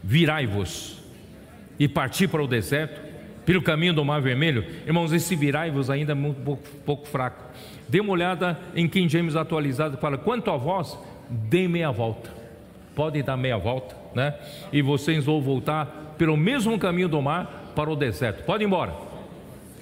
virai-vos 0.07 1.02
e 1.80 1.88
parti 1.88 2.28
para 2.28 2.40
o 2.40 2.46
deserto, 2.46 3.00
pelo 3.44 3.61
caminho 3.61 3.92
do 3.92 4.04
Mar 4.04 4.22
Vermelho. 4.22 4.64
Irmãos, 4.86 5.12
esse 5.12 5.34
virai-vos 5.34 5.90
ainda 5.90 6.12
é 6.12 6.14
muito 6.14 6.40
pouco, 6.42 6.62
pouco 6.84 7.09
fraco. 7.09 7.44
Dê 7.88 7.98
uma 8.00 8.12
olhada 8.12 8.57
em 8.74 8.88
King 8.88 9.09
James 9.09 9.34
atualizado, 9.34 9.98
fala: 9.98 10.16
quanto 10.16 10.50
a 10.50 10.57
vós, 10.57 10.96
dê 11.28 11.66
meia 11.66 11.90
volta. 11.90 12.30
Pode 12.94 13.20
dar 13.22 13.36
meia 13.36 13.59
volta, 13.59 13.96
né? 14.14 14.34
E 14.72 14.80
vocês 14.80 15.24
vão 15.24 15.40
voltar 15.40 16.14
pelo 16.16 16.36
mesmo 16.36 16.78
caminho 16.78 17.09
do 17.09 17.20
mar 17.20 17.72
para 17.74 17.90
o 17.90 17.96
deserto. 17.96 18.44
Pode 18.44 18.62
ir 18.62 18.66
embora. 18.66 18.94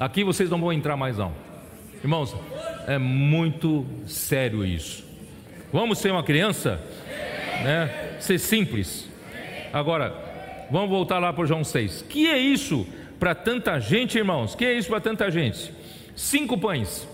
Aqui 0.00 0.24
vocês 0.24 0.48
não 0.48 0.58
vão 0.58 0.72
entrar 0.72 0.96
mais 0.96 1.18
não. 1.18 1.32
Irmãos, 2.02 2.34
é 2.86 2.98
muito 2.98 3.86
sério 4.06 4.64
isso. 4.64 5.04
Vamos 5.72 5.98
ser 5.98 6.10
uma 6.10 6.22
criança, 6.22 6.80
né? 7.62 8.16
Ser 8.20 8.38
simples. 8.38 9.13
Agora, 9.74 10.14
vamos 10.70 10.88
voltar 10.88 11.18
lá 11.18 11.32
para 11.32 11.46
João 11.46 11.64
6. 11.64 12.02
Que 12.02 12.28
é 12.28 12.38
isso 12.38 12.86
para 13.18 13.34
tanta 13.34 13.80
gente, 13.80 14.16
irmãos? 14.16 14.54
Que 14.54 14.64
é 14.64 14.72
isso 14.72 14.88
para 14.88 15.00
tanta 15.00 15.28
gente? 15.32 15.74
Cinco 16.14 16.56
pães. 16.56 17.08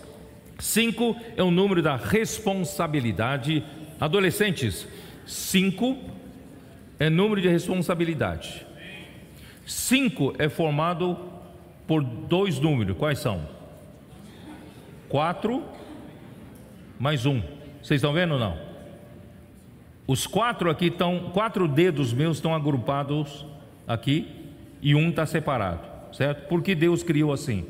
Cinco 0.58 1.16
é 1.38 1.42
o 1.42 1.50
número 1.50 1.80
da 1.80 1.96
responsabilidade. 1.96 3.64
Adolescentes, 3.98 4.86
cinco 5.26 5.96
é 6.98 7.08
número 7.08 7.40
de 7.40 7.48
responsabilidade. 7.48 8.66
Cinco 9.64 10.34
é 10.38 10.50
formado 10.50 11.16
por 11.86 12.04
dois 12.04 12.58
números. 12.58 12.94
Quais 12.98 13.20
são? 13.20 13.48
Quatro 15.08 15.64
mais 16.98 17.24
um. 17.24 17.40
Vocês 17.82 17.96
estão 17.96 18.12
vendo 18.12 18.34
ou 18.34 18.38
não? 18.38 18.69
Os 20.10 20.26
quatro 20.26 20.68
aqui 20.68 20.86
estão, 20.86 21.30
quatro 21.32 21.68
dedos 21.68 22.12
meus 22.12 22.38
estão 22.38 22.52
agrupados 22.52 23.46
aqui 23.86 24.26
e 24.82 24.92
um 24.92 25.10
está 25.10 25.24
separado, 25.24 25.86
certo? 26.12 26.48
Porque 26.48 26.74
Deus 26.74 27.04
criou 27.04 27.32
assim. 27.32 27.64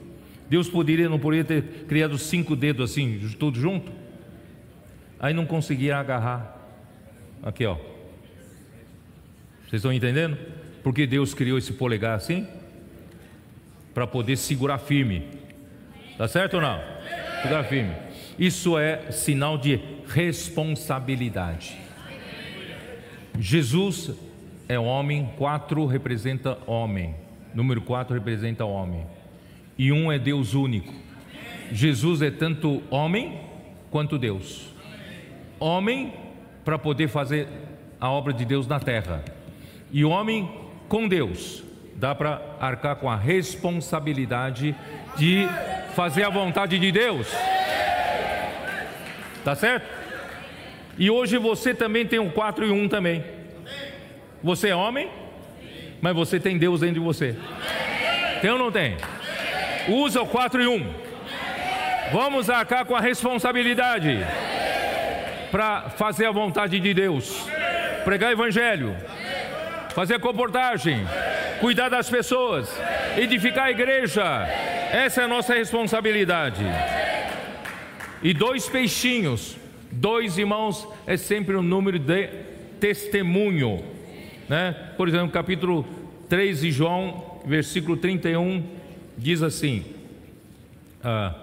Deus 0.48 0.66
poderia, 0.66 1.06
não 1.06 1.18
poderia 1.18 1.44
ter 1.44 1.84
criado 1.86 2.16
cinco 2.16 2.56
dedos 2.56 2.90
assim, 2.90 3.20
tudo 3.38 3.60
junto? 3.60 3.92
Aí 5.18 5.34
não 5.34 5.44
conseguia 5.44 5.98
agarrar. 5.98 6.56
Aqui, 7.42 7.66
ó. 7.66 7.74
Vocês 9.68 9.74
estão 9.74 9.92
entendendo? 9.92 10.38
Porque 10.82 11.06
Deus 11.06 11.34
criou 11.34 11.58
esse 11.58 11.74
polegar 11.74 12.16
assim? 12.16 12.48
Para 13.92 14.06
poder 14.06 14.38
segurar 14.38 14.78
firme. 14.78 15.28
Tá 16.16 16.26
certo 16.26 16.54
ou 16.54 16.62
não? 16.62 16.80
Segurar 17.42 17.64
firme. 17.64 17.94
Isso 18.38 18.78
é 18.78 19.12
sinal 19.12 19.58
de 19.58 19.78
responsabilidade. 20.08 21.79
Jesus 23.40 24.10
é 24.68 24.78
homem, 24.78 25.30
quatro 25.38 25.86
representa 25.86 26.58
homem, 26.66 27.14
número 27.54 27.80
quatro 27.80 28.12
representa 28.12 28.66
homem, 28.66 29.06
e 29.78 29.90
um 29.90 30.12
é 30.12 30.18
Deus 30.18 30.52
único. 30.52 30.92
Jesus 31.72 32.20
é 32.20 32.30
tanto 32.30 32.82
homem 32.90 33.40
quanto 33.90 34.18
Deus. 34.18 34.68
Homem 35.58 36.12
para 36.66 36.78
poder 36.78 37.08
fazer 37.08 37.48
a 37.98 38.10
obra 38.10 38.34
de 38.34 38.44
Deus 38.44 38.66
na 38.66 38.78
terra, 38.78 39.24
e 39.90 40.04
homem 40.04 40.48
com 40.86 41.08
Deus 41.08 41.64
dá 41.96 42.14
para 42.14 42.42
arcar 42.60 42.96
com 42.96 43.08
a 43.08 43.16
responsabilidade 43.16 44.76
de 45.16 45.48
fazer 45.94 46.24
a 46.24 46.30
vontade 46.30 46.78
de 46.78 46.92
Deus. 46.92 47.26
Tá 49.42 49.54
certo? 49.54 49.99
E 51.00 51.10
hoje 51.10 51.38
você 51.38 51.72
também 51.72 52.04
tem 52.04 52.18
um 52.18 52.28
4 52.28 52.66
e 52.66 52.70
um 52.70 52.86
também. 52.86 53.24
Você 54.42 54.68
é 54.68 54.76
homem, 54.76 55.08
mas 55.98 56.14
você 56.14 56.38
tem 56.38 56.58
Deus 56.58 56.80
dentro 56.80 56.96
de 56.96 57.00
você. 57.00 57.34
Tem 58.42 58.50
ou 58.50 58.58
não 58.58 58.70
tem? 58.70 58.98
Usa 59.88 60.20
o 60.20 60.26
4 60.26 60.60
e 60.60 60.66
1. 60.66 60.94
Vamos 62.12 62.50
arcar 62.50 62.84
com 62.84 62.94
a 62.94 63.00
responsabilidade 63.00 64.18
para 65.50 65.88
fazer 65.88 66.26
a 66.26 66.32
vontade 66.32 66.78
de 66.78 66.92
Deus, 66.92 67.48
pregar 68.04 68.30
evangelho, 68.30 68.94
fazer 69.94 70.18
comportagem, 70.20 71.00
cuidar 71.60 71.88
das 71.88 72.10
pessoas, 72.10 72.78
edificar 73.16 73.64
a 73.64 73.70
igreja. 73.70 74.22
Essa 74.92 75.22
é 75.22 75.24
a 75.24 75.28
nossa 75.28 75.54
responsabilidade 75.54 76.62
e 78.22 78.34
dois 78.34 78.68
peixinhos. 78.68 79.59
Dois 79.92 80.38
irmãos 80.38 80.86
é 81.06 81.16
sempre 81.16 81.56
um 81.56 81.62
número 81.62 81.98
de 81.98 82.28
testemunho. 82.78 83.82
Né? 84.48 84.72
Por 84.96 85.08
exemplo, 85.08 85.30
capítulo 85.30 85.84
3 86.28 86.60
de 86.60 86.70
João, 86.70 87.40
versículo 87.44 87.96
31, 87.96 88.62
diz 89.18 89.42
assim: 89.42 89.84
ah, 91.02 91.34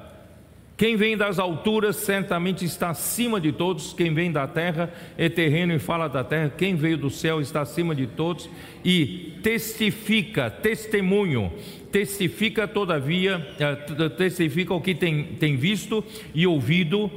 Quem 0.77 0.95
vem 0.95 1.17
das 1.17 1.39
alturas 1.39 1.97
certamente 1.97 2.63
está 2.63 2.91
acima 2.91 3.41
de 3.41 3.51
todos, 3.51 3.91
quem 3.91 4.13
vem 4.13 4.31
da 4.31 4.47
terra 4.47 4.93
é 5.17 5.27
terreno 5.27 5.73
e 5.73 5.79
fala 5.79 6.07
da 6.07 6.23
terra, 6.23 6.53
quem 6.57 6.75
veio 6.75 6.97
do 6.97 7.09
céu 7.09 7.41
está 7.41 7.61
acima 7.61 7.93
de 7.93 8.07
todos 8.07 8.49
e 8.83 9.37
testifica, 9.43 10.49
testemunho 10.49 11.51
testifica 11.91 12.67
todavia, 12.67 13.47
eh, 13.59 14.09
testifica 14.09 14.73
o 14.73 14.81
que 14.81 14.93
tem, 14.93 15.23
tem 15.39 15.55
visto 15.55 16.03
e 16.33 16.45
ouvido, 16.45 17.09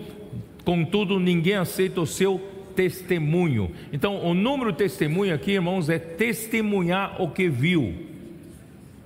contudo 0.65 1.19
ninguém 1.19 1.55
aceita 1.55 2.01
o 2.01 2.07
seu 2.07 2.41
testemunho. 2.75 3.71
Então, 3.93 4.25
o 4.25 4.35
número 4.35 4.73
testemunho 4.73 5.35
aqui, 5.35 5.53
irmãos, 5.53 5.89
é 5.89 5.99
testemunhar 5.99 7.21
o 7.21 7.31
que 7.31 7.49
viu, 7.49 7.95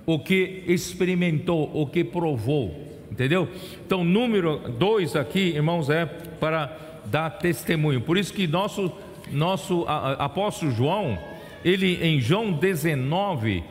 o 0.05 0.19
que 0.19 0.63
experimentou, 0.67 1.69
o 1.73 1.87
que 1.87 2.03
provou. 2.03 2.83
Entendeu? 3.11 3.47
Então, 3.85 4.03
número 4.03 4.59
dois 4.77 5.15
aqui, 5.15 5.39
irmãos, 5.39 5.89
é 5.89 6.05
para 6.05 6.77
dar 7.05 7.29
testemunho. 7.29 8.01
Por 8.01 8.17
isso 8.17 8.33
que 8.33 8.47
nosso 8.47 8.91
nosso 9.31 9.85
apóstolo 9.87 10.71
João, 10.71 11.17
ele 11.63 11.97
em 12.03 12.19
João 12.19 12.51
19, 12.51 13.63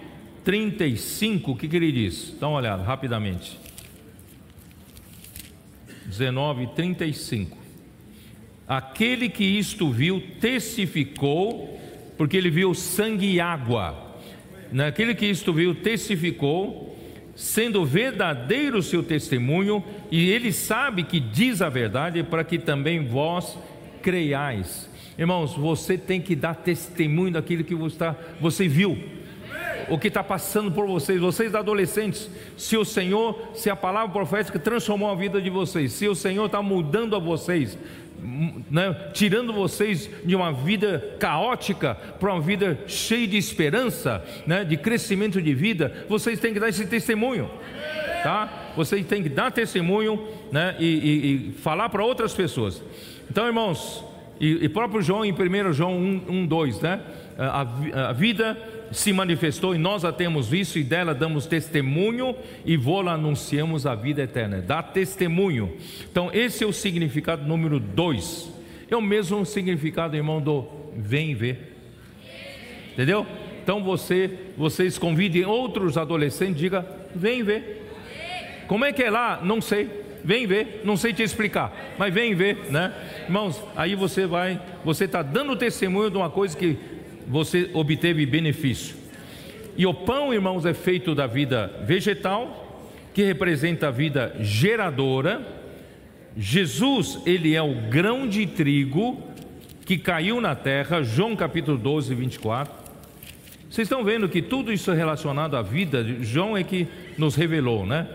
35, 0.43 1.53
o 1.53 1.57
que, 1.57 1.69
que 1.69 1.77
ele 1.77 1.93
diz? 1.93 2.37
Dá 2.41 2.49
uma 2.49 2.59
olhada 2.59 2.83
rapidamente. 2.83 3.59
19, 6.07 6.69
35. 6.75 7.64
Aquele 8.67 9.29
que 9.29 9.45
isto 9.45 9.91
viu 9.91 10.23
testificou, 10.41 11.79
porque 12.17 12.37
ele 12.37 12.51
viu 12.51 12.73
sangue 12.75 13.35
e 13.35 13.41
água. 13.41 14.19
Naquele 14.73 15.15
que 15.15 15.27
isto 15.27 15.53
viu 15.53 15.75
testificou, 15.75 16.97
sendo 17.37 17.85
verdadeiro 17.85 18.79
o 18.79 18.83
seu 18.83 19.03
testemunho, 19.03 19.85
e 20.11 20.31
ele 20.31 20.53
sabe 20.53 21.03
que 21.03 21.21
diz 21.21 21.61
a 21.61 21.69
verdade, 21.69 22.23
para 22.23 22.45
que 22.45 22.59
também 22.59 23.05
vós 23.05 23.59
creiais. 24.03 24.89
Irmãos, 25.19 25.55
você 25.55 25.97
tem 25.99 26.21
que 26.21 26.35
dar 26.35 26.55
testemunho 26.55 27.33
daquilo 27.33 27.65
que 27.65 27.75
você, 27.75 27.95
está, 27.95 28.17
você 28.41 28.67
viu 28.67 28.99
o 29.89 29.99
que 29.99 30.09
está 30.09 30.25
passando 30.25 30.73
por 30.73 30.87
vocês, 30.87 31.21
vocês 31.21 31.55
adolescentes, 31.55 32.31
se 32.57 32.77
o 32.77 32.85
Senhor, 32.85 33.51
se 33.55 33.69
a 33.69 33.77
palavra 33.77 34.13
profética 34.13 34.59
transformou 34.59 35.11
a 35.11 35.15
vida 35.15 35.41
de 35.41 35.51
vocês, 35.51 35.93
se 35.93 36.09
o 36.09 36.15
Senhor 36.15 36.47
está 36.47 36.63
mudando 36.63 37.15
a 37.15 37.19
vocês, 37.19 37.79
né, 38.71 39.11
tirando 39.13 39.53
vocês 39.53 40.09
de 40.25 40.35
uma 40.35 40.53
vida 40.53 41.17
caótica 41.19 41.95
para 41.95 42.33
uma 42.33 42.41
vida 42.41 42.79
cheia 42.87 43.27
de 43.27 43.37
esperança, 43.37 44.25
né, 44.47 44.65
de 44.65 44.77
crescimento 44.77 45.41
de 45.41 45.55
vida, 45.55 46.07
vocês 46.09 46.41
têm 46.41 46.55
que 46.55 46.61
dar 46.61 46.69
esse 46.69 46.87
testemunho, 46.87 47.51
tá? 48.23 48.73
Vocês 48.77 49.07
têm 49.07 49.23
que 49.23 49.29
dar 49.29 49.53
testemunho, 49.53 50.27
né, 50.51 50.75
e, 50.79 50.87
e, 50.87 51.35
e 51.35 51.53
falar 51.53 51.89
para 51.91 52.05
outras 52.05 52.33
pessoas. 52.33 52.83
Então, 53.31 53.47
irmãos, 53.47 54.05
e, 54.41 54.65
e 54.65 54.69
próprio 54.69 55.03
João 55.03 55.25
em 55.25 55.33
1 55.33 55.73
João 55.73 55.97
1, 55.97 56.25
1 56.29 56.47
2, 56.47 56.81
né? 56.81 57.01
A, 57.37 57.61
a 58.09 58.13
vida 58.13 58.57
se 58.95 59.13
manifestou 59.13 59.75
e 59.75 59.79
nós 59.79 60.05
a 60.05 60.13
temos 60.13 60.49
visto 60.49 60.79
e 60.79 60.85
dela 60.85 61.15
damos 61.15 61.47
testemunho 61.47 62.35
e 62.65 62.77
vou-la 62.77 63.13
anunciamos 63.13 63.87
a 63.87 63.95
vida 63.95 64.23
eterna. 64.23 64.63
Dá 64.63 64.83
testemunho. 64.83 65.77
Então, 66.11 66.31
esse 66.33 66.65
é 66.65 66.67
o 66.67 66.73
significado 66.73 67.47
número 67.47 67.79
dois. 67.81 68.51
É 68.91 68.97
o 68.97 69.03
mesmo 69.03 69.45
significado, 69.45 70.17
irmão, 70.17 70.41
do 70.41 70.67
vem 70.97 71.35
ver. 71.35 71.75
Entendeu? 72.93 73.27
Então 73.63 73.83
você, 73.83 74.31
vocês 74.57 74.99
convidem 74.99 75.45
outros 75.45 75.99
adolescentes, 75.99 76.61
diga, 76.61 76.87
vem 77.15 77.43
ver. 77.43 77.83
Como 78.69 78.85
é 78.85 78.93
que 78.93 79.03
é 79.03 79.11
lá? 79.11 79.41
Não 79.43 79.61
sei. 79.61 80.05
Vem 80.23 80.47
ver, 80.47 80.81
não 80.85 80.97
sei 80.97 81.13
te 81.13 81.23
explicar, 81.23 81.95
mas 81.99 82.13
vem 82.15 82.35
ver, 82.35 82.71
né? 82.71 82.95
Irmãos, 83.25 83.63
aí 83.77 83.95
você 83.95 84.27
vai, 84.27 84.59
você 84.83 85.05
está 85.05 85.21
dando 85.21 85.55
testemunho 85.55 86.11
de 86.11 86.17
uma 86.17 86.31
coisa 86.31 86.57
que 86.57 86.79
você 87.27 87.71
obteve 87.73 88.27
benefício. 88.27 88.97
E 89.77 89.87
o 89.87 89.95
pão, 89.95 90.33
irmãos, 90.33 90.65
é 90.65 90.75
feito 90.75 91.15
da 91.15 91.27
vida 91.27 91.71
vegetal, 91.85 92.83
que 93.13 93.23
representa 93.23 93.89
a 93.89 93.91
vida 93.91 94.35
geradora, 94.41 95.55
Jesus, 96.37 97.21
ele 97.25 97.55
é 97.55 97.63
o 97.63 97.75
grão 97.89 98.27
de 98.27 98.45
trigo 98.45 99.23
que 99.85 99.97
caiu 99.97 100.41
na 100.41 100.57
terra, 100.57 101.03
João 101.03 101.37
capítulo 101.37 101.79
12, 101.79 102.13
24. 102.13 102.75
Vocês 103.71 103.87
estão 103.87 104.03
vendo 104.03 104.29
que 104.29 104.43
tudo 104.43 104.73
isso 104.73 104.91
é 104.91 104.95
relacionado 104.95 105.57
à 105.57 105.63
vida, 105.63 106.05
João 106.23 106.57
é 106.57 106.65
que 106.65 106.89
nos 107.17 107.37
revelou, 107.37 107.87
né? 107.87 108.09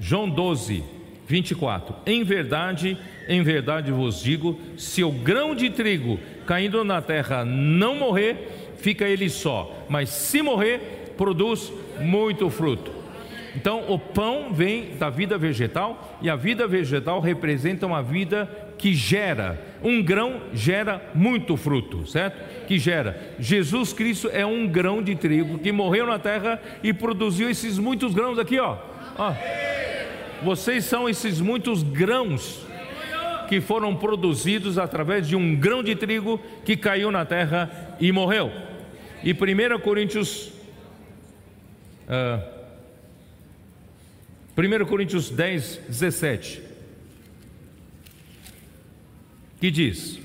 João 0.00 0.28
12, 0.28 0.82
24. 1.26 1.94
Em 2.06 2.24
verdade, 2.24 2.96
em 3.28 3.42
verdade 3.42 3.92
vos 3.92 4.22
digo: 4.22 4.58
se 4.78 5.04
o 5.04 5.10
grão 5.10 5.54
de 5.54 5.68
trigo 5.68 6.18
caindo 6.48 6.82
na 6.82 7.02
terra 7.02 7.44
não 7.44 7.94
morrer, 7.94 8.72
fica 8.78 9.06
ele 9.06 9.28
só, 9.28 9.84
mas 9.86 10.08
se 10.08 10.40
morrer, 10.40 11.12
produz 11.14 11.70
muito 12.00 12.48
fruto. 12.48 12.90
Então, 13.54 13.84
o 13.86 13.98
pão 13.98 14.50
vem 14.50 14.96
da 14.98 15.10
vida 15.10 15.36
vegetal 15.36 16.16
e 16.22 16.30
a 16.30 16.36
vida 16.36 16.66
vegetal 16.66 17.20
representa 17.20 17.86
uma 17.86 18.02
vida 18.02 18.48
que 18.78 18.94
gera. 18.94 19.60
Um 19.82 20.02
grão 20.02 20.40
gera 20.54 21.02
muito 21.14 21.54
fruto, 21.54 22.06
certo? 22.06 22.66
Que 22.66 22.78
gera. 22.78 23.34
Jesus 23.38 23.92
Cristo 23.92 24.30
é 24.32 24.46
um 24.46 24.66
grão 24.66 25.02
de 25.02 25.14
trigo 25.16 25.58
que 25.58 25.70
morreu 25.70 26.06
na 26.06 26.18
terra 26.18 26.62
e 26.82 26.94
produziu 26.94 27.50
esses 27.50 27.78
muitos 27.78 28.14
grãos 28.14 28.38
aqui, 28.38 28.58
ó. 28.58 28.78
ó. 29.18 29.34
Vocês 30.42 30.86
são 30.86 31.08
esses 31.08 31.42
muitos 31.42 31.82
grãos 31.82 32.66
que 33.48 33.60
foram 33.60 33.96
produzidos 33.96 34.78
através 34.78 35.26
de 35.26 35.34
um 35.34 35.56
grão 35.56 35.82
de 35.82 35.96
trigo 35.96 36.40
que 36.64 36.76
caiu 36.76 37.10
na 37.10 37.24
terra 37.24 37.96
e 37.98 38.12
morreu. 38.12 38.52
E 39.24 39.32
1 39.32 39.80
Coríntios. 39.80 40.48
Uh, 42.06 42.40
ah, 42.40 42.42
1 44.56 44.86
Coríntios 44.86 45.30
10, 45.30 45.80
17. 45.88 46.62
Que 49.60 49.70
diz: 49.70 50.20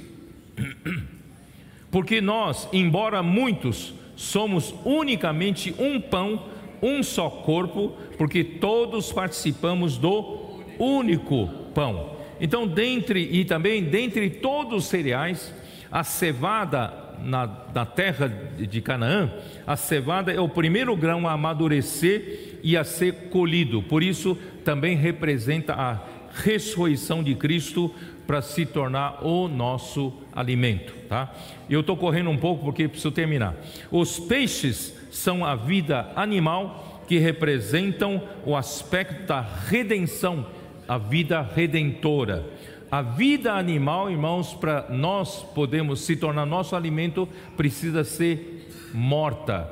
Porque 1.90 2.22
nós, 2.22 2.68
embora 2.74 3.24
muitos, 3.24 3.94
somos 4.16 4.74
unicamente 4.86 5.74
um 5.80 6.00
pão 6.00 6.54
um 6.84 7.02
só 7.02 7.30
corpo, 7.30 7.94
porque 8.18 8.44
todos 8.44 9.10
participamos 9.14 9.98
do 9.98 10.60
único 10.78 11.48
pão. 11.74 12.13
Então, 12.40 12.68
dentre 12.68 13.20
e 13.20 13.46
também 13.46 13.84
dentre 13.84 14.30
todos 14.30 14.84
os 14.84 14.90
cereais, 14.90 15.54
a 15.92 16.04
cevada 16.04 16.94
na, 17.24 17.50
na 17.74 17.86
terra 17.86 18.28
de 18.58 18.82
Canaã, 18.82 19.32
a 19.66 19.76
cevada 19.76 20.32
é 20.32 20.40
o 20.40 20.50
primeiro 20.50 20.96
grão 20.96 21.28
a 21.28 21.34
amadurecer 21.34 22.60
e 22.64 22.76
a 22.76 22.84
ser 22.84 23.30
colhido. 23.30 23.82
Por 23.84 24.04
isso, 24.04 24.38
também 24.64 24.96
representa 24.96 25.74
a 25.74 26.02
ressurreição 26.34 27.24
de 27.24 27.36
Cristo 27.36 27.94
para 28.26 28.42
se 28.42 28.66
tornar 28.66 29.24
o 29.24 29.48
nosso 29.48 30.14
alimento, 30.34 30.94
tá? 31.08 31.34
Eu 31.70 31.82
estou 31.82 31.96
correndo 31.98 32.30
um 32.30 32.38
pouco 32.38 32.64
porque 32.64 32.88
preciso 32.88 33.12
terminar. 33.12 33.56
Os 33.92 34.18
peixes 34.18 34.98
são 35.12 35.46
a 35.46 35.56
vida 35.56 36.12
animal 36.16 37.04
que 37.08 37.20
representam 37.20 38.24
o 38.46 38.56
aspecto 38.56 39.28
da 39.28 39.42
redenção, 39.42 40.46
a 40.88 40.98
vida 40.98 41.42
redentora. 41.42 42.46
A 42.92 43.02
vida 43.02 43.54
animal, 43.54 44.12
irmãos, 44.12 44.54
para 44.54 44.88
nós 44.90 45.42
podermos 45.42 46.02
se 46.02 46.16
tornar 46.16 46.46
nosso 46.46 46.76
alimento, 46.76 47.28
precisa 47.58 48.04
ser 48.04 48.70
morta. 48.94 49.68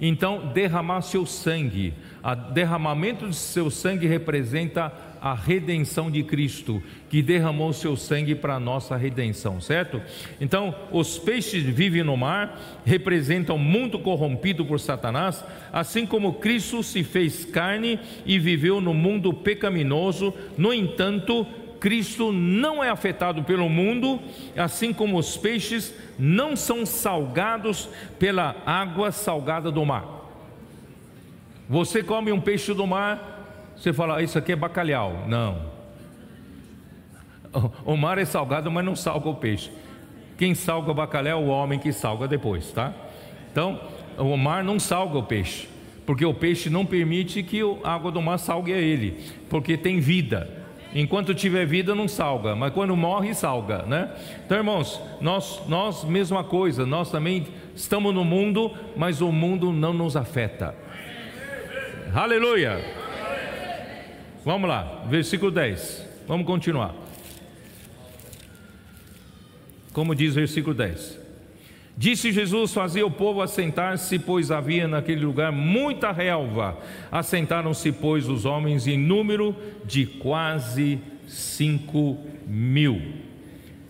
Então, 0.00 0.52
derramar 0.52 1.00
seu 1.02 1.26
sangue. 1.26 1.92
O 2.22 2.52
derramamento 2.52 3.28
de 3.28 3.34
seu 3.36 3.70
sangue 3.70 4.06
representa 4.06 4.92
a 5.20 5.34
redenção 5.34 6.10
de 6.10 6.22
Cristo, 6.22 6.82
que 7.08 7.22
derramou 7.22 7.72
seu 7.72 7.96
sangue 7.96 8.34
para 8.34 8.54
a 8.54 8.60
nossa 8.60 8.96
redenção, 8.96 9.60
certo? 9.60 10.00
Então, 10.40 10.74
os 10.90 11.18
peixes 11.18 11.62
vivem 11.62 12.02
no 12.02 12.16
mar, 12.16 12.80
representam 12.84 13.56
o 13.56 13.58
mundo 13.58 13.98
corrompido 13.98 14.64
por 14.64 14.80
Satanás, 14.80 15.44
assim 15.72 16.06
como 16.06 16.34
Cristo 16.34 16.82
se 16.82 17.02
fez 17.02 17.44
carne 17.44 17.98
e 18.24 18.38
viveu 18.38 18.80
no 18.80 18.94
mundo 18.94 19.32
pecaminoso, 19.32 20.32
no 20.56 20.72
entanto, 20.72 21.46
Cristo 21.80 22.32
não 22.32 22.82
é 22.82 22.88
afetado 22.88 23.42
pelo 23.44 23.68
mundo, 23.68 24.20
assim 24.56 24.92
como 24.92 25.18
os 25.18 25.36
peixes 25.36 25.94
não 26.18 26.56
são 26.56 26.84
salgados 26.86 27.88
pela 28.18 28.56
água 28.64 29.12
salgada 29.12 29.70
do 29.70 29.84
mar. 29.84 30.16
Você 31.68 32.02
come 32.02 32.30
um 32.30 32.40
peixe 32.40 32.72
do 32.72 32.86
mar, 32.86 33.35
você 33.76 33.92
fala, 33.92 34.22
isso 34.22 34.38
aqui 34.38 34.52
é 34.52 34.56
bacalhau. 34.56 35.24
Não. 35.26 35.76
O 37.84 37.96
mar 37.96 38.18
é 38.18 38.24
salgado, 38.24 38.70
mas 38.70 38.84
não 38.84 38.96
salga 38.96 39.28
o 39.28 39.34
peixe. 39.34 39.70
Quem 40.36 40.54
salga 40.54 40.90
o 40.90 40.94
bacalhau 40.94 41.40
é 41.40 41.44
o 41.44 41.48
homem 41.48 41.78
que 41.78 41.92
salga 41.92 42.28
depois, 42.28 42.70
tá? 42.72 42.92
Então, 43.50 43.80
o 44.18 44.36
mar 44.36 44.62
não 44.62 44.78
salga 44.78 45.16
o 45.16 45.22
peixe, 45.22 45.68
porque 46.04 46.24
o 46.24 46.34
peixe 46.34 46.68
não 46.68 46.84
permite 46.84 47.42
que 47.42 47.60
a 47.82 47.94
água 47.94 48.10
do 48.10 48.20
mar 48.20 48.38
salgue 48.38 48.72
a 48.72 48.78
ele, 48.78 49.24
porque 49.48 49.76
tem 49.76 50.00
vida. 50.00 50.50
Enquanto 50.94 51.34
tiver 51.34 51.66
vida, 51.66 51.94
não 51.94 52.08
salga, 52.08 52.54
mas 52.54 52.72
quando 52.72 52.96
morre, 52.96 53.34
salga, 53.34 53.82
né? 53.82 54.10
Então, 54.44 54.56
irmãos, 54.56 55.00
nós, 55.20 55.62
nós, 55.68 56.04
mesma 56.04 56.44
coisa, 56.44 56.86
nós 56.86 57.10
também 57.10 57.46
estamos 57.74 58.14
no 58.14 58.24
mundo, 58.24 58.72
mas 58.96 59.20
o 59.20 59.32
mundo 59.32 59.72
não 59.72 59.92
nos 59.92 60.16
afeta. 60.16 60.74
Aleluia! 62.14 63.05
Vamos 64.46 64.68
lá, 64.68 65.04
versículo 65.08 65.50
10. 65.50 66.06
Vamos 66.28 66.46
continuar. 66.46 66.94
Como 69.92 70.14
diz 70.14 70.30
o 70.30 70.34
versículo 70.36 70.72
10. 70.72 71.18
Disse 71.96 72.30
Jesus: 72.30 72.72
Fazia 72.72 73.04
o 73.04 73.10
povo 73.10 73.42
assentar-se, 73.42 74.20
pois 74.20 74.52
havia 74.52 74.86
naquele 74.86 75.26
lugar 75.26 75.50
muita 75.50 76.12
relva. 76.12 76.78
Assentaram-se, 77.10 77.90
pois, 77.90 78.28
os 78.28 78.44
homens 78.44 78.86
em 78.86 78.96
número 78.96 79.52
de 79.84 80.06
quase 80.06 81.00
cinco 81.26 82.16
mil. 82.46 83.02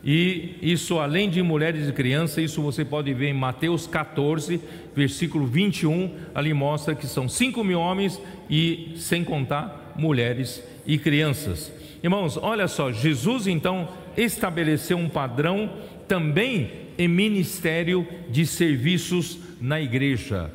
E 0.02 0.56
isso, 0.62 0.98
além 0.98 1.28
de 1.28 1.42
mulheres 1.42 1.86
e 1.86 1.92
crianças, 1.92 2.38
isso 2.38 2.62
você 2.62 2.82
pode 2.82 3.12
ver 3.12 3.28
em 3.28 3.34
Mateus 3.34 3.86
14, 3.86 4.58
versículo 4.94 5.46
21. 5.46 6.14
Ali 6.34 6.54
mostra 6.54 6.94
que 6.94 7.06
são 7.06 7.28
cinco 7.28 7.62
mil 7.62 7.78
homens 7.78 8.18
e 8.48 8.94
sem 8.96 9.22
contar 9.22 9.84
mulheres 9.98 10.62
e 10.86 10.98
crianças. 10.98 11.73
Irmãos, 12.02 12.36
olha 12.36 12.68
só, 12.68 12.93
Jesus 12.93 13.47
então 13.47 13.89
estabeleceu 14.16 14.97
um 14.97 15.09
padrão 15.09 15.70
também 16.06 16.70
em 16.98 17.09
ministério 17.09 18.06
de 18.31 18.47
serviços 18.47 19.39
na 19.60 19.81
igreja. 19.81 20.51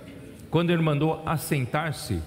Quando 0.49 0.71
ele 0.71 0.81
mandou 0.81 1.21
assentar-se, 1.25 2.21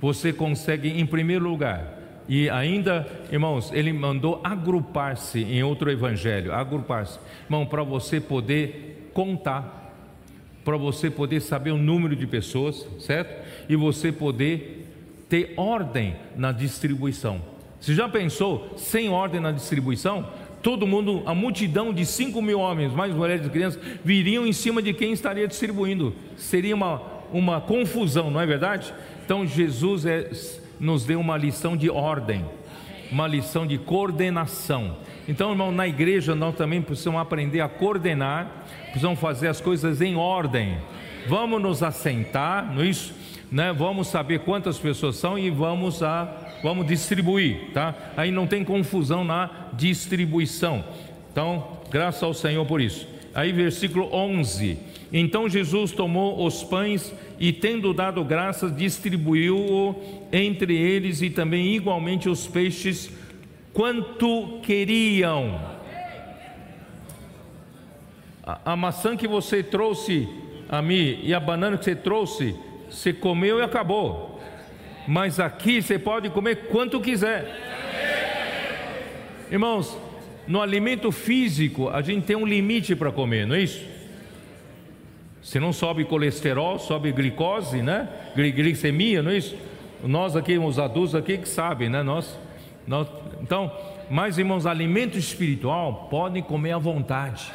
você 0.00 0.32
consegue, 0.32 0.88
em 0.88 1.04
primeiro 1.04 1.48
lugar, 1.48 1.98
e 2.28 2.48
ainda, 2.50 3.06
irmãos, 3.32 3.72
ele 3.72 3.92
mandou 3.92 4.40
agrupar-se 4.44 5.42
em 5.42 5.62
outro 5.62 5.90
evangelho, 5.90 6.52
agrupar-se, 6.52 7.18
irmão, 7.46 7.64
para 7.64 7.82
você 7.82 8.20
poder 8.20 9.10
contar, 9.14 9.94
para 10.64 10.76
você 10.76 11.10
poder 11.10 11.40
saber 11.40 11.70
o 11.70 11.78
número 11.78 12.14
de 12.14 12.26
pessoas, 12.26 12.86
certo? 13.00 13.44
E 13.68 13.74
você 13.74 14.12
poder 14.12 14.77
ter 15.28 15.54
ordem 15.56 16.16
na 16.36 16.52
distribuição. 16.52 17.40
Você 17.80 17.94
já 17.94 18.08
pensou 18.08 18.74
sem 18.76 19.08
ordem 19.08 19.40
na 19.40 19.52
distribuição? 19.52 20.26
Todo 20.62 20.86
mundo, 20.86 21.22
a 21.24 21.34
multidão 21.34 21.92
de 21.92 22.04
5 22.04 22.42
mil 22.42 22.58
homens, 22.58 22.92
mais 22.92 23.14
mulheres 23.14 23.46
e 23.46 23.50
crianças, 23.50 23.80
viriam 24.04 24.46
em 24.46 24.52
cima 24.52 24.82
de 24.82 24.92
quem 24.92 25.12
estaria 25.12 25.46
distribuindo. 25.46 26.14
Seria 26.36 26.74
uma, 26.74 27.00
uma 27.32 27.60
confusão, 27.60 28.30
não 28.30 28.40
é 28.40 28.46
verdade? 28.46 28.92
Então 29.24 29.46
Jesus 29.46 30.04
é, 30.04 30.30
nos 30.80 31.04
deu 31.04 31.20
uma 31.20 31.36
lição 31.36 31.76
de 31.76 31.88
ordem, 31.88 32.44
uma 33.12 33.28
lição 33.28 33.66
de 33.66 33.78
coordenação. 33.78 34.96
Então, 35.28 35.50
irmão, 35.50 35.70
na 35.70 35.86
igreja 35.86 36.34
nós 36.34 36.56
também 36.56 36.82
precisamos 36.82 37.20
aprender 37.20 37.60
a 37.60 37.68
coordenar, 37.68 38.64
precisamos 38.86 39.20
fazer 39.20 39.48
as 39.48 39.60
coisas 39.60 40.00
em 40.00 40.16
ordem. 40.16 40.78
Vamos 41.28 41.60
nos 41.60 41.82
assentar, 41.82 42.74
não 42.74 42.82
é 42.82 42.86
isso? 42.86 43.14
Né? 43.50 43.72
Vamos 43.72 44.08
saber 44.08 44.40
quantas 44.40 44.78
pessoas 44.78 45.16
são 45.16 45.38
e 45.38 45.50
vamos 45.50 46.02
a 46.02 46.28
vamos 46.62 46.86
distribuir, 46.86 47.70
tá? 47.72 47.94
Aí 48.16 48.30
não 48.30 48.46
tem 48.46 48.64
confusão 48.64 49.24
na 49.24 49.68
distribuição. 49.74 50.84
Então, 51.30 51.78
graças 51.90 52.22
ao 52.22 52.34
Senhor 52.34 52.66
por 52.66 52.80
isso. 52.80 53.06
Aí 53.34 53.52
versículo 53.52 54.08
11. 54.12 54.78
Então 55.12 55.48
Jesus 55.48 55.92
tomou 55.92 56.44
os 56.44 56.62
pães 56.62 57.14
e 57.38 57.52
tendo 57.52 57.94
dado 57.94 58.22
graças, 58.24 58.74
distribuiu-o 58.76 59.94
entre 60.32 60.76
eles 60.76 61.22
e 61.22 61.30
também 61.30 61.74
igualmente 61.74 62.28
os 62.28 62.46
peixes 62.46 63.10
quanto 63.72 64.58
queriam. 64.62 65.60
A, 68.42 68.72
a 68.72 68.76
maçã 68.76 69.16
que 69.16 69.28
você 69.28 69.62
trouxe 69.62 70.28
a 70.68 70.82
mim 70.82 71.20
e 71.22 71.32
a 71.32 71.40
banana 71.40 71.78
que 71.78 71.84
você 71.84 71.94
trouxe 71.96 72.54
você 72.90 73.12
comeu 73.12 73.58
e 73.58 73.62
acabou. 73.62 74.40
Mas 75.06 75.40
aqui 75.40 75.80
você 75.80 75.98
pode 75.98 76.30
comer 76.30 76.68
quanto 76.68 77.00
quiser. 77.00 77.46
Irmãos, 79.50 79.96
no 80.46 80.60
alimento 80.60 81.10
físico, 81.10 81.88
a 81.88 82.02
gente 82.02 82.24
tem 82.24 82.36
um 82.36 82.46
limite 82.46 82.94
para 82.94 83.10
comer, 83.10 83.46
não 83.46 83.54
é 83.54 83.60
isso? 83.60 83.84
Se 85.42 85.58
não 85.58 85.72
sobe 85.72 86.04
colesterol, 86.04 86.78
sobe 86.78 87.12
glicose, 87.12 87.80
né? 87.80 88.08
Glicemia, 88.34 89.22
não 89.22 89.30
é 89.30 89.38
isso? 89.38 89.56
Nós 90.02 90.36
aqui, 90.36 90.58
os 90.58 90.78
adultos 90.78 91.14
aqui 91.14 91.38
que 91.38 91.48
sabem, 91.48 91.88
né? 91.88 92.02
Nós, 92.02 92.38
nós, 92.86 93.08
então, 93.40 93.72
mas 94.10 94.38
irmãos, 94.38 94.66
alimento 94.66 95.16
espiritual 95.18 96.08
podem 96.10 96.42
comer 96.42 96.72
à 96.72 96.78
vontade. 96.78 97.50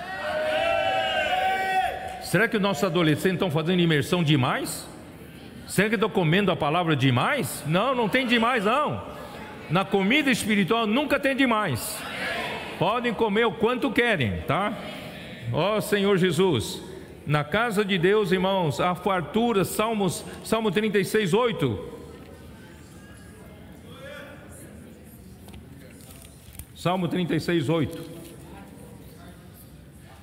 Será 2.24 2.48
que 2.48 2.58
os 2.58 2.62
nossos 2.62 2.84
adolescentes 2.84 3.34
estão 3.34 3.52
fazendo 3.52 3.80
imersão 3.80 4.24
demais? 4.24 4.88
Será 5.74 5.90
que 5.90 5.96
estão 5.96 6.08
comendo 6.08 6.52
a 6.52 6.56
palavra 6.56 6.96
demais? 6.96 7.64
Não, 7.66 7.96
não 7.96 8.08
tem 8.08 8.28
demais 8.28 8.64
não. 8.66 9.08
Na 9.72 9.84
comida 9.84 10.30
espiritual 10.30 10.86
nunca 10.86 11.20
tem 11.20 11.36
demais. 11.36 11.98
Podem 12.78 13.12
comer 13.12 13.46
o 13.46 13.52
quanto 13.52 13.90
querem, 13.90 14.42
tá? 14.42 14.78
Ó 15.52 15.78
oh, 15.78 15.82
Senhor 15.82 16.16
Jesus, 16.20 16.80
na 17.26 17.44
casa 17.44 17.84
de 17.84 17.98
Deus, 17.98 18.32
irmãos, 18.32 18.80
a 18.80 18.94
fartura, 18.94 19.66
Salmos, 19.66 20.24
Salmo 20.44 20.70
36, 20.70 21.34
8. 21.34 21.90
Salmo 26.76 27.08
36, 27.08 27.68
8. 27.68 28.12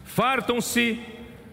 Fartam-se 0.05 1.10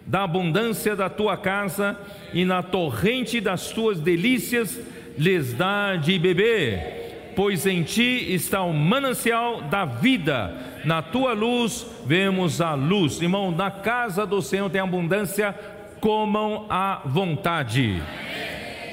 da 0.08 0.24
abundância 0.24 0.96
da 0.96 1.10
tua 1.10 1.36
casa 1.36 1.96
e 2.32 2.44
na 2.44 2.62
torrente 2.62 3.40
das 3.40 3.70
tuas 3.70 4.00
delícias 4.00 4.80
lhes 5.18 5.52
dá 5.52 5.96
de 5.96 6.18
beber, 6.18 7.32
pois 7.36 7.66
em 7.66 7.82
ti 7.82 8.32
está 8.32 8.62
o 8.62 8.72
manancial 8.72 9.60
da 9.62 9.84
vida, 9.84 10.56
na 10.84 11.02
tua 11.02 11.34
luz 11.34 11.86
vemos 12.06 12.62
a 12.62 12.72
luz. 12.72 13.20
Irmão, 13.20 13.50
na 13.50 13.70
casa 13.70 14.24
do 14.24 14.40
Senhor 14.40 14.70
tem 14.70 14.80
abundância, 14.80 15.54
comam 16.00 16.64
à 16.70 17.02
vontade, 17.04 18.02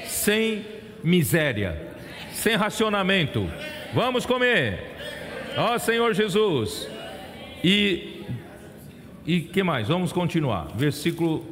sem 0.04 0.66
miséria, 1.02 1.94
sem 2.32 2.56
racionamento. 2.56 3.48
Vamos 3.94 4.26
comer, 4.26 4.96
ó 5.56 5.78
Senhor 5.78 6.12
Jesus. 6.12 6.90
E 7.64 8.15
e 9.26 9.40
que 9.40 9.62
mais? 9.62 9.88
Vamos 9.88 10.12
continuar. 10.12 10.68
Versículo 10.76 11.44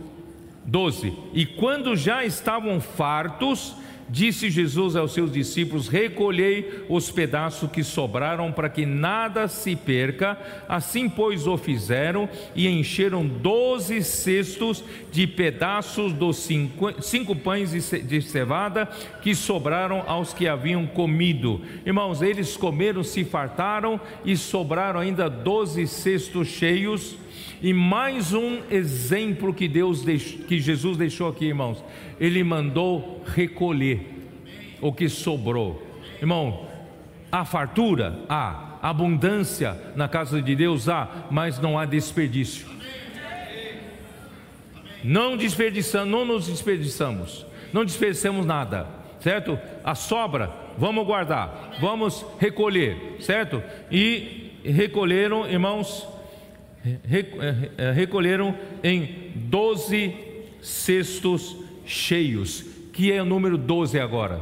12. 0.64 1.12
E 1.32 1.44
quando 1.44 1.96
já 1.96 2.24
estavam 2.24 2.80
fartos, 2.80 3.74
disse 4.09 4.48
Jesus 4.51 4.94
aos 4.94 5.12
seus 5.12 5.32
discípulos: 5.32 5.88
Recolhei 5.88 6.84
os 6.88 7.10
pedaços 7.10 7.70
que 7.70 7.82
sobraram, 7.82 8.52
para 8.52 8.68
que 8.68 8.86
nada 8.86 9.48
se 9.48 9.74
perca. 9.74 10.38
Assim, 10.68 11.09
pois, 11.09 11.48
o 11.48 11.56
fizeram 11.56 12.28
e 12.55 12.68
encheram 12.68 13.26
doze 13.26 14.02
cestos 14.05 14.84
de 15.10 15.26
pedaços 15.26 16.12
dos 16.12 16.36
cinco, 16.36 17.02
cinco 17.02 17.34
pães 17.34 17.72
de 17.72 18.22
cevada 18.22 18.86
que 19.20 19.34
sobraram 19.34 20.05
aos 20.06 20.32
que 20.32 20.46
haviam 20.46 20.86
comido. 20.86 21.60
Irmãos, 21.84 22.22
eles 22.22 22.56
comeram, 22.56 23.02
se 23.02 23.24
fartaram 23.24 24.01
e 24.24 24.36
sobraram 24.36 25.01
ainda 25.01 25.28
doze 25.28 25.88
cestos 25.88 26.46
cheios 26.48 27.16
e 27.65 27.73
mais 27.73 28.35
um 28.35 28.61
exemplo 28.70 29.55
que 29.55 29.66
Deus 29.66 30.05
que 30.05 30.61
Jesus 30.61 30.99
deixou 30.99 31.31
aqui, 31.31 31.47
irmãos. 31.47 31.82
Ele 32.20 32.45
mandou 32.45 33.24
recolher 33.24 34.07
o 34.82 34.93
que 34.93 35.09
sobrou. 35.09 35.82
Irmão, 36.20 36.69
há 37.32 37.43
fartura, 37.47 38.19
há 38.28 38.77
abundância 38.82 39.81
na 39.97 40.07
casa 40.07 40.43
de 40.43 40.55
Deus, 40.55 40.91
há, 40.91 41.09
mas 41.31 41.59
não 41.59 41.78
há 41.78 41.86
desperdício. 41.86 42.66
Não 45.03 45.35
desperdiçamos, 45.35 46.11
não 46.12 46.27
nos 46.27 46.47
desperdiçamos, 46.47 47.47
não 47.73 47.82
desperdiçamos 47.82 48.45
nada, 48.45 48.86
certo? 49.20 49.59
A 49.82 49.95
sobra, 49.95 50.53
vamos 50.77 51.07
guardar, 51.07 51.78
vamos 51.81 52.27
recolher, 52.39 53.16
certo? 53.20 53.62
E 53.91 54.53
recolheram, 54.62 55.49
irmãos, 55.49 56.12
recolheram 57.94 58.55
em 58.82 59.32
doze 59.35 60.15
cestos 60.61 61.56
cheios, 61.85 62.65
que 62.93 63.11
é 63.12 63.23
o 63.23 63.24
número 63.24 63.56
12 63.56 63.98
agora. 63.98 64.40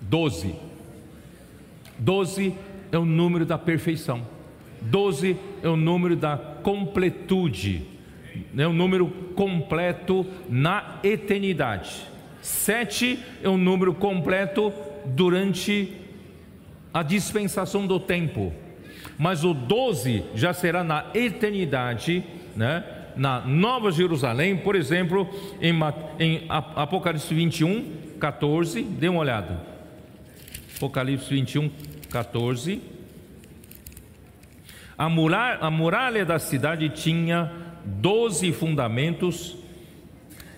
Doze. 0.00 0.54
Doze 1.98 2.54
é 2.90 2.98
o 2.98 3.04
número 3.04 3.46
da 3.46 3.58
perfeição. 3.58 4.26
Doze 4.80 5.36
é 5.62 5.68
o 5.68 5.76
número 5.76 6.16
da 6.16 6.36
completude. 6.36 7.82
É 8.56 8.66
o 8.66 8.72
número 8.72 9.06
completo 9.34 10.26
na 10.48 10.98
eternidade. 11.02 12.06
Sete 12.42 13.18
é 13.42 13.48
o 13.48 13.56
número 13.56 13.94
completo 13.94 14.72
durante 15.06 15.92
a 16.92 17.02
dispensação 17.02 17.86
do 17.86 17.98
tempo 17.98 18.52
mas 19.18 19.44
o 19.44 19.54
12 19.54 20.24
já 20.34 20.52
será 20.52 20.84
na 20.84 21.06
eternidade, 21.14 22.24
né? 22.54 22.84
na 23.16 23.40
Nova 23.40 23.90
Jerusalém, 23.90 24.56
por 24.56 24.76
exemplo, 24.76 25.28
em, 25.60 25.74
em 26.18 26.44
Apocalipse 26.48 27.34
21, 27.34 27.84
14, 28.20 28.82
dê 28.82 29.08
uma 29.08 29.20
olhada. 29.20 29.60
Apocalipse 30.76 31.30
21, 31.30 31.70
14. 32.10 32.82
A 34.98 35.08
muralha, 35.08 35.58
a 35.60 35.70
muralha 35.70 36.24
da 36.24 36.38
cidade 36.38 36.90
tinha 36.90 37.50
doze 37.84 38.52
fundamentos, 38.52 39.56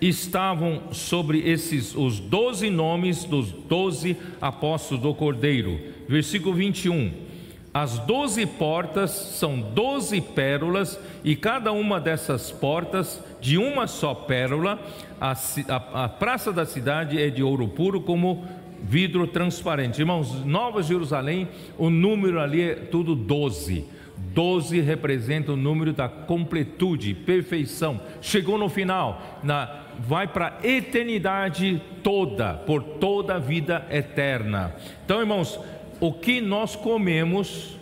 estavam 0.01 0.93
sobre 0.93 1.39
esses 1.39 1.95
os 1.95 2.19
doze 2.19 2.69
nomes 2.69 3.25
dos 3.25 3.51
doze 3.51 4.17
apóstolos 4.41 5.03
do 5.03 5.13
Cordeiro. 5.13 5.79
Versículo 6.07 6.55
21 6.55 7.28
as 7.73 7.99
doze 7.99 8.45
portas 8.45 9.11
são 9.11 9.59
doze 9.59 10.19
pérolas, 10.19 10.99
e 11.23 11.35
cada 11.35 11.71
uma 11.71 11.99
dessas 11.99 12.51
portas 12.51 13.23
de 13.39 13.57
uma 13.57 13.85
só 13.85 14.13
pérola. 14.13 14.79
A, 15.21 15.33
a, 15.33 16.05
a, 16.05 16.09
praça 16.09 16.51
da 16.51 16.65
cidade 16.65 17.21
é 17.21 17.29
de 17.29 17.43
ouro 17.43 17.67
puro, 17.67 18.01
como 18.01 18.43
vidro 18.81 19.27
transparente. 19.27 19.99
Irmãos, 19.99 20.43
Nova 20.45 20.81
Jerusalém, 20.81 21.47
o 21.77 21.89
número 21.89 22.39
ali 22.39 22.61
é 22.61 22.75
tudo 22.75 23.15
doze. 23.15 23.85
Doze 24.33 24.79
representa 24.81 25.51
o 25.53 25.57
número 25.57 25.93
da 25.93 26.09
completude, 26.09 27.13
perfeição. 27.13 28.01
Chegou 28.21 28.57
no 28.57 28.67
final, 28.67 29.39
na, 29.43 29.83
vai 29.99 30.27
para 30.27 30.57
a 30.61 30.67
eternidade 30.67 31.81
toda, 32.03 32.53
por 32.53 32.81
toda 32.81 33.35
a 33.35 33.39
vida 33.39 33.85
eterna. 33.89 34.73
Então, 35.05 35.19
irmãos, 35.19 35.59
o 35.99 36.13
que 36.13 36.39
nós 36.39 36.75
comemos, 36.75 37.77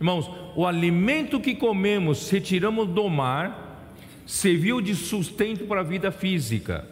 irmãos, 0.00 0.30
o 0.56 0.66
alimento 0.66 1.40
que 1.40 1.54
comemos, 1.54 2.28
retiramos 2.30 2.88
do 2.88 3.08
mar, 3.08 3.90
serviu 4.26 4.80
de 4.80 4.94
sustento 4.94 5.64
para 5.66 5.80
a 5.80 5.84
vida 5.84 6.10
física. 6.10 6.86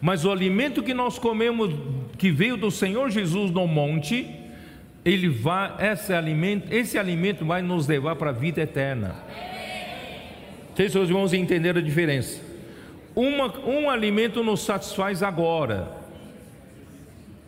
Mas 0.00 0.24
o 0.24 0.30
alimento 0.30 0.82
que 0.82 0.92
nós 0.92 1.18
comemos, 1.18 1.74
que 2.18 2.30
veio 2.30 2.56
do 2.56 2.70
Senhor 2.70 3.10
Jesus 3.10 3.50
no 3.50 3.66
monte, 3.66 4.28
ele 5.04 5.28
vai, 5.28 5.92
esse 5.92 6.12
alimento, 6.12 6.72
esse 6.72 6.98
alimento 6.98 7.44
vai 7.44 7.62
nos 7.62 7.86
levar 7.86 8.16
para 8.16 8.30
a 8.30 8.32
vida 8.32 8.62
eterna. 8.62 9.16
Vocês, 10.74 10.92
seus 10.92 11.08
irmãos, 11.08 11.32
entenderam 11.32 11.80
a 11.80 11.84
diferença? 11.84 12.40
Uma, 13.14 13.58
um 13.60 13.88
alimento 13.88 14.42
nos 14.42 14.64
satisfaz 14.64 15.22
agora 15.22 15.88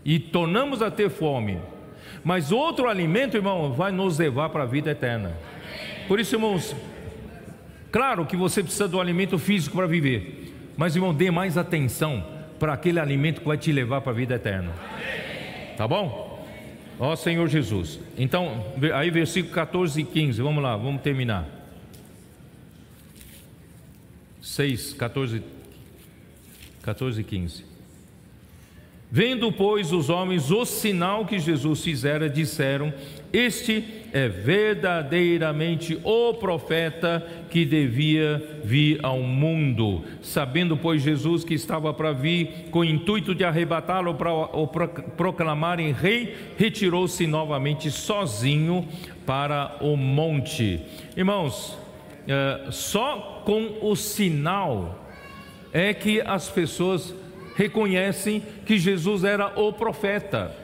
e 0.05 0.19
tornamos 0.19 0.81
a 0.81 0.91
ter 0.91 1.11
fome. 1.11 1.59
Mas 2.27 2.51
outro 2.51 2.89
alimento, 2.89 3.37
irmão, 3.37 3.73
vai 3.73 3.93
nos 3.93 4.19
levar 4.19 4.49
para 4.49 4.65
a 4.65 4.67
vida 4.67 4.91
eterna. 4.91 5.33
Por 6.09 6.19
isso, 6.19 6.35
irmãos, 6.35 6.75
claro 7.93 8.27
que 8.27 8.37
você 8.37 8.65
precisa 8.65 8.89
do 8.89 9.01
alimento 9.01 9.39
físico 9.39 9.77
para 9.77 9.87
viver, 9.87 10.53
mas, 10.77 10.97
irmão, 10.97 11.15
dê 11.15 11.31
mais 11.31 11.57
atenção 11.57 12.27
para 12.59 12.73
aquele 12.73 12.99
alimento 12.99 13.43
que 13.43 13.47
vai 13.47 13.57
te 13.57 13.71
levar 13.71 14.01
para 14.01 14.11
a 14.11 14.15
vida 14.17 14.35
eterna. 14.35 14.73
Tá 15.77 15.87
bom? 15.87 16.45
Ó 16.99 17.15
Senhor 17.15 17.47
Jesus. 17.47 18.01
Então, 18.19 18.75
aí 18.93 19.09
versículo 19.09 19.55
14 19.55 20.01
e 20.01 20.05
15, 20.05 20.43
vamos 20.43 20.61
lá, 20.61 20.77
vamos 20.77 21.03
terminar. 21.03 21.47
6, 24.43 24.95
14, 24.95 25.45
14 26.83 27.21
e 27.21 27.25
15. 27.25 27.76
Vendo, 29.11 29.53
pois, 29.53 29.93
os 29.93 30.11
homens 30.11 30.51
o 30.51 30.65
sinal 30.65 31.25
que 31.25 31.39
Jesus 31.39 31.83
fizera, 31.83 32.29
disseram: 32.29 32.93
Este 33.33 33.85
é 34.13 34.29
verdadeiramente 34.29 35.99
o 36.03 36.35
profeta 36.35 37.25
que 37.49 37.65
devia 37.65 38.61
vir 38.65 38.99
ao 39.05 39.21
mundo. 39.21 40.03
Sabendo, 40.21 40.77
pois, 40.77 41.03
Jesus 41.03 41.45
que 41.45 41.55
estava 41.55 41.95
para 41.95 42.13
vir, 42.13 42.69
com 42.71 42.81
o 42.81 42.85
intuito 42.85 43.33
de 43.33 43.45
arrebatá-lo 43.45 44.15
para 44.15 44.33
o 44.33 44.67
proclamarem 45.17 45.93
rei, 45.93 46.35
retirou-se 46.59 47.27
novamente 47.29 47.91
sozinho 47.93 48.89
para 49.25 49.77
o 49.81 49.97
monte. 49.97 50.81
Irmãos, 51.17 51.79
é, 52.27 52.73
só 52.73 53.43
com 53.45 53.79
o 53.83 53.95
sinal 53.95 55.07
é 55.73 55.95
que 55.95 56.21
as 56.23 56.49
pessoas 56.49 57.15
reconhecem 57.57 58.43
que 58.65 58.79
Jesus 58.79 59.25
era 59.25 59.59
o 59.59 59.73
profeta. 59.73 60.55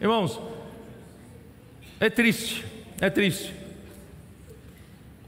Irmãos, 0.00 0.40
é 1.98 2.10
triste, 2.10 2.64
é 3.00 3.08
triste. 3.08 3.54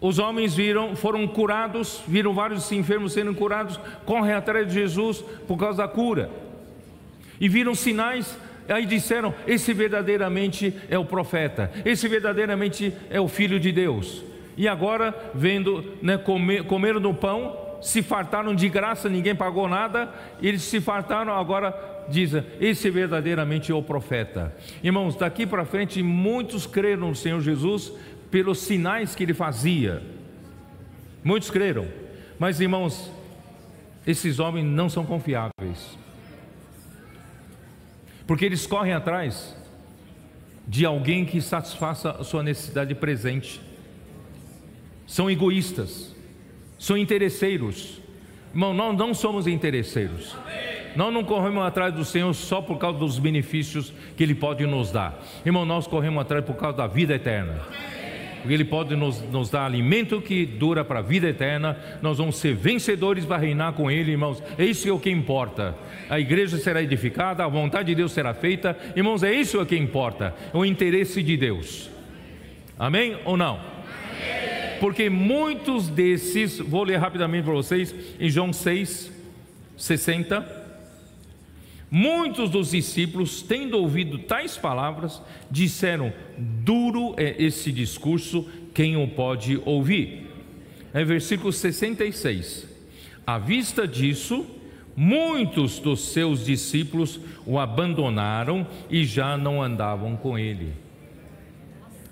Os 0.01 0.19
homens 0.19 0.55
viram, 0.55 0.95
foram 0.95 1.27
curados, 1.27 2.03
viram 2.07 2.35
vários 2.35 2.71
enfermos 2.71 3.15
sendo 3.15 3.35
curados, 3.35 3.81
correm 4.05 4.35
atrás 4.35 4.69
de 4.69 4.75
Jesus 4.75 5.25
por 5.49 5.57
causa 5.57 5.79
da 5.79 5.89
cura. 5.89 6.31
E 7.41 7.49
viram 7.49 7.75
sinais, 7.75 8.37
aí 8.69 8.85
disseram: 8.85 9.35
esse 9.47 9.73
verdadeiramente 9.73 10.75
é 10.91 10.99
o 10.99 11.05
profeta, 11.05 11.73
esse 11.85 12.07
verdadeiramente 12.07 12.93
é 13.09 13.21
o 13.21 13.29
filho 13.29 13.59
de 13.59 13.73
Deus. 13.73 14.23
E 14.57 14.69
agora, 14.69 15.15
vendo, 15.35 15.85
né, 16.03 16.17
comer, 16.19 16.65
comeram 16.65 17.01
no 17.01 17.15
pão, 17.15 17.66
se 17.81 18.03
fartaram 18.03 18.55
de 18.55 18.69
graça, 18.69 19.09
ninguém 19.09 19.35
pagou 19.35 19.69
nada, 19.69 20.13
eles 20.41 20.63
se 20.63 20.81
fartaram, 20.81 21.33
agora 21.33 21.75
dizem: 22.09 22.45
esse 22.61 22.91
verdadeiramente 22.91 23.71
é 23.71 23.75
o 23.75 23.83
profeta. 23.83 24.55
Irmãos, 24.83 25.17
daqui 25.17 25.47
para 25.47 25.65
frente, 25.65 26.03
muitos 26.03 26.67
creram 26.67 27.09
no 27.09 27.17
Senhor 27.17 27.41
Jesus 27.41 27.93
pelos 28.31 28.59
sinais 28.59 29.15
que 29.15 29.23
ele 29.23 29.35
fazia. 29.35 30.03
Muitos 31.23 31.51
creram, 31.51 31.87
mas 32.39 32.61
irmãos, 32.61 33.11
esses 34.07 34.39
homens 34.39 34.65
não 34.65 34.89
são 34.89 35.05
confiáveis, 35.05 35.99
porque 38.27 38.45
eles 38.45 38.67
correm 38.67 38.93
atrás 38.93 39.57
de 40.67 40.85
alguém 40.85 41.25
que 41.25 41.41
satisfaça 41.41 42.11
a 42.11 42.25
sua 42.25 42.43
necessidade 42.43 42.95
presente, 42.95 43.61
são 45.07 45.31
egoístas 45.31 46.16
são 46.79 46.97
interesseiros. 46.97 48.01
Irmão, 48.53 48.73
nós 48.73 48.97
não 48.97 49.13
somos 49.13 49.47
interesseiros. 49.47 50.35
Nós 50.97 51.13
não 51.13 51.23
corremos 51.23 51.63
atrás 51.63 51.93
do 51.93 52.05
Senhor 52.05 52.33
só 52.33 52.63
por 52.63 52.79
causa 52.79 52.99
dos 52.99 53.19
benefícios 53.19 53.93
que 54.17 54.23
Ele 54.23 54.35
pode 54.35 54.65
nos 54.67 54.91
dar. 54.91 55.23
Irmão, 55.45 55.67
nós 55.67 55.87
corremos 55.87 56.23
atrás 56.23 56.43
por 56.43 56.57
causa 56.57 56.79
da 56.79 56.87
vida 56.87 57.15
eterna. 57.15 57.61
Porque 58.41 58.55
Ele 58.55 58.65
pode 58.65 58.97
nos, 58.97 59.21
nos 59.31 59.51
dar 59.51 59.67
alimento 59.67 60.23
que 60.23 60.47
dura 60.47 60.85
para 60.85 61.01
a 61.01 61.03
vida 61.03 61.29
eterna. 61.29 61.77
Nós 62.01 62.17
vamos 62.17 62.37
ser 62.39 62.55
vencedores 62.55 63.27
para 63.27 63.37
reinar 63.37 63.75
com 63.75 63.91
Ele, 63.91 64.13
irmãos. 64.13 64.43
É 64.57 64.65
isso 64.65 64.89
é 64.89 64.93
o 64.93 64.99
que 64.99 65.11
importa. 65.11 65.75
A 66.09 66.19
igreja 66.19 66.57
será 66.57 66.83
edificada, 66.83 67.45
a 67.45 67.49
vontade 67.49 67.89
de 67.89 67.95
Deus 67.95 68.13
será 68.13 68.33
feita. 68.33 68.75
Irmãos, 68.97 69.23
é 69.23 69.35
isso 69.35 69.65
que 69.67 69.77
importa. 69.77 70.35
É 70.55 70.57
o 70.57 70.65
interesse 70.65 71.23
de 71.23 71.37
Deus. 71.37 71.91
Amém 72.79 73.19
ou 73.25 73.37
não? 73.37 73.76
Porque 74.81 75.11
muitos 75.11 75.89
desses, 75.89 76.59
vou 76.59 76.85
ler 76.85 76.97
rapidamente 76.97 77.45
para 77.45 77.55
vocês, 77.55 77.95
em 78.19 78.29
João 78.31 78.53
6, 78.53 79.13
60. 79.77 80.67
Muitos 81.91 82.51
dos 82.51 82.71
discípulos, 82.71 83.43
tendo 83.43 83.79
ouvido 83.79 84.19
tais 84.19 84.57
palavras, 84.57 85.23
disseram: 85.51 86.13
Duro 86.37 87.15
é 87.17 87.43
esse 87.43 87.71
discurso, 87.71 88.49
quem 88.75 88.97
o 88.97 89.09
pode 89.09 89.61
ouvir? 89.65 90.27
É 90.93 91.05
versículo 91.05 91.53
66. 91.53 92.67
À 93.27 93.39
vista 93.39 93.87
disso, 93.87 94.47
muitos 94.97 95.79
dos 95.79 96.13
seus 96.13 96.45
discípulos 96.45 97.21
o 97.45 97.59
abandonaram 97.59 98.67
e 98.91 99.05
já 99.05 99.37
não 99.37 99.63
andavam 99.63 100.17
com 100.17 100.39
ele. 100.39 100.73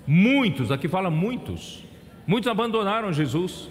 Muitos, 0.06 0.70
aqui 0.70 0.88
fala 0.88 1.10
muitos. 1.10 1.83
Muitos 2.26 2.50
abandonaram 2.50 3.12
Jesus. 3.12 3.68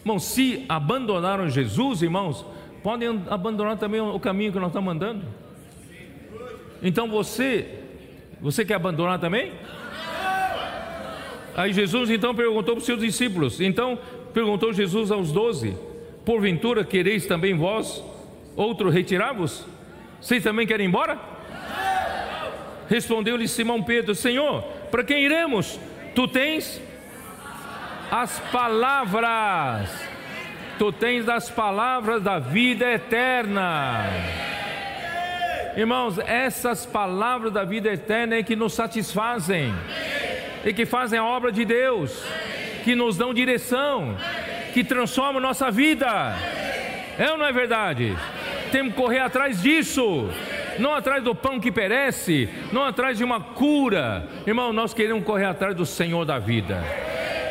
Irmãos, 0.00 0.24
se 0.24 0.64
abandonaram 0.68 1.48
Jesus, 1.48 2.02
irmãos, 2.02 2.44
podem 2.82 3.22
abandonar 3.28 3.78
também 3.78 4.00
o 4.00 4.20
caminho 4.20 4.52
que 4.52 4.58
nós 4.58 4.68
estamos 4.68 4.92
andando. 4.92 5.24
Então 6.82 7.08
você, 7.08 7.66
você 8.40 8.64
quer 8.64 8.74
abandonar 8.74 9.18
também? 9.18 9.52
Aí 11.56 11.72
Jesus 11.72 12.10
então 12.10 12.34
perguntou 12.34 12.74
para 12.74 12.80
os 12.80 12.84
seus 12.84 13.00
discípulos. 13.00 13.60
Então 13.60 13.98
perguntou 14.32 14.72
Jesus 14.72 15.10
aos 15.10 15.32
doze: 15.32 15.76
Porventura 16.24 16.84
quereis 16.84 17.26
também 17.26 17.54
vós 17.54 18.04
outro 18.56 18.90
retirar-vos? 18.90 19.64
Vocês 20.20 20.42
também 20.42 20.66
querem 20.66 20.86
ir 20.86 20.88
embora? 20.88 21.18
Respondeu-lhe 22.88 23.48
Simão 23.48 23.82
Pedro: 23.82 24.14
Senhor, 24.14 24.62
para 24.90 25.04
quem 25.04 25.24
iremos? 25.24 25.78
Tu 26.14 26.28
tens 26.28 26.82
as 28.10 28.38
palavras, 28.52 29.90
tu 30.78 30.92
tens 30.92 31.28
as 31.28 31.50
palavras 31.50 32.22
da 32.22 32.38
vida 32.38 32.90
eterna. 32.90 34.04
Irmãos, 35.76 36.18
essas 36.18 36.86
palavras 36.86 37.52
da 37.52 37.64
vida 37.64 37.92
eterna 37.92 38.36
é 38.36 38.42
que 38.42 38.54
nos 38.54 38.74
satisfazem, 38.74 39.74
e 40.64 40.72
que 40.72 40.86
fazem 40.86 41.18
a 41.18 41.24
obra 41.24 41.50
de 41.50 41.64
Deus, 41.64 42.24
que 42.84 42.94
nos 42.94 43.16
dão 43.16 43.34
direção, 43.34 44.16
que 44.72 44.84
transformam 44.84 45.40
nossa 45.40 45.70
vida. 45.70 46.34
É 47.18 47.30
ou 47.30 47.38
não 47.38 47.46
é 47.46 47.52
verdade? 47.52 48.16
Temos 48.70 48.94
que 48.94 49.00
correr 49.00 49.20
atrás 49.20 49.62
disso 49.62 50.28
não 50.78 50.94
atrás 50.94 51.22
do 51.22 51.34
pão 51.34 51.60
que 51.60 51.70
perece, 51.70 52.48
não 52.72 52.84
atrás 52.84 53.18
de 53.18 53.24
uma 53.24 53.40
cura. 53.40 54.28
Irmão, 54.46 54.72
nós 54.72 54.94
queremos 54.94 55.24
correr 55.24 55.44
atrás 55.44 55.74
do 55.74 55.86
Senhor 55.86 56.24
da 56.24 56.38
vida. 56.38 56.82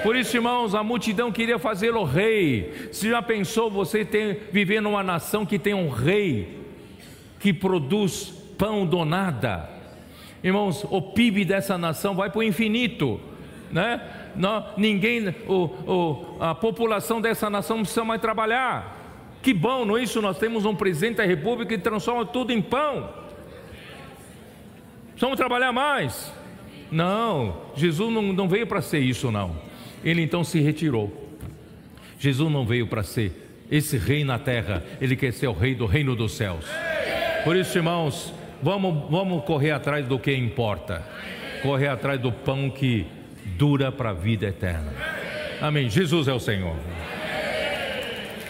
Por 0.04 0.18
isso, 0.18 0.36
irmãos, 0.36 0.76
a 0.76 0.84
multidão 0.84 1.32
queria 1.32 1.58
fazê-lo 1.58 2.04
rei. 2.04 2.90
Se 2.92 3.10
já 3.10 3.22
pensou 3.22 3.72
você 3.72 4.04
ter, 4.04 4.50
viver 4.52 4.82
numa 4.82 5.02
nação 5.02 5.46
que 5.46 5.58
tem 5.58 5.74
um 5.74 5.90
rei 5.90 6.60
que 7.40 7.54
produz 7.54 8.26
pão 8.58 8.86
do 8.86 9.06
nada? 9.06 9.70
Irmãos, 10.44 10.86
o 10.90 11.02
PIB 11.02 11.46
dessa 11.46 11.78
nação 11.78 12.14
vai 12.16 12.30
para 12.30 12.40
o 12.40 12.44
infinito, 12.44 13.18
né? 13.72 14.02
Não, 14.36 14.66
ninguém, 14.76 15.34
o, 15.48 15.54
o, 15.88 16.38
a 16.38 16.54
população 16.54 17.22
dessa 17.22 17.50
nação 17.50 17.78
não 17.78 17.84
precisa 17.84 18.04
mais 18.04 18.20
trabalhar. 18.20 19.00
Que 19.42 19.54
bom, 19.54 19.86
não 19.86 19.98
é 19.98 20.04
isso? 20.04 20.22
Nós 20.22 20.38
temos 20.38 20.66
um 20.66 20.76
presidente 20.76 21.18
da 21.18 21.26
república 21.26 21.78
que 21.78 21.82
transforma 21.82 22.26
tudo 22.26 22.52
em 22.52 22.62
pão. 22.62 23.10
Precisamos 25.12 25.38
trabalhar 25.38 25.72
mais. 25.72 26.34
Não, 26.92 27.58
Jesus 27.76 28.14
não, 28.14 28.22
não 28.22 28.50
veio 28.50 28.68
para 28.68 28.82
ser 28.82 29.00
isso, 29.00 29.32
não. 29.32 29.73
Ele 30.04 30.22
então 30.22 30.44
se 30.44 30.60
retirou. 30.60 31.32
Jesus 32.20 32.52
não 32.52 32.66
veio 32.66 32.88
para 32.88 33.04
ser 33.04 33.44
esse 33.72 33.98
rei 33.98 34.24
na 34.24 34.38
terra, 34.38 34.84
ele 35.02 35.16
quer 35.16 35.34
ser 35.34 35.48
o 35.48 35.54
rei 35.54 35.74
do 35.74 35.86
reino 35.86 36.16
dos 36.16 36.34
céus. 36.34 36.66
Por 37.44 37.56
isso, 37.56 37.78
irmãos, 37.78 38.34
vamos, 38.62 39.10
vamos 39.10 39.44
correr 39.44 39.72
atrás 39.72 40.06
do 40.06 40.20
que 40.20 40.34
importa, 40.34 41.04
correr 41.62 41.88
atrás 41.88 42.20
do 42.20 42.32
pão 42.32 42.70
que 42.70 43.06
dura 43.58 43.92
para 43.92 44.12
a 44.12 44.14
vida 44.14 44.48
eterna. 44.48 44.94
Amém. 45.62 45.90
Jesus 45.90 46.28
é 46.28 46.34
o 46.34 46.40
Senhor. 46.40 46.76